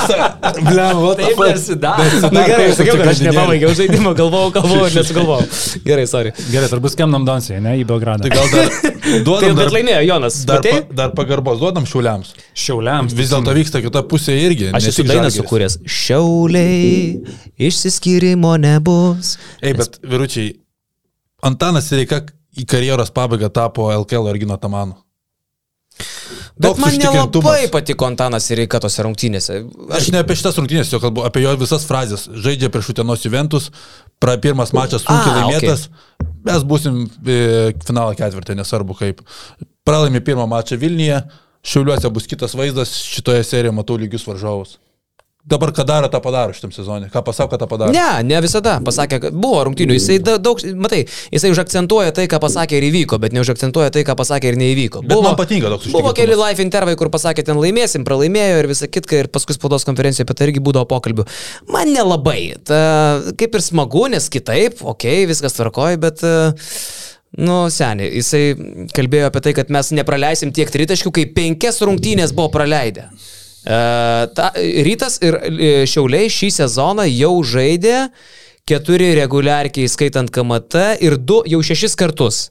[0.66, 1.80] Bliam, what the fuck?
[1.80, 1.94] Na
[2.34, 5.46] Nu, gerai, aš sakiau, kad aš nepabaigiau žaidimą, galvojau, galvojau, nesugalvojau.
[5.88, 6.34] Gerai, sorry.
[6.52, 8.28] Gerai, turbūt skambinam Donsijai, ne, į Belgradą.
[8.28, 8.74] Tai gal dar...
[8.84, 10.42] Tai Duodam bet dar, laimėjo Jonas.
[10.48, 10.74] dar, Matei?
[10.76, 12.34] pa, dar pagarbos, duodam šiuliams.
[12.66, 13.16] Šiauliams.
[13.16, 14.70] Vis dėlto vyksta kita pusė irgi.
[14.76, 15.80] Aš ne esu tik dainą sukūręs.
[15.88, 17.24] Šiauliai,
[17.70, 19.38] išsiskyrimo nebus.
[19.64, 20.54] Ei, bet vyručiai,
[21.48, 22.22] Antanas Reika
[22.60, 25.00] į karjeros pabaigą tapo LKL origino tamanu.
[26.58, 29.60] Bet man nelabai patiko Antanas ir Reika tose rungtynėse.
[29.98, 32.28] Aš ne apie šitas rungtynės, jo kalbu apie jo visas frazės.
[32.30, 33.72] Žaidžia prieš Utenos Juventus,
[34.22, 35.88] pra, pirmas mačas sunkiai laimėtas,
[36.46, 37.40] mes būsim e,
[37.88, 39.24] finalo ketvirtį, nesvarbu kaip.
[39.84, 41.24] Pralaimi pirmą mačą Vilniuje,
[41.64, 44.76] Šiauliuose bus kitas vaizdas, šitoje serijoje matau lygius varžovus.
[45.44, 47.10] Dabar ką daro, tą padaro šitam sezonui.
[47.12, 47.92] Ką pasako, tą padaro.
[47.92, 48.78] Ne, ne visada.
[48.86, 49.98] Pasakė, kad buvo rungtynių.
[49.98, 51.02] Jisai da- daug, matai,
[51.36, 55.02] jisai užakcentuoja tai, ką pasakė ir įvyko, bet neužakcentuoja tai, ką pasakė ir neįvyko.
[55.04, 56.16] Bet man patinka toks Buvo užtikrinimas.
[56.22, 60.30] keli live intervai, kur pasakė, ten laimėsim, pralaimėjo ir visa kitka, ir paskui spaudos konferencijoje
[60.30, 61.28] apie tai irgi būdavo pokalbių.
[61.76, 62.56] Man nelabai.
[62.64, 62.80] Ta,
[63.36, 66.24] kaip ir smagu, nes kitaip, okei, okay, viskas tvarkoja, bet...
[66.24, 66.54] e,
[67.34, 68.54] Nu, seniai, jisai
[68.94, 73.08] kalbėjo apie tai, kad mes nepraleisim tiek tritaškių, kai penkias rungtynės buvo praleidę.
[73.64, 73.78] E,
[74.36, 74.52] ta,
[74.88, 78.10] rytas ir e, Šiauliai šį sezoną jau žaidė
[78.68, 82.46] keturi reguliarkiai, skaitant KMT, ir du jau šešis kartus.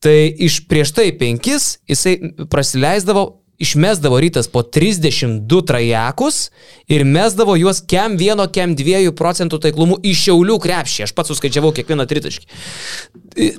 [0.00, 2.16] Tai iš prieš tai penkis jisai
[2.52, 3.24] prasileisdavo,
[3.60, 6.48] išmesdavo rytas po 32 trajekus
[6.88, 11.06] ir mesdavo juos kem 1, kem 2 procentų taiklumu iš šiaulių krepšį.
[11.06, 12.48] Aš pats suskaičiavau kiekvieną tritaškį.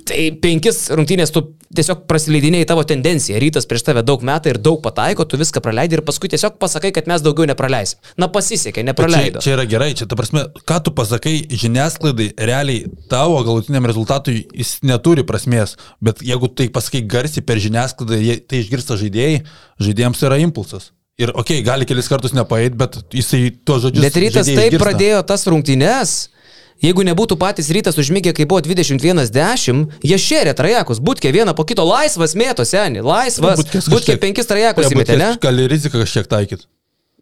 [0.10, 1.46] Tai penkis rungtynės tu
[1.76, 3.40] tiesiog prasileidinėjai tavo tendenciją.
[3.42, 6.92] Rytas prieš tave daug metų ir daug pataiko, tu viską praleidai ir paskui tiesiog pasakai,
[6.96, 8.02] kad mes daugiau nepraleisim.
[8.20, 9.00] Na pasisekė, Bet
[9.40, 14.42] Čia, čia yra gerai, čia ta prasme, ką tu pasakai žiniasklaidai, realiai tavo galutiniam rezultatui
[14.58, 18.20] jis neturi prasmės, bet jeigu tai pasakai garsiai per žiniasklaidą,
[18.52, 19.44] tai išgirsta žaidėjai,
[19.86, 20.92] žaidėjams yra impulsas.
[21.22, 24.06] Ir okei, okay, gali kelis kartus nepaeit, bet jisai tuos žodžius.
[24.08, 24.84] Bet rytas taip išgirsta.
[24.86, 26.16] pradėjo tas rungtynes.
[26.82, 31.86] Jeigu nebūtų patys rytas užmygę, kai buvo 21-10, jie šėrė trajekus, būtkė vieną po kito
[31.86, 33.62] laisvas mėto, seni, laisvas.
[33.62, 35.28] Butkės Būtkė penkis trajekus įmetė, ne?
[35.44, 36.66] Gali riziką kažkiek taikyti.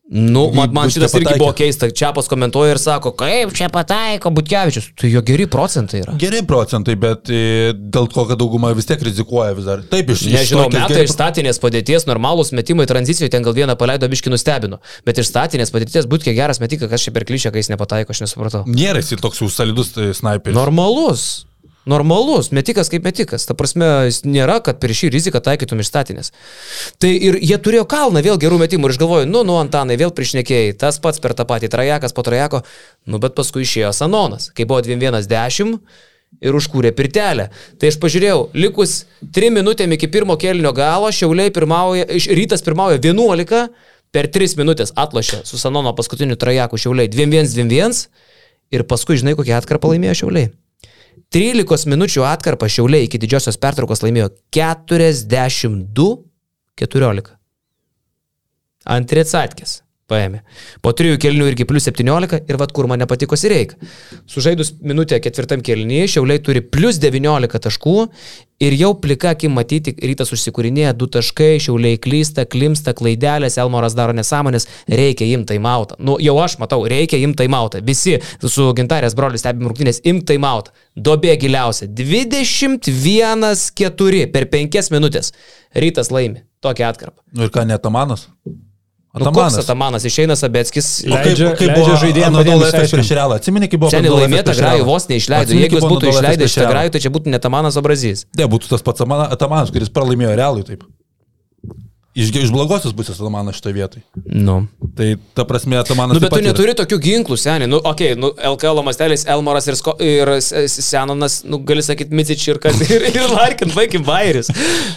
[0.10, 1.86] Nu, man, man šitas irgi buvo keista.
[1.93, 4.88] Čiapas komentuoja ir sako, kaip čia pataiko Butkevičius.
[4.97, 6.16] Tai jo geri procentai yra.
[6.18, 9.84] Geri procentai, bet e, dėl to, kad dauguma vis tiek rizikuoja vis dar.
[9.91, 13.78] Taip, iš Nežinau, tokios metai geri- iš statinės padėties, normalūs metimai tranzicijoje, ten gal vieną
[13.78, 14.82] paleido biški nustebino.
[15.05, 18.10] Bet iš statinės padėties būtų kiek geras metikas, kas čia per klišę, kai jis nepataiko,
[18.10, 18.64] aš nesupratau.
[18.66, 20.57] Nėra jis toks jau solidus tai, sniperis.
[20.57, 21.45] Normalus.
[21.88, 23.46] Normalus, metikas kaip metikas.
[23.48, 26.34] Ta prasme, jis nėra, kad per šį riziką taikytum iš statinės.
[27.00, 30.12] Tai ir jie turėjo kalną vėl gerų metimų ir aš galvoju, nu, nu, Antanai, vėl
[30.16, 32.62] priešnekėjai, tas pats per tą patį trajekas po trajeko,
[33.08, 35.80] nu, bet paskui išėjo Sanonas, kai buvo 2-1-10
[36.46, 37.50] ir užkūrė pirtelę.
[37.80, 39.04] Tai aš pažiūrėjau, likus
[39.36, 42.06] 3 minutėm iki pirmo kelnio galo, Šiauliai pirmauja,
[42.38, 43.68] rytas pirmauja 11,
[44.14, 48.08] per 3 minutės atlošė su Sanono paskutiniu trajeku Šiauliai 2-1-2-1
[48.76, 50.52] ir paskui, žinai, kokią atkarpą laimėjo Šiauliai.
[51.34, 57.28] 13 minučių atkarpą Šiauliai iki didžiosios pertraukos laimėjo 42-14.
[58.89, 59.72] Antri atkės
[60.10, 60.41] paėmė.
[60.84, 63.76] Po trijų kelnių irgi plus 17 ir vad kur man nepatiko Sireik.
[64.30, 67.97] Sužaidus minutę ketvirtam kelnyje Šiauliai turi plus 19 taškų
[68.60, 74.14] ir jau plika akim matyti, rytas užsikūrinėja, du taškai, Šiauliai klysta, klimsta, klaidelės, Elmoras daro
[74.18, 75.94] nesąmonės, reikia imti taimautą.
[76.03, 77.77] Nu, jau aš matau, reikia imti taimautą.
[77.86, 78.14] Visi
[78.44, 80.69] su gintarės broliu stebim rungtynės, imti taimautą.
[80.99, 81.86] Dobė giliausia.
[81.88, 85.27] 21-4 per 5 minutės.
[85.76, 86.40] Rytas laimi.
[86.60, 87.19] Tokią atkarpą.
[87.36, 87.61] Nu ir ką,
[89.18, 89.53] netamanas?
[89.53, 90.88] Nu, koks Atamanas išeina Sabetskis.
[91.02, 93.10] O kaip, Leidžia- kaip leidžia žaidėjam Anadolu patiems Efes prieš.
[93.18, 93.34] Realą?
[93.41, 95.49] Atsimeni, kaip buvo Seniai prieš grajų vos neišleido.
[95.60, 98.26] Jeigu jis būtų išleidęs šitą grajų, tai čia būtų netamanas Obrazys.
[98.38, 100.84] Ne, būtų tas pats Amana- Atamanas, kuris pralaimėjo Realui taip.
[102.20, 104.02] Iš, iš blogosios pusės Atamanas šitoje vietoje.
[104.28, 104.58] Nu.
[104.98, 106.18] Tai ta prasme, Atamanas...
[106.18, 107.70] Nu, bet tu pat yra- neturi tokių ginklų, seniai.
[107.72, 112.44] Nu, okei, okay, nu, LKL mastelis, Elmoras ir, Sko ir Senonas, nu, gali sakyti, Mitsič
[112.50, 114.52] ir kas, ir, ir Larkin, vaikim Vairis.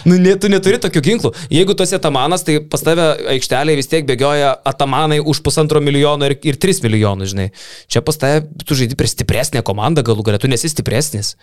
[0.07, 1.31] Nu, ne, tu neturi tokių ginklų.
[1.53, 3.05] Jeigu tu esi Atamanas, tai pas tave
[3.37, 7.51] aikštelėje vis tiek bėgioja Atamanai už pusantro milijono ir, ir tris milijonus, žinai.
[7.87, 11.37] Čia pas tave tu žaidži prieš stipresnę komandą, galų galę, tu nesi stipresnis.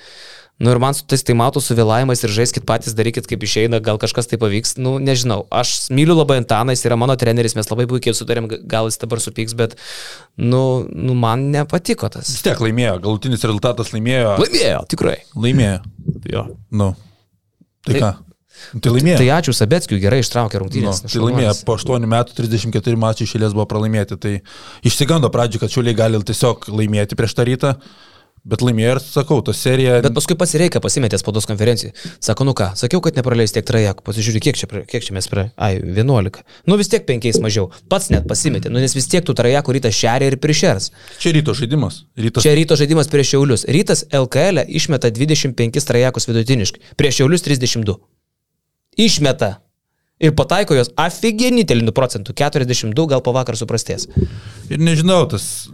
[0.61, 3.97] Nu ir man su tais tai matų suvėlavimais ir žaiskit patys, darykit kaip išeina, gal
[4.01, 5.47] kažkas tai pavyks, nu nežinau.
[5.49, 9.23] Aš myliu labai Antaną, jis yra mano treneris, mes labai puikiai sutarėm, gal jis dabar
[9.25, 9.79] supyks, bet,
[10.37, 12.29] nu, nu man nepatiko tas.
[12.29, 14.35] Vis tiek laimėjo, galutinis rezultatas laimėjo.
[14.43, 15.17] Laimėjo, tikrai.
[15.35, 15.79] Laimėjo.
[16.29, 16.45] Jo.
[16.71, 16.91] Nu.
[17.87, 18.11] Tai, Tai- ką?
[18.85, 19.17] Tai laimėjo.
[19.23, 21.01] Tai ačiū Sabetskiui, gerai ištraukė Nu, rungtynės.
[21.09, 24.21] tai laimėjo, po 8 metų 34 mačiai išėlės buvo pralaimėti.
[24.21, 24.35] Tai
[24.85, 27.73] išsigando pradžioje, kad šiuliai gali tiesiog laimėti prieš tą rytą,
[28.45, 29.99] bet laimėjo ir sakau, ta serija...
[30.05, 31.93] Bet paskui pasireikia pasimetė spaudos konferencijai.
[32.25, 34.05] Sako, nu ką, sakiau, kad nepraleis tiek trajekų.
[34.07, 35.49] Pasižiūrėk, kiek čia, kiek čia mes pra...
[35.61, 36.41] Ai, 11.
[36.71, 37.69] Nu vis tiek 5 mažiau.
[37.93, 40.91] Pats net pasimetė, nu nes vis tiek tų trajekų rytas šeria ir prišers.
[41.21, 42.03] Čia ryto žaidimas.
[42.17, 42.47] Rytas...
[42.47, 43.67] Čia ryto žaidimas prieš Šiaulius.
[43.69, 46.97] Rytas LKL išmeta 25 trajekus vidutiniškai.
[47.01, 47.99] Prieš Šiaulius 32.
[49.01, 49.59] Išmeta.
[50.21, 52.35] Ir pataiko jos aфиgenį telinių procentų.
[52.37, 54.09] 42 gal po vakar suprastės.
[54.69, 55.71] Ir nežinau, tas...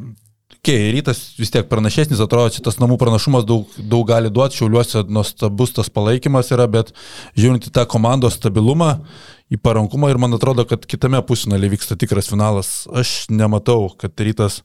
[0.67, 5.05] Kei, rytas vis tiek pranašesnis, atrodo, čia tas namų pranašumas daug, daug gali duoti, šiauliuose
[5.07, 6.91] nuostabus tas palaikymas yra, bet
[7.39, 8.97] žiūrint į tą komandos stabilumą,
[9.47, 12.71] į parankumą ir man atrodo, kad kitame pusfinalį vyksta tikras finalas.
[12.91, 14.65] Aš nematau, kad rytas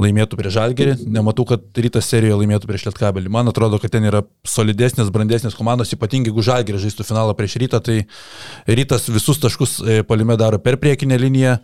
[0.00, 3.28] laimėtų prieš Žalgerį, nematau, kad rytas serijoje laimėtų prieš Lietkabelį.
[3.36, 7.84] Man atrodo, kad ten yra solidesnės, brandesnės komandos, ypatingai jeigu Žalgerį žaistų finalą prieš rytą,
[7.84, 8.06] tai
[8.64, 11.58] rytas visus taškus e, palime daro per priekinę liniją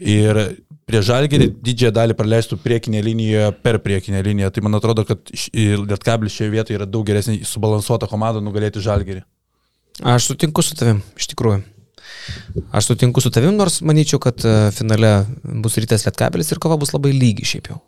[0.00, 0.44] ir
[0.90, 4.50] prie Žalgerį didžiąją dalį praleistų priekinė linijoje per priekinę liniją.
[4.54, 9.22] Tai man atrodo, kad Lietkabelį šioje vietoje yra daug geresnė subalansuota komanda nugalėti Žalgerį.
[10.10, 11.60] Aš sutinku su tavim, iš tikrųjų.
[12.74, 15.12] Aš sutinku su tavim, nors manyčiau, kad e, finale
[15.62, 17.78] bus rytas Lietkabelis ir kova bus labai lygi šiaip jau.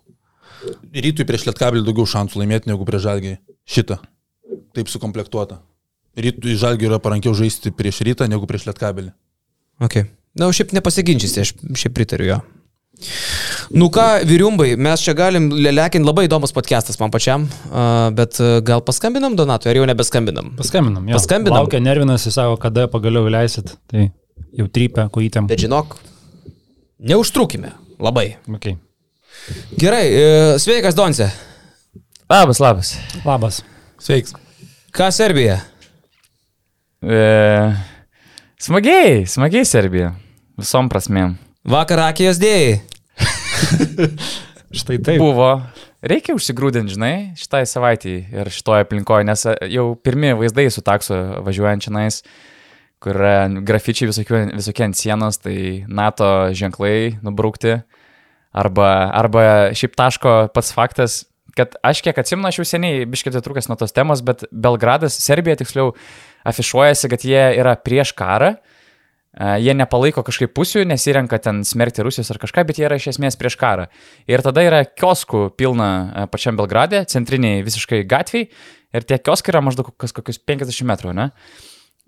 [0.94, 3.36] Rytui prieš Lietkabelį daugiau šansų laimėti negu prieš Žalgerį.
[3.66, 3.98] Šitą.
[4.76, 5.62] Taip sukomplektuota.
[6.18, 9.14] Rytui Žalgerį yra parankiau žaisti prieš rytą negu prieš Lietkabelį.
[9.82, 10.10] Okay.
[10.38, 12.42] Na, o šiaip nepasiginčysi, aš šiaip pritariu jo.
[13.72, 18.36] Nu ką, vyriumbai, mes čia galim lelekinti, labai įdomus podcastas man pačiam, a, bet
[18.68, 20.52] gal paskambinam Donatui, ar jau nebeskambinam?
[20.58, 21.08] Paskambinam.
[21.08, 21.18] Jo.
[21.18, 21.64] Paskambinam.
[21.64, 23.74] Laukia nervinasi, sako, kada pagaliau įleisit.
[23.90, 24.10] Tai
[24.58, 25.48] jau trypia, kojytėm.
[25.50, 25.96] Bet žinok,
[27.10, 28.34] neužtrukime, labai.
[28.58, 28.76] Okay.
[29.80, 30.26] Gerai, e,
[30.62, 31.30] sveikas Donce.
[32.30, 32.94] Labas, labas.
[33.24, 33.62] Labas.
[34.00, 34.36] Sveiks.
[34.94, 35.58] Ką Serbija?
[37.02, 37.18] E,
[38.60, 40.12] smagiai, smagiai Serbija.
[40.60, 41.34] Visom prasmėm.
[41.62, 42.80] Vakar akijos dėjai.
[44.82, 45.20] Štai taip.
[45.22, 45.60] Buvo.
[46.02, 51.14] Reikia užsigrūdinti, žinai, šitai savaitį ir šitoje aplinkoje, nes e, jau pirmie vaizdai su taksu
[51.46, 52.18] važiuojančiais,
[53.02, 57.78] kur yra grafičiai visokie, visokie ant sienos, tai NATO ženklai nubraukti.
[58.50, 59.44] Arba, arba
[59.78, 61.20] šiaip taško pats faktas,
[61.54, 65.54] kad aš kiek atsimenu, aš jau seniai biškiai trukęs nuo tos temos, bet Belgradas, Serbija
[65.62, 65.94] tiksliau,
[66.42, 68.56] afišuojasi, kad jie yra prieš karą.
[69.32, 73.12] E, Jie nepalaiko kažkaip pusių, nesirenka ten smerkti Rusijos ar kažką, bet jie yra iš
[73.14, 73.88] esmės prieš karą.
[74.28, 78.48] Ir tada yra kioskų pilna e, pačiam Belgrade, centriniai visiškai gatviai,
[78.92, 81.30] ir tie kioskai yra maždaug kas kokius 50 metrų, ne?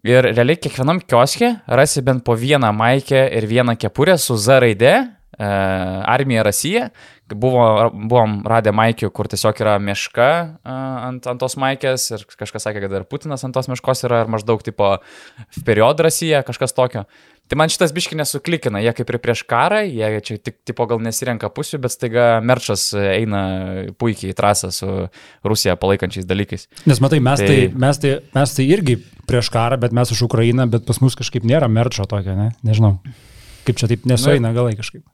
[0.04, 4.92] Ir realiai kiekvienam kioskė rasi bent po vieną maikę ir vieną kepurę su Z raide,
[4.92, 6.88] e, armija Rasija.
[7.34, 10.26] Buvo, buvom radę maikių, kur tiesiog yra meška
[10.60, 10.72] e,
[11.08, 14.28] ant, ant tos maikės ir kažkas sakė, kad ir Putinas ant tos meškos yra ir
[14.34, 14.90] maždaug tipo
[15.64, 17.06] period Rasija, kažkas tokio.
[17.48, 21.00] Tai man šitas biški nesuklikina, jie kaip ir prieš karą, jie čia tik tipo gal
[21.04, 23.40] nesirenka pusių, bet staiga Merčas eina
[24.00, 24.90] puikiai į trasą su
[25.44, 26.68] Rusija palaikančiais dalykais.
[26.88, 28.98] Nes matai, mes tai, Tai- mes, tai, mes tai irgi
[29.28, 32.52] prieš karą, bet mes už Ukrainą, bet pas mus kažkaip nėra merčio tokio, ne?
[32.64, 32.98] Nežinau.
[33.64, 35.04] Kaip čia taip nesueina galai kažkaip.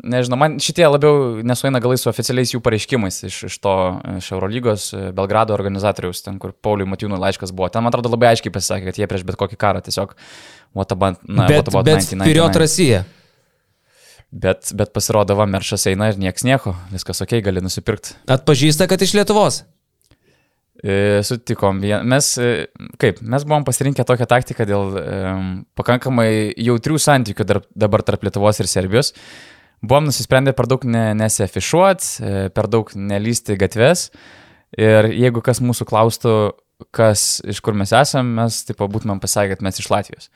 [0.00, 3.74] Nežinau, man šitie labiau nesueina galai su oficialiais jų pareiškimais iš, iš to,
[4.18, 7.68] iš Eurolygos e, Belgrado organizatoriaus, ten kur Pauliui Matijūnui laiškas buvo.
[7.72, 10.14] Ten, man atrodo, labai aiškiai pasisakė, kad jie prieš bet kokį karą tiesiog
[10.78, 12.30] what about, na, bet what about bet 1999.
[12.30, 13.04] Piriot Rasija.
[14.32, 18.16] Bet, bet pasirodo, va, meršas eina ir nieks nieko, viskas ok, gali nusipirkti.
[18.32, 19.60] Atpažįsta, kad iš Lietuvos.
[20.82, 21.78] E, Sutikom,
[22.08, 22.66] mes, e,
[22.98, 25.18] kaip, mes buvom pasirinkę tokią taktiką dėl e,
[25.78, 29.12] pakankamai jautrių santykių dar, dabar tarp Lietuvos ir Serbijos.
[29.82, 34.10] Buvom nusisprendę per daug ne, nesiafišuot, e, per daug nelysti gatves.
[34.78, 36.34] Ir jeigu kas mūsų klaustų,
[36.94, 40.30] kas iš kur mes esame, mes taip būtumėm pasakę, kad mes iš Latvijos.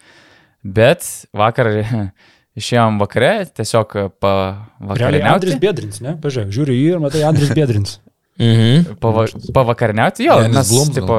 [0.66, 1.06] Bet
[1.36, 1.70] vakar
[2.60, 5.56] išėjom vakare, tiesiog Andris pavakarieniauti.
[5.62, 6.16] Biedrins, ne?
[6.22, 8.00] Pažiūrėjau, žiūriu jį ir matai Andris Biedrins.
[8.36, 8.98] Mhm.
[9.00, 9.22] Pava,
[9.56, 11.14] pavakarieniauti, jo, Janis mes, Blum, tipo,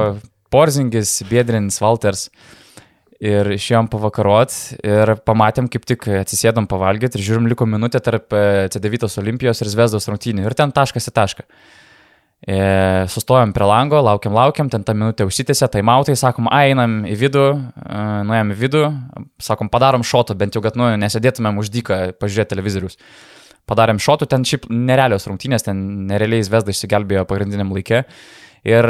[0.54, 2.28] Porzingis, Biedrins, Walters.
[3.18, 4.52] Ir išėjom pavakarot
[4.86, 9.70] ir pamatėm, kaip tik atsisėdom pavalgyti ir žiūrim, liko minutė tarp e, C9 Olimpijos ir
[9.72, 10.44] Zvezdos rungtynių.
[10.46, 11.46] Ir ten taškas į tašką.
[12.46, 12.58] E,
[13.10, 18.02] sustojom prie lango, laukiam, laukiam, ten tą minutę užsitęsė, taimautai, sakom, einam į vidų, e,
[18.30, 18.82] nuėjom į vidų,
[19.42, 23.02] sakom, padarom šotų, bent jau, kad, nu, nesėdėtumėm už dyką pažiūrėti televizorius.
[23.66, 28.04] Padarėm šotų, ten šiaip nerealios rungtynės, ten nerealiai Zvezda išsigelbėjo pagrindiniam laikė.
[28.70, 28.88] Ir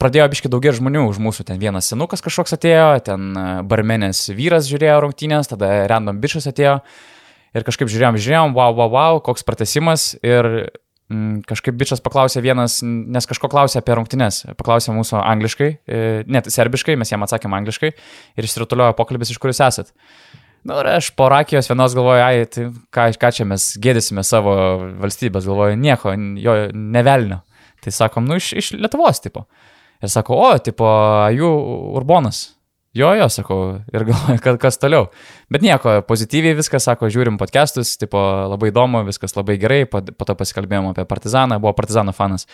[0.00, 4.68] pradėjo biški daugiau žmonių už mūsų, ten vienas senukas kažkoks atėjo, ten e, barmenės vyras
[4.70, 6.78] žiūrėjo rungtynės, tada random bišas atėjo.
[7.56, 10.12] Ir kažkaip žiūrėjom, žiūrėjom, wow, wow, wow, koks pratesimas.
[10.22, 10.46] Ir
[11.10, 14.44] mm, kažkaip bičias paklausė vienas, nes kažko klausė apie rungtynes.
[14.58, 17.90] Paklausė mūsų angliškai, e, net serbiškai, mes jam atsakėm angliškai.
[18.38, 19.90] Ir išsirutuliojo pokalbis, iš kur jūs esat.
[20.64, 24.54] Na, ir aš po Rakijos vienos galvoju, ai, tai ką, ką čia mes gėdysime savo
[25.00, 27.40] valstybės, galvoju, nieko, jo nevelnio.
[27.80, 29.46] Tai sakom, nu, iš, iš Lietuvos, tipo.
[30.00, 30.88] Ir sako, o, tipo,
[31.34, 31.50] jų
[31.98, 32.48] urbonas.
[32.96, 33.58] Jo, jo, sakau,
[33.94, 35.04] ir galvoju, kad kas toliau.
[35.52, 38.18] Bet nieko, pozityviai viskas, sako, žiūrim podcastus, tipo,
[38.50, 42.48] labai įdomu, viskas labai gerai, po, po to pasikalbėjom apie Partizaną, buvo Partizano fanas.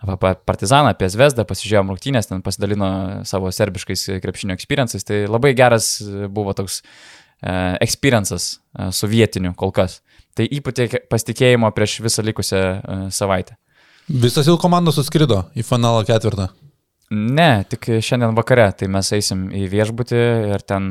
[0.00, 2.88] Apie Partizaną, apie Zvezdą, pasižiūrėjom rungtynės, ten pasidalino
[3.28, 5.98] savo serbiškais krepšinio experiences, tai labai geras
[6.32, 10.00] buvo toks uh, experiences uh, su vietiniu kol kas.
[10.32, 13.60] Tai ypatingai pasitikėjimo prieš visą likusią uh, savaitę.
[14.08, 16.48] Visas jau komandos suskrido į finalo ketvirtą.
[17.12, 20.20] Ne, tik šiandien vakare, tai mes eisim į viešbutį
[20.54, 20.84] ir ten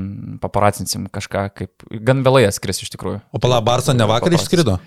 [0.44, 3.24] paparacinsim kažką, kaip gan vėlai atskris iš tikrųjų.
[3.34, 4.78] O pala, Barsa ne vakar išskrido?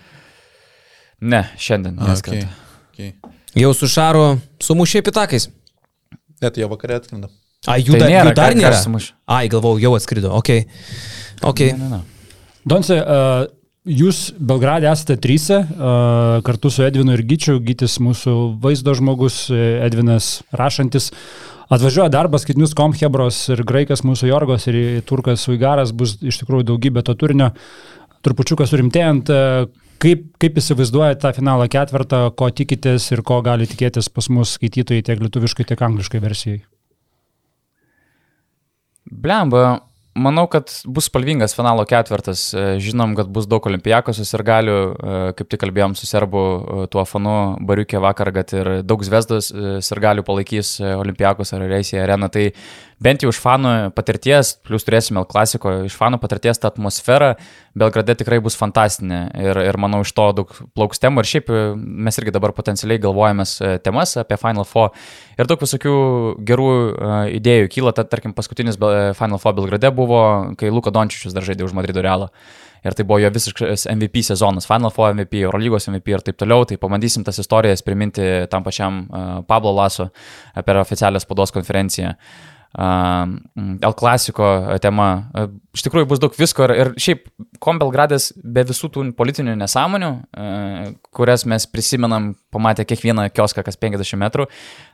[1.25, 1.97] Ne, šiandien.
[1.99, 2.45] A, okay.
[2.93, 3.15] Okay.
[3.59, 5.49] Jau su Šaru sumušė pitakais.
[6.45, 7.33] Net jie vakare atskrenda.
[7.67, 9.03] A, jų, Tai dar, nėra, jų dar nėra.
[9.35, 10.31] Ai, galvau, jau atskrido.
[10.37, 10.53] Ok.
[11.51, 11.73] okay.
[11.75, 12.59] Ne, ne, ne.
[12.69, 13.47] Donce, uh,
[13.85, 15.61] jūs Belgrade esate trysia,
[16.45, 21.11] kartu su Edvinu ir Gyčiu, Gytis mūsų vaizdo žmogus, e, Edvinas rašantis.
[21.73, 27.05] Atvažiuoja darbas, kitinius Komhebros ir Graikas mūsų Jorgos ir Turkas Uigaras bus iš tikrųjų daugybė
[27.05, 27.53] to turinio.
[28.25, 29.67] Trupučiukas surimtėjant, e,
[30.01, 35.05] kaip, kaip įsivaizduojate tą finalo ketvirtą, ko tikitės ir ko gali tikėtis pas mus skaitytojai
[35.05, 36.63] tiek lietuviškai, tiek angliškai versijai.
[39.05, 39.83] Blemba,
[40.15, 42.47] manau, kad bus spalvingas finalo ketvirtas.
[42.55, 44.79] E, Žinom, kad bus daug olimpijakos ir galių,
[45.39, 47.37] kaip tik kalbėjom su serbu e, tuo fanu
[47.67, 52.31] Bariukė vakar, kad ir daug zvezdos ir galių palaikys e, olimpijakos ar reisija arena.
[52.33, 52.51] Tai
[53.05, 57.35] bent jau iš fanų patirties, plus turėsime klasiko, iš fanų patirties ta atmosfera
[57.77, 61.63] Belgrade tikrai bus fantastinė ir, ir manau iš to daug plauks temų ir šiaip e,
[61.77, 64.93] mes irgi dabar potencialiai galvojamės e, temas apie Final Four
[65.39, 65.95] ir daug visokių
[66.47, 70.21] gerų uh, idėjų kyla, tad tarkim paskutinis Bel- Final Four Belgrade buvo,
[70.61, 72.31] kai Luka Dončičius dar žaidė už Madrido Realą.
[72.85, 76.67] Ir tai buvo jo visiškas MVP sezonas, Final Four MVP, Eurolygos MVP ir taip toliau.
[76.69, 79.07] Tai pabandysim tas istorijas priminti tam pačiam
[79.49, 80.11] Pablo Laso
[80.53, 82.13] per oficialią spaudos konferenciją.
[82.13, 84.47] Uh, El Klasiko
[84.83, 85.09] tema.
[85.31, 87.29] Uh, iš tikrųjų bus daug visko ir, ir šiaip
[87.63, 94.19] Kombelgradas be visų tų politinių nesąmonių, uh, kurias mes prisimenam pamatę kiekvieną kioską kas 50
[94.19, 94.49] metrų,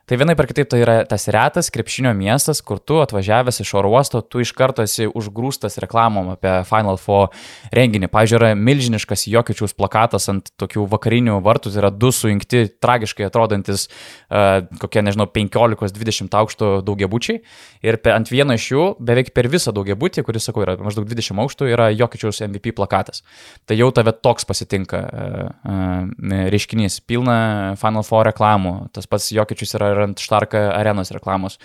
[0.08, 3.94] tai vienai per kitaip tai yra tas retas krepšinio miestas, kur tu atvažiavęs iš oro
[3.94, 7.30] uosto, tu iš karto esi užgrūstas reklamom apie Final Four
[7.76, 8.12] renginį.
[8.12, 13.88] Pavyzdžiui, yra milžiniškas Jokiečiaus plakatas ant tokių vakarinių vartų, tai yra du sujungti, tragiškai atrodantis
[13.88, 17.40] uh, kokie, nežinau, 15-20 aukštų daugiabučiai.
[17.86, 21.40] Ir pe, ant vieno iš jų, beveik per visą daugiabutį, kuris, sakau, yra maždaug 20
[21.44, 23.24] aukštų, yra Jokiečiaus MVP plakatas.
[23.68, 27.00] Tai jau tave toks pasitinka uh, uh, reiškinys.
[27.08, 27.38] Pilna
[27.80, 28.74] Final Four reklamų.
[28.94, 31.58] Tas pats Jokiečius yra ir ant Štarka arenos reklamos.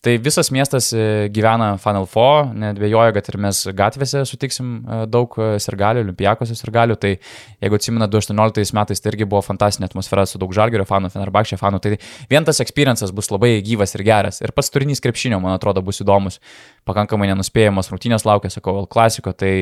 [0.00, 5.34] Tai visas miestas e, gyvena Final Four, nedvėjoju, kad ir mes gatvėse sutiksim e, daug
[5.36, 6.96] e, sirgalių, olimpijakose sirgalių.
[7.00, 11.58] Tai jeigu atsimena 2018 metais, tai irgi buvo fantastiška atmosfera su daug žalgerio fanų, Fenerbakšė
[11.60, 11.82] fanų.
[11.84, 11.92] Tai
[12.32, 14.40] vien tas experiences bus labai gyvas ir geras.
[14.40, 16.40] Ir pats turinys krepšinio, man atrodo, bus įdomus.
[16.88, 19.32] Pakankamai nenuspėjamas rungtynės laukia, sakau, L klasiko.
[19.32, 19.54] Tai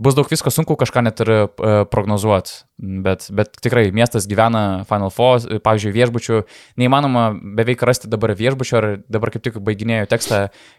[0.00, 1.48] bus daug visko, sunku kažką net ir uh,
[1.92, 2.64] prognozuoti.
[2.80, 6.38] Bet, bet tikrai miestas gyvena Final Four, pavyzdžiui, viešbučių.
[6.80, 7.26] Neįmanoma
[7.58, 10.38] beveik rasti dabar viešbučių, ar dabar kaip tik baiginėjau tekstą,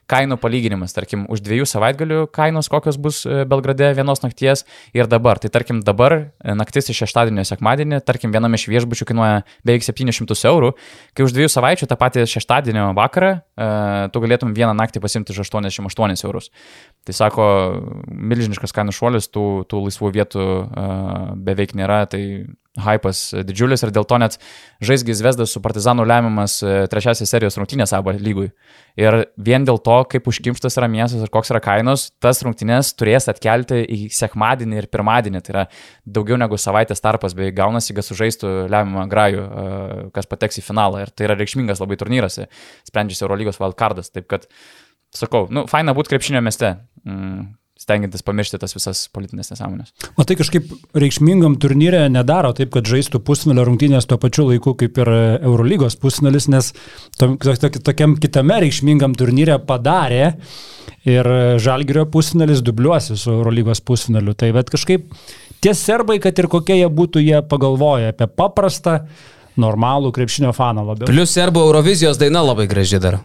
[0.10, 0.95] kainų palyginimas.
[0.98, 4.65] Tarkim, už dviejų savaitgalių kainos kokios bus e, Belgrade vienos nakties
[4.98, 5.38] ir dabar.
[5.38, 10.41] Tai tarkim, dabar e, naktis iš šeštadienio sekmadienį, tarkim, vienam iš viešbučių kainuoja beveik 700
[10.49, 10.73] eurų,
[11.14, 13.35] kai už dviejų savaičių tą patį šeštadienio vakarą
[14.14, 16.49] tu galėtum vieną naktį pasimti už 88 eurus.
[17.07, 17.45] Tai sako,
[18.07, 22.03] milžiniškas kainų šuolis, tų, tų laisvų vietų uh, beveik nėra.
[22.11, 22.22] tai
[22.80, 24.38] hypas didžiulis ir dėl to net
[24.84, 28.48] žaisgi Zvezdas su Partizanu lemiamas e, trečiasis serijos rungtynės ABA lygui.
[28.99, 33.28] Ir vien dėl to, kaip užkimštas yra miestas ir koks yra kainos, tas rungtynės turės
[33.32, 35.41] atkelti į sekmadienį ir pirmadienį.
[35.44, 35.65] Tai yra
[36.07, 41.03] daugiau negu savaitės tarpas, bei gaunasi, kad sužaistų lemiamą grajų, e, kas pateks į finalą.
[41.03, 42.40] Ir tai yra reikšmingas labai turnyras,
[42.88, 44.14] sprendžiasi Eurolygos wildcardas.
[44.15, 44.48] Taip kad,
[45.15, 46.78] sakau, nu, faina būti krepšinio mieste.
[47.07, 47.49] Mm,
[47.82, 49.94] stengiantis pamiršti tas visas politinės nesąmonės.
[50.19, 54.99] O tai kažkaip reikšmingam turnyrė nedaro taip, kad žaistų pusfinalio rungtynės tuo pačiu laiku kaip
[55.02, 56.72] ir Eurolygos pusfinalis, nes
[57.18, 60.36] to, to, to, tokiam kitame reikšmingam turnyrė padarė
[61.10, 61.32] ir
[61.64, 64.38] Žalgirio pusfinalis dubliuosi su Eurolygos pusfinaliu.
[64.38, 65.10] Tai bet kažkaip
[65.64, 68.99] tie serbai, kad ir kokie jie būtų, jie pagalvoja apie paprastą,
[69.60, 71.10] normalų krepšinio faną labiau.
[71.10, 73.19] Plius serbo Eurovizijos daina labai graži dar.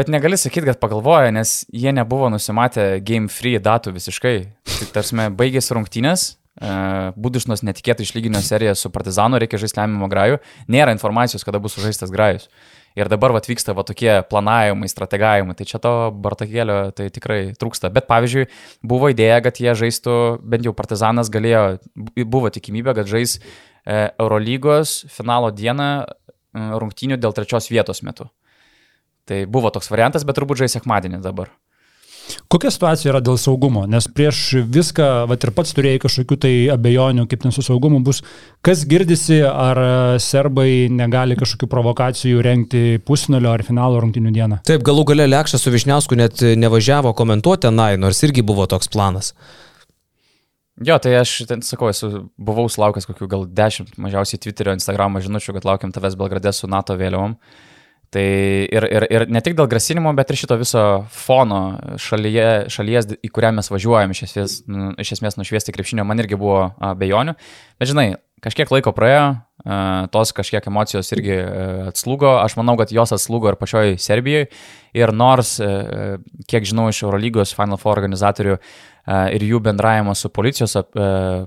[0.00, 4.36] Bet negali sakyti, kad pagalvoja, nes jie nebuvo nusimatę game free datų visiškai.
[4.64, 10.38] Tai tarsi baigėsi rungtynės, uh, Budušnos netikėtai išlyginio seriją su Partizanu, reikia žaisti lemiamą grajų,
[10.72, 12.48] nėra informacijos, kada bus sužaistas grajus.
[12.96, 17.92] Ir dabar vat, vyksta va, tokie planavimai, strategavimai, tai čia to Bartakėlio tai tikrai trūksta.
[17.92, 18.48] Bet pavyzdžiui,
[18.80, 21.76] buvo idėja, kad jie žaistų, bent jau Partizanas galėjo,
[22.24, 26.04] buvo tikimybė, kad žais e, Eurolygos finalo dieną e,
[26.56, 28.32] rungtynių dėl trečios vietos metu.
[29.30, 31.52] Tai buvo toks variantas, bet turbūt žais sekmadienį dabar.
[32.50, 33.84] Kokia situacija yra dėl saugumo?
[33.90, 34.40] Nes prieš
[34.70, 38.22] viską, va ir pats turėjai kažkokių tai abejonių, kaip ten su saugumu bus.
[38.66, 39.80] Kas girdisi, ar
[40.22, 44.60] serbai negali kažkokių provokacijų renkti pusnulio ar finalo rungtinių dieną?
[44.66, 49.34] Taip, galų gale Lekšas su Višniausku net nevažiavo komentuoti tenai, nors irgi buvo toks planas.
[50.80, 55.58] Jo, tai aš ten sakau, esu, buvau sulaukęs kokių gal dešimt mažiausiai Twitterio, Instagramo žinučių,
[55.58, 57.34] kad laukiam tavęs Belgrade su NATO vėliavom.
[57.36, 57.69] Uh,
[58.10, 58.22] Tai
[58.66, 60.80] ir, ir, ir ne tik dėl grasinimo, bet ir šito viso
[61.14, 61.60] fono
[62.02, 66.38] šalyje, šalies, į kurią mes važiuojam, iš esmės, nu, iš esmės nušviesti krepšinio, man irgi
[66.40, 67.36] buvo abejonių.
[67.78, 68.08] Bet žinai,
[68.42, 69.28] kažkiek laiko praėjo,
[70.10, 71.38] tos kažkiek emocijos irgi
[71.92, 74.50] atslūgo, aš manau, kad jos atslūgo ir pačioj Serbijoje.
[74.98, 75.58] Ir nors,
[76.50, 78.58] kiek žinau iš Eurolygos Final Four organizatorių,
[79.36, 80.74] ir jų bendravimo su policijos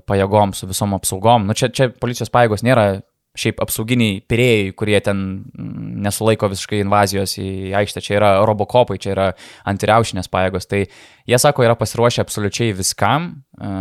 [0.08, 1.44] pajėgom, su visom apsaugom.
[1.48, 3.02] Nu, čia, čia policijos pajėgos nėra
[3.38, 9.14] šiaip apsauginiai pirėjai, kurie ten mm, nesulaiko visiškai invazijos į aikštę, čia yra robokopai, čia
[9.14, 9.28] yra
[9.70, 10.68] antiriaušinės pajėgos.
[10.70, 13.72] Tai jie sako, yra pasiruošę absoliučiai viskam, e,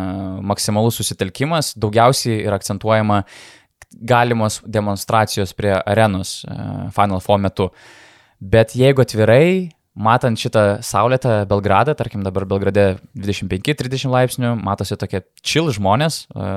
[0.53, 3.21] maksimalus susitelkimas, daugiausiai yra akcentuojama
[3.93, 6.57] galimos demonstracijos prie arenos e,
[6.95, 7.69] Final Four metu.
[8.41, 15.70] Bet jeigu atvirai, matant šitą saulėtą Belgradą, tarkim dabar Belgrade 25-30 laipsnių, matosi tokie chill
[15.74, 16.52] žmonės, e,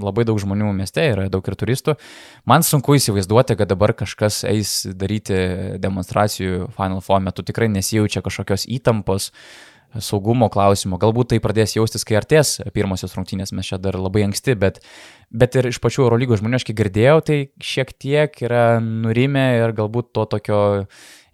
[0.00, 1.98] labai daug žmonių mieste, yra daug ir turistų.
[2.48, 5.36] Man sunku įsivaizduoti, kad dabar kažkas eis daryti
[5.82, 9.32] demonstracijų Final Four metu, tikrai nesijaučia kažkokios įtampos
[10.04, 10.98] saugumo klausimo.
[11.00, 14.82] Galbūt tai pradės jaustis, kai artės pirmosios rungtynės, mes čia dar labai anksti, bet,
[15.32, 19.74] bet ir iš pačių Eurolygos žmonių, aš kiek girdėjau, tai šiek tiek yra nurimę ir
[19.76, 20.60] galbūt to tokio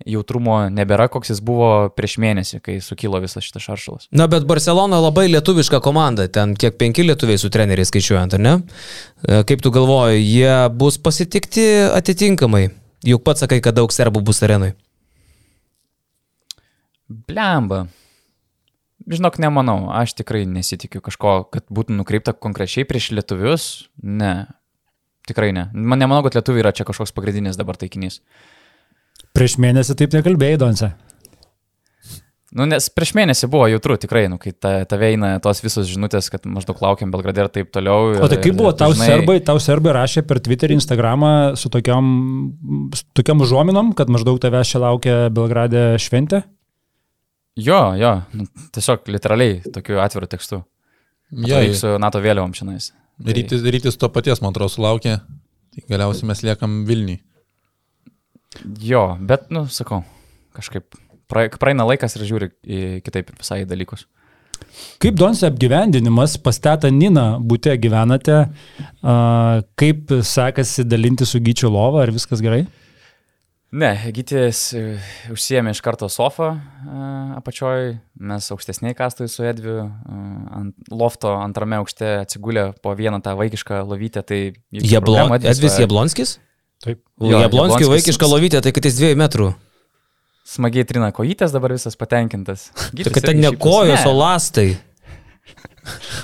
[0.07, 4.09] jautrumo nebėra, koks jis buvo prieš mėnesį, kai sukilo visas šitas šaršalas.
[4.15, 8.55] Na, bet Barcelona labai lietuviška komanda, ten kiek penki lietuviai su treneriais skaičiuojant, ar ne?
[9.25, 12.67] E, kaip tu galvoji, jie bus pasitikti atitinkamai?
[13.05, 14.73] Juk pats sakai, kad daug serbų bus arenui.
[17.09, 17.85] Blemba.
[19.05, 23.67] Žinok, nemanau, aš tikrai nesitikiu kažko, kad būtų nukreipta konkrečiai prieš lietuvius.
[24.01, 24.47] Ne,
[25.29, 25.67] tikrai ne.
[25.77, 28.23] Man nemanau, kad lietuviai yra čia kažkoks pagrindinis dabar taikinys.
[29.35, 30.95] Prieš mėnesį taip nekalbėjai, Donce.
[32.55, 36.29] Nu, nes prieš mėnesį buvo jautru, tikrai, nu, kai ta, tave eina tos visos žinutės,
[36.31, 38.13] kad maždaug laukiam Belgrade ir taip toliau.
[38.13, 39.09] Ir, o tai kaip buvo, tau, žinai...
[39.11, 42.13] serbai, tau serbai rašė per Twitterį, Instagramą su tokiam,
[42.95, 46.45] su tokiam užuominom, kad maždaug tavęs čia laukia Belgrade šventė?
[47.59, 50.63] Jo, jo, nu, tiesiog literaliai tokiu atviru tekstu.
[51.51, 52.87] Jo, su NATO vėliavom šiandien.
[53.19, 53.35] Tai...
[53.35, 55.19] Rytis, rytis to paties, man atrodo, sulaukė,
[55.75, 57.19] tai galiausiai mes liekam Vilniui.
[58.81, 60.03] Jo, bet, nu, sakau,
[60.57, 60.97] kažkaip
[61.31, 64.07] praeina laikas ir žiūri į kitaip visai dalykus.
[65.03, 68.45] Kaip Donse apgyvendinimas, pastatą Nina būte gyvenate,
[69.79, 72.65] kaip sekasi dalinti su Gyčio lova, ar viskas gerai?
[73.75, 74.81] Ne, Gytis e,
[75.35, 76.53] užsiemė iš karto sofą
[77.41, 79.81] apačioj, mes aukštesniai kastui su Edviu,
[80.55, 84.23] ant lofto antrame aukšte atsigulė po vieną tą vaikišką lovytę.
[84.23, 84.41] Tai
[84.79, 86.37] Jablon, Edvis Jablonskis?
[86.85, 87.01] Taip.
[87.23, 89.53] Jo, Jablonskio vaikiška lovytė, tai kad jis dviejų metrų.
[90.45, 92.69] Smagiai trina kojytės, dabar visas patenkintas.
[92.93, 94.75] Tai kad ten ne kojos, o lastai.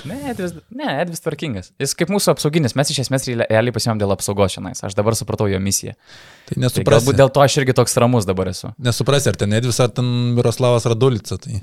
[0.09, 1.69] Ne Edvis, ne, Edvis tvarkingas.
[1.81, 4.77] Jis kaip mūsų apsauginis, mes iš esmės realiai pasimėm dėl apsaugos šiandien.
[4.87, 5.93] Aš dabar supratau jo misiją.
[6.49, 6.85] Tai nesuprasi.
[6.85, 8.71] Tai galbūt dėl to aš irgi toks ramus dabar esu.
[8.81, 11.37] Nesuprasi, ar ten Edvis, ar ten Miroslavas Radulica.
[11.41, 11.61] Tai...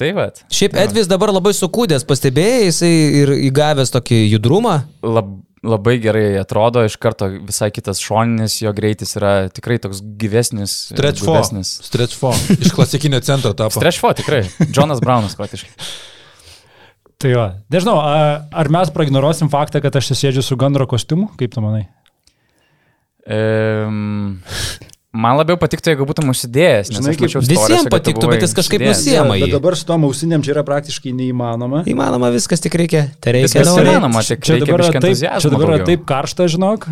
[0.00, 0.28] Tai va.
[0.52, 2.92] Šiaip Edvis dabar labai sukūdęs, pastebėjai, jisai
[3.22, 4.78] ir įgavęs tokį judrumą.
[5.04, 10.74] Lab, labai gerai atrodo, iš karto visai kitas šoninis, jo greitis yra tikrai toks gyvesnis.
[10.90, 11.28] Stretch 4.
[11.28, 11.74] gudresnis.
[11.86, 12.56] Stretch 4.
[12.66, 13.76] Iš klasikinio centro tapo.
[13.76, 14.42] Stretch 4 tikrai.
[14.72, 15.70] Jonas Braunas praktiškai.
[17.22, 17.44] Tai jo.
[17.70, 21.84] Nežinau, ar mes praignoruosim faktą, kad aš sėdžiu su gandro kostiumu, kaip tu manai?
[23.22, 24.40] Um,
[25.12, 26.88] man labiau patiktų, jeigu būtum užsidėjęs.
[26.92, 28.96] Nes Žinai, kaip mačiau visiem storiuose, kad tu patiktų, bet jis kažkaip užsidėjęs.
[28.96, 31.82] nusi- Siema bet dabar su tom ausinėm čia yra praktiškai neįmanoma.
[31.92, 33.02] Įmanoma viskas tik reikia.
[33.20, 33.92] Tai reikia Viskas norėt.
[33.92, 36.88] įmanoma, tik Čia dabar, taip, čia dabar yra taip karšta, žinok,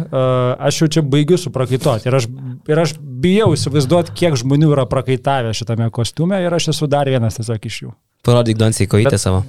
[0.60, 2.06] aš jau čia baigiu suprakaituoti.
[2.06, 2.28] Ir aš,
[2.68, 7.36] ir aš bijau įsivaizduoti, kiek žmonių yra prakaitavę šitame kostiume ir aš esu dar vienas
[7.40, 7.92] tiesiog iš jų.
[8.22, 9.44] Parodyk Doncijai kojytę savo.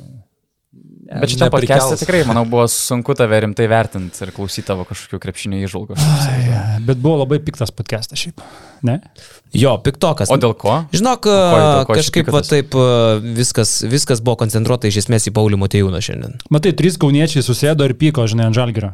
[1.12, 2.00] Bet šitą podcast'ą Neprikels.
[2.06, 5.98] tikrai, manau, buvo sunku tave rimtai vertinti ir klausyti tavo kažkokių krepšinio įžvalgų.
[6.88, 8.40] Bet buvo labai piktas podcastas šiaip.
[8.88, 8.96] Ne?
[9.52, 10.32] Jo, piktokas.
[10.32, 10.78] O dėl ko?
[10.96, 12.72] Žinok, ko- dėl ko kažkaip va, taip
[13.36, 16.40] viskas, viskas buvo koncentruota iš esmės į Paulių Motejūną šiandien.
[16.50, 18.94] Matai, trys kauniečiai susėdo ir pyko, žinai, ant žalgerio.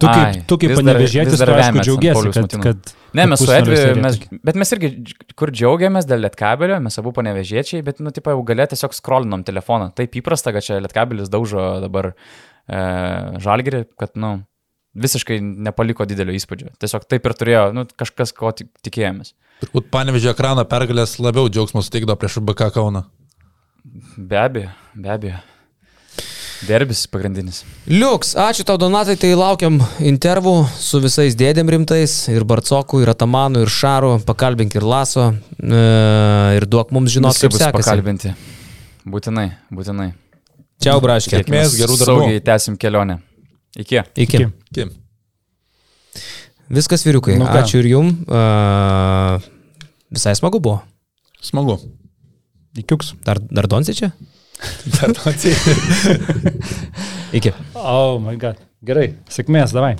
[0.00, 2.92] Tu Ai, kaip, tu kaip panevežėtis, tu aišku džiaugiesi, kad, kad...
[3.16, 4.18] Ne, mes su pusfinalio Edvi, serija mes,
[4.48, 4.90] bet mes irgi,
[5.36, 9.90] kur džiaugiamės dėl Lietkabelio, mes abu panevežėčiai, bet, nu, tipo, jau galė tiesiog scrollinom telefoną.
[9.98, 12.14] Taip įprasta, kad čia Lietkabelis daužo dabar e,
[13.44, 14.38] žalgerį, kad, nu,
[14.94, 16.72] visiškai nepaliko didelio įspūdžio.
[16.80, 19.34] Tiesiog taip ir turėjo, nu, kažkas, ko tik, tikėjomės.
[19.66, 23.04] Turbūt panevežė ekraną pergalės labiau džiaugsmo suteikdo prieš BK Kauną.
[24.16, 25.40] Be abejo, be abejo.
[26.68, 27.62] Derbis pagrindinis.
[27.88, 33.62] Liuks, ačiū tau Donatai, tai laukiam intervų su visais dėdėm rimtais, ir Barcoku, ir Atamanu,
[33.64, 35.82] ir Šaru, pakalbink ir Laso, e,
[36.58, 37.80] ir duok mums žinot, Visi kaip bus sekasi.
[37.80, 38.34] pakalbinti.
[39.08, 40.10] Būtinai, būtinai.
[40.80, 41.40] Čia, Braškė.
[41.40, 42.24] Sėkmės, gerų darbų.
[42.24, 43.20] Saugiai tęsim kelionę.
[43.80, 44.02] Iki.
[44.24, 44.44] Iki.
[44.72, 44.86] Iki.
[46.70, 47.38] Viskas, vyriukai.
[47.40, 47.62] Nu ką?
[47.64, 48.12] ačiū ir jum.
[48.28, 49.40] Uh,
[50.12, 50.80] visai smagu buvo.
[51.42, 51.80] Smagu.
[52.78, 53.16] Įkiuks.
[53.26, 54.12] Dar, dar Donsi čia?
[57.36, 57.52] Iki.
[57.74, 58.56] Oh my god.
[58.84, 59.96] Gerai, sėkmės, davai.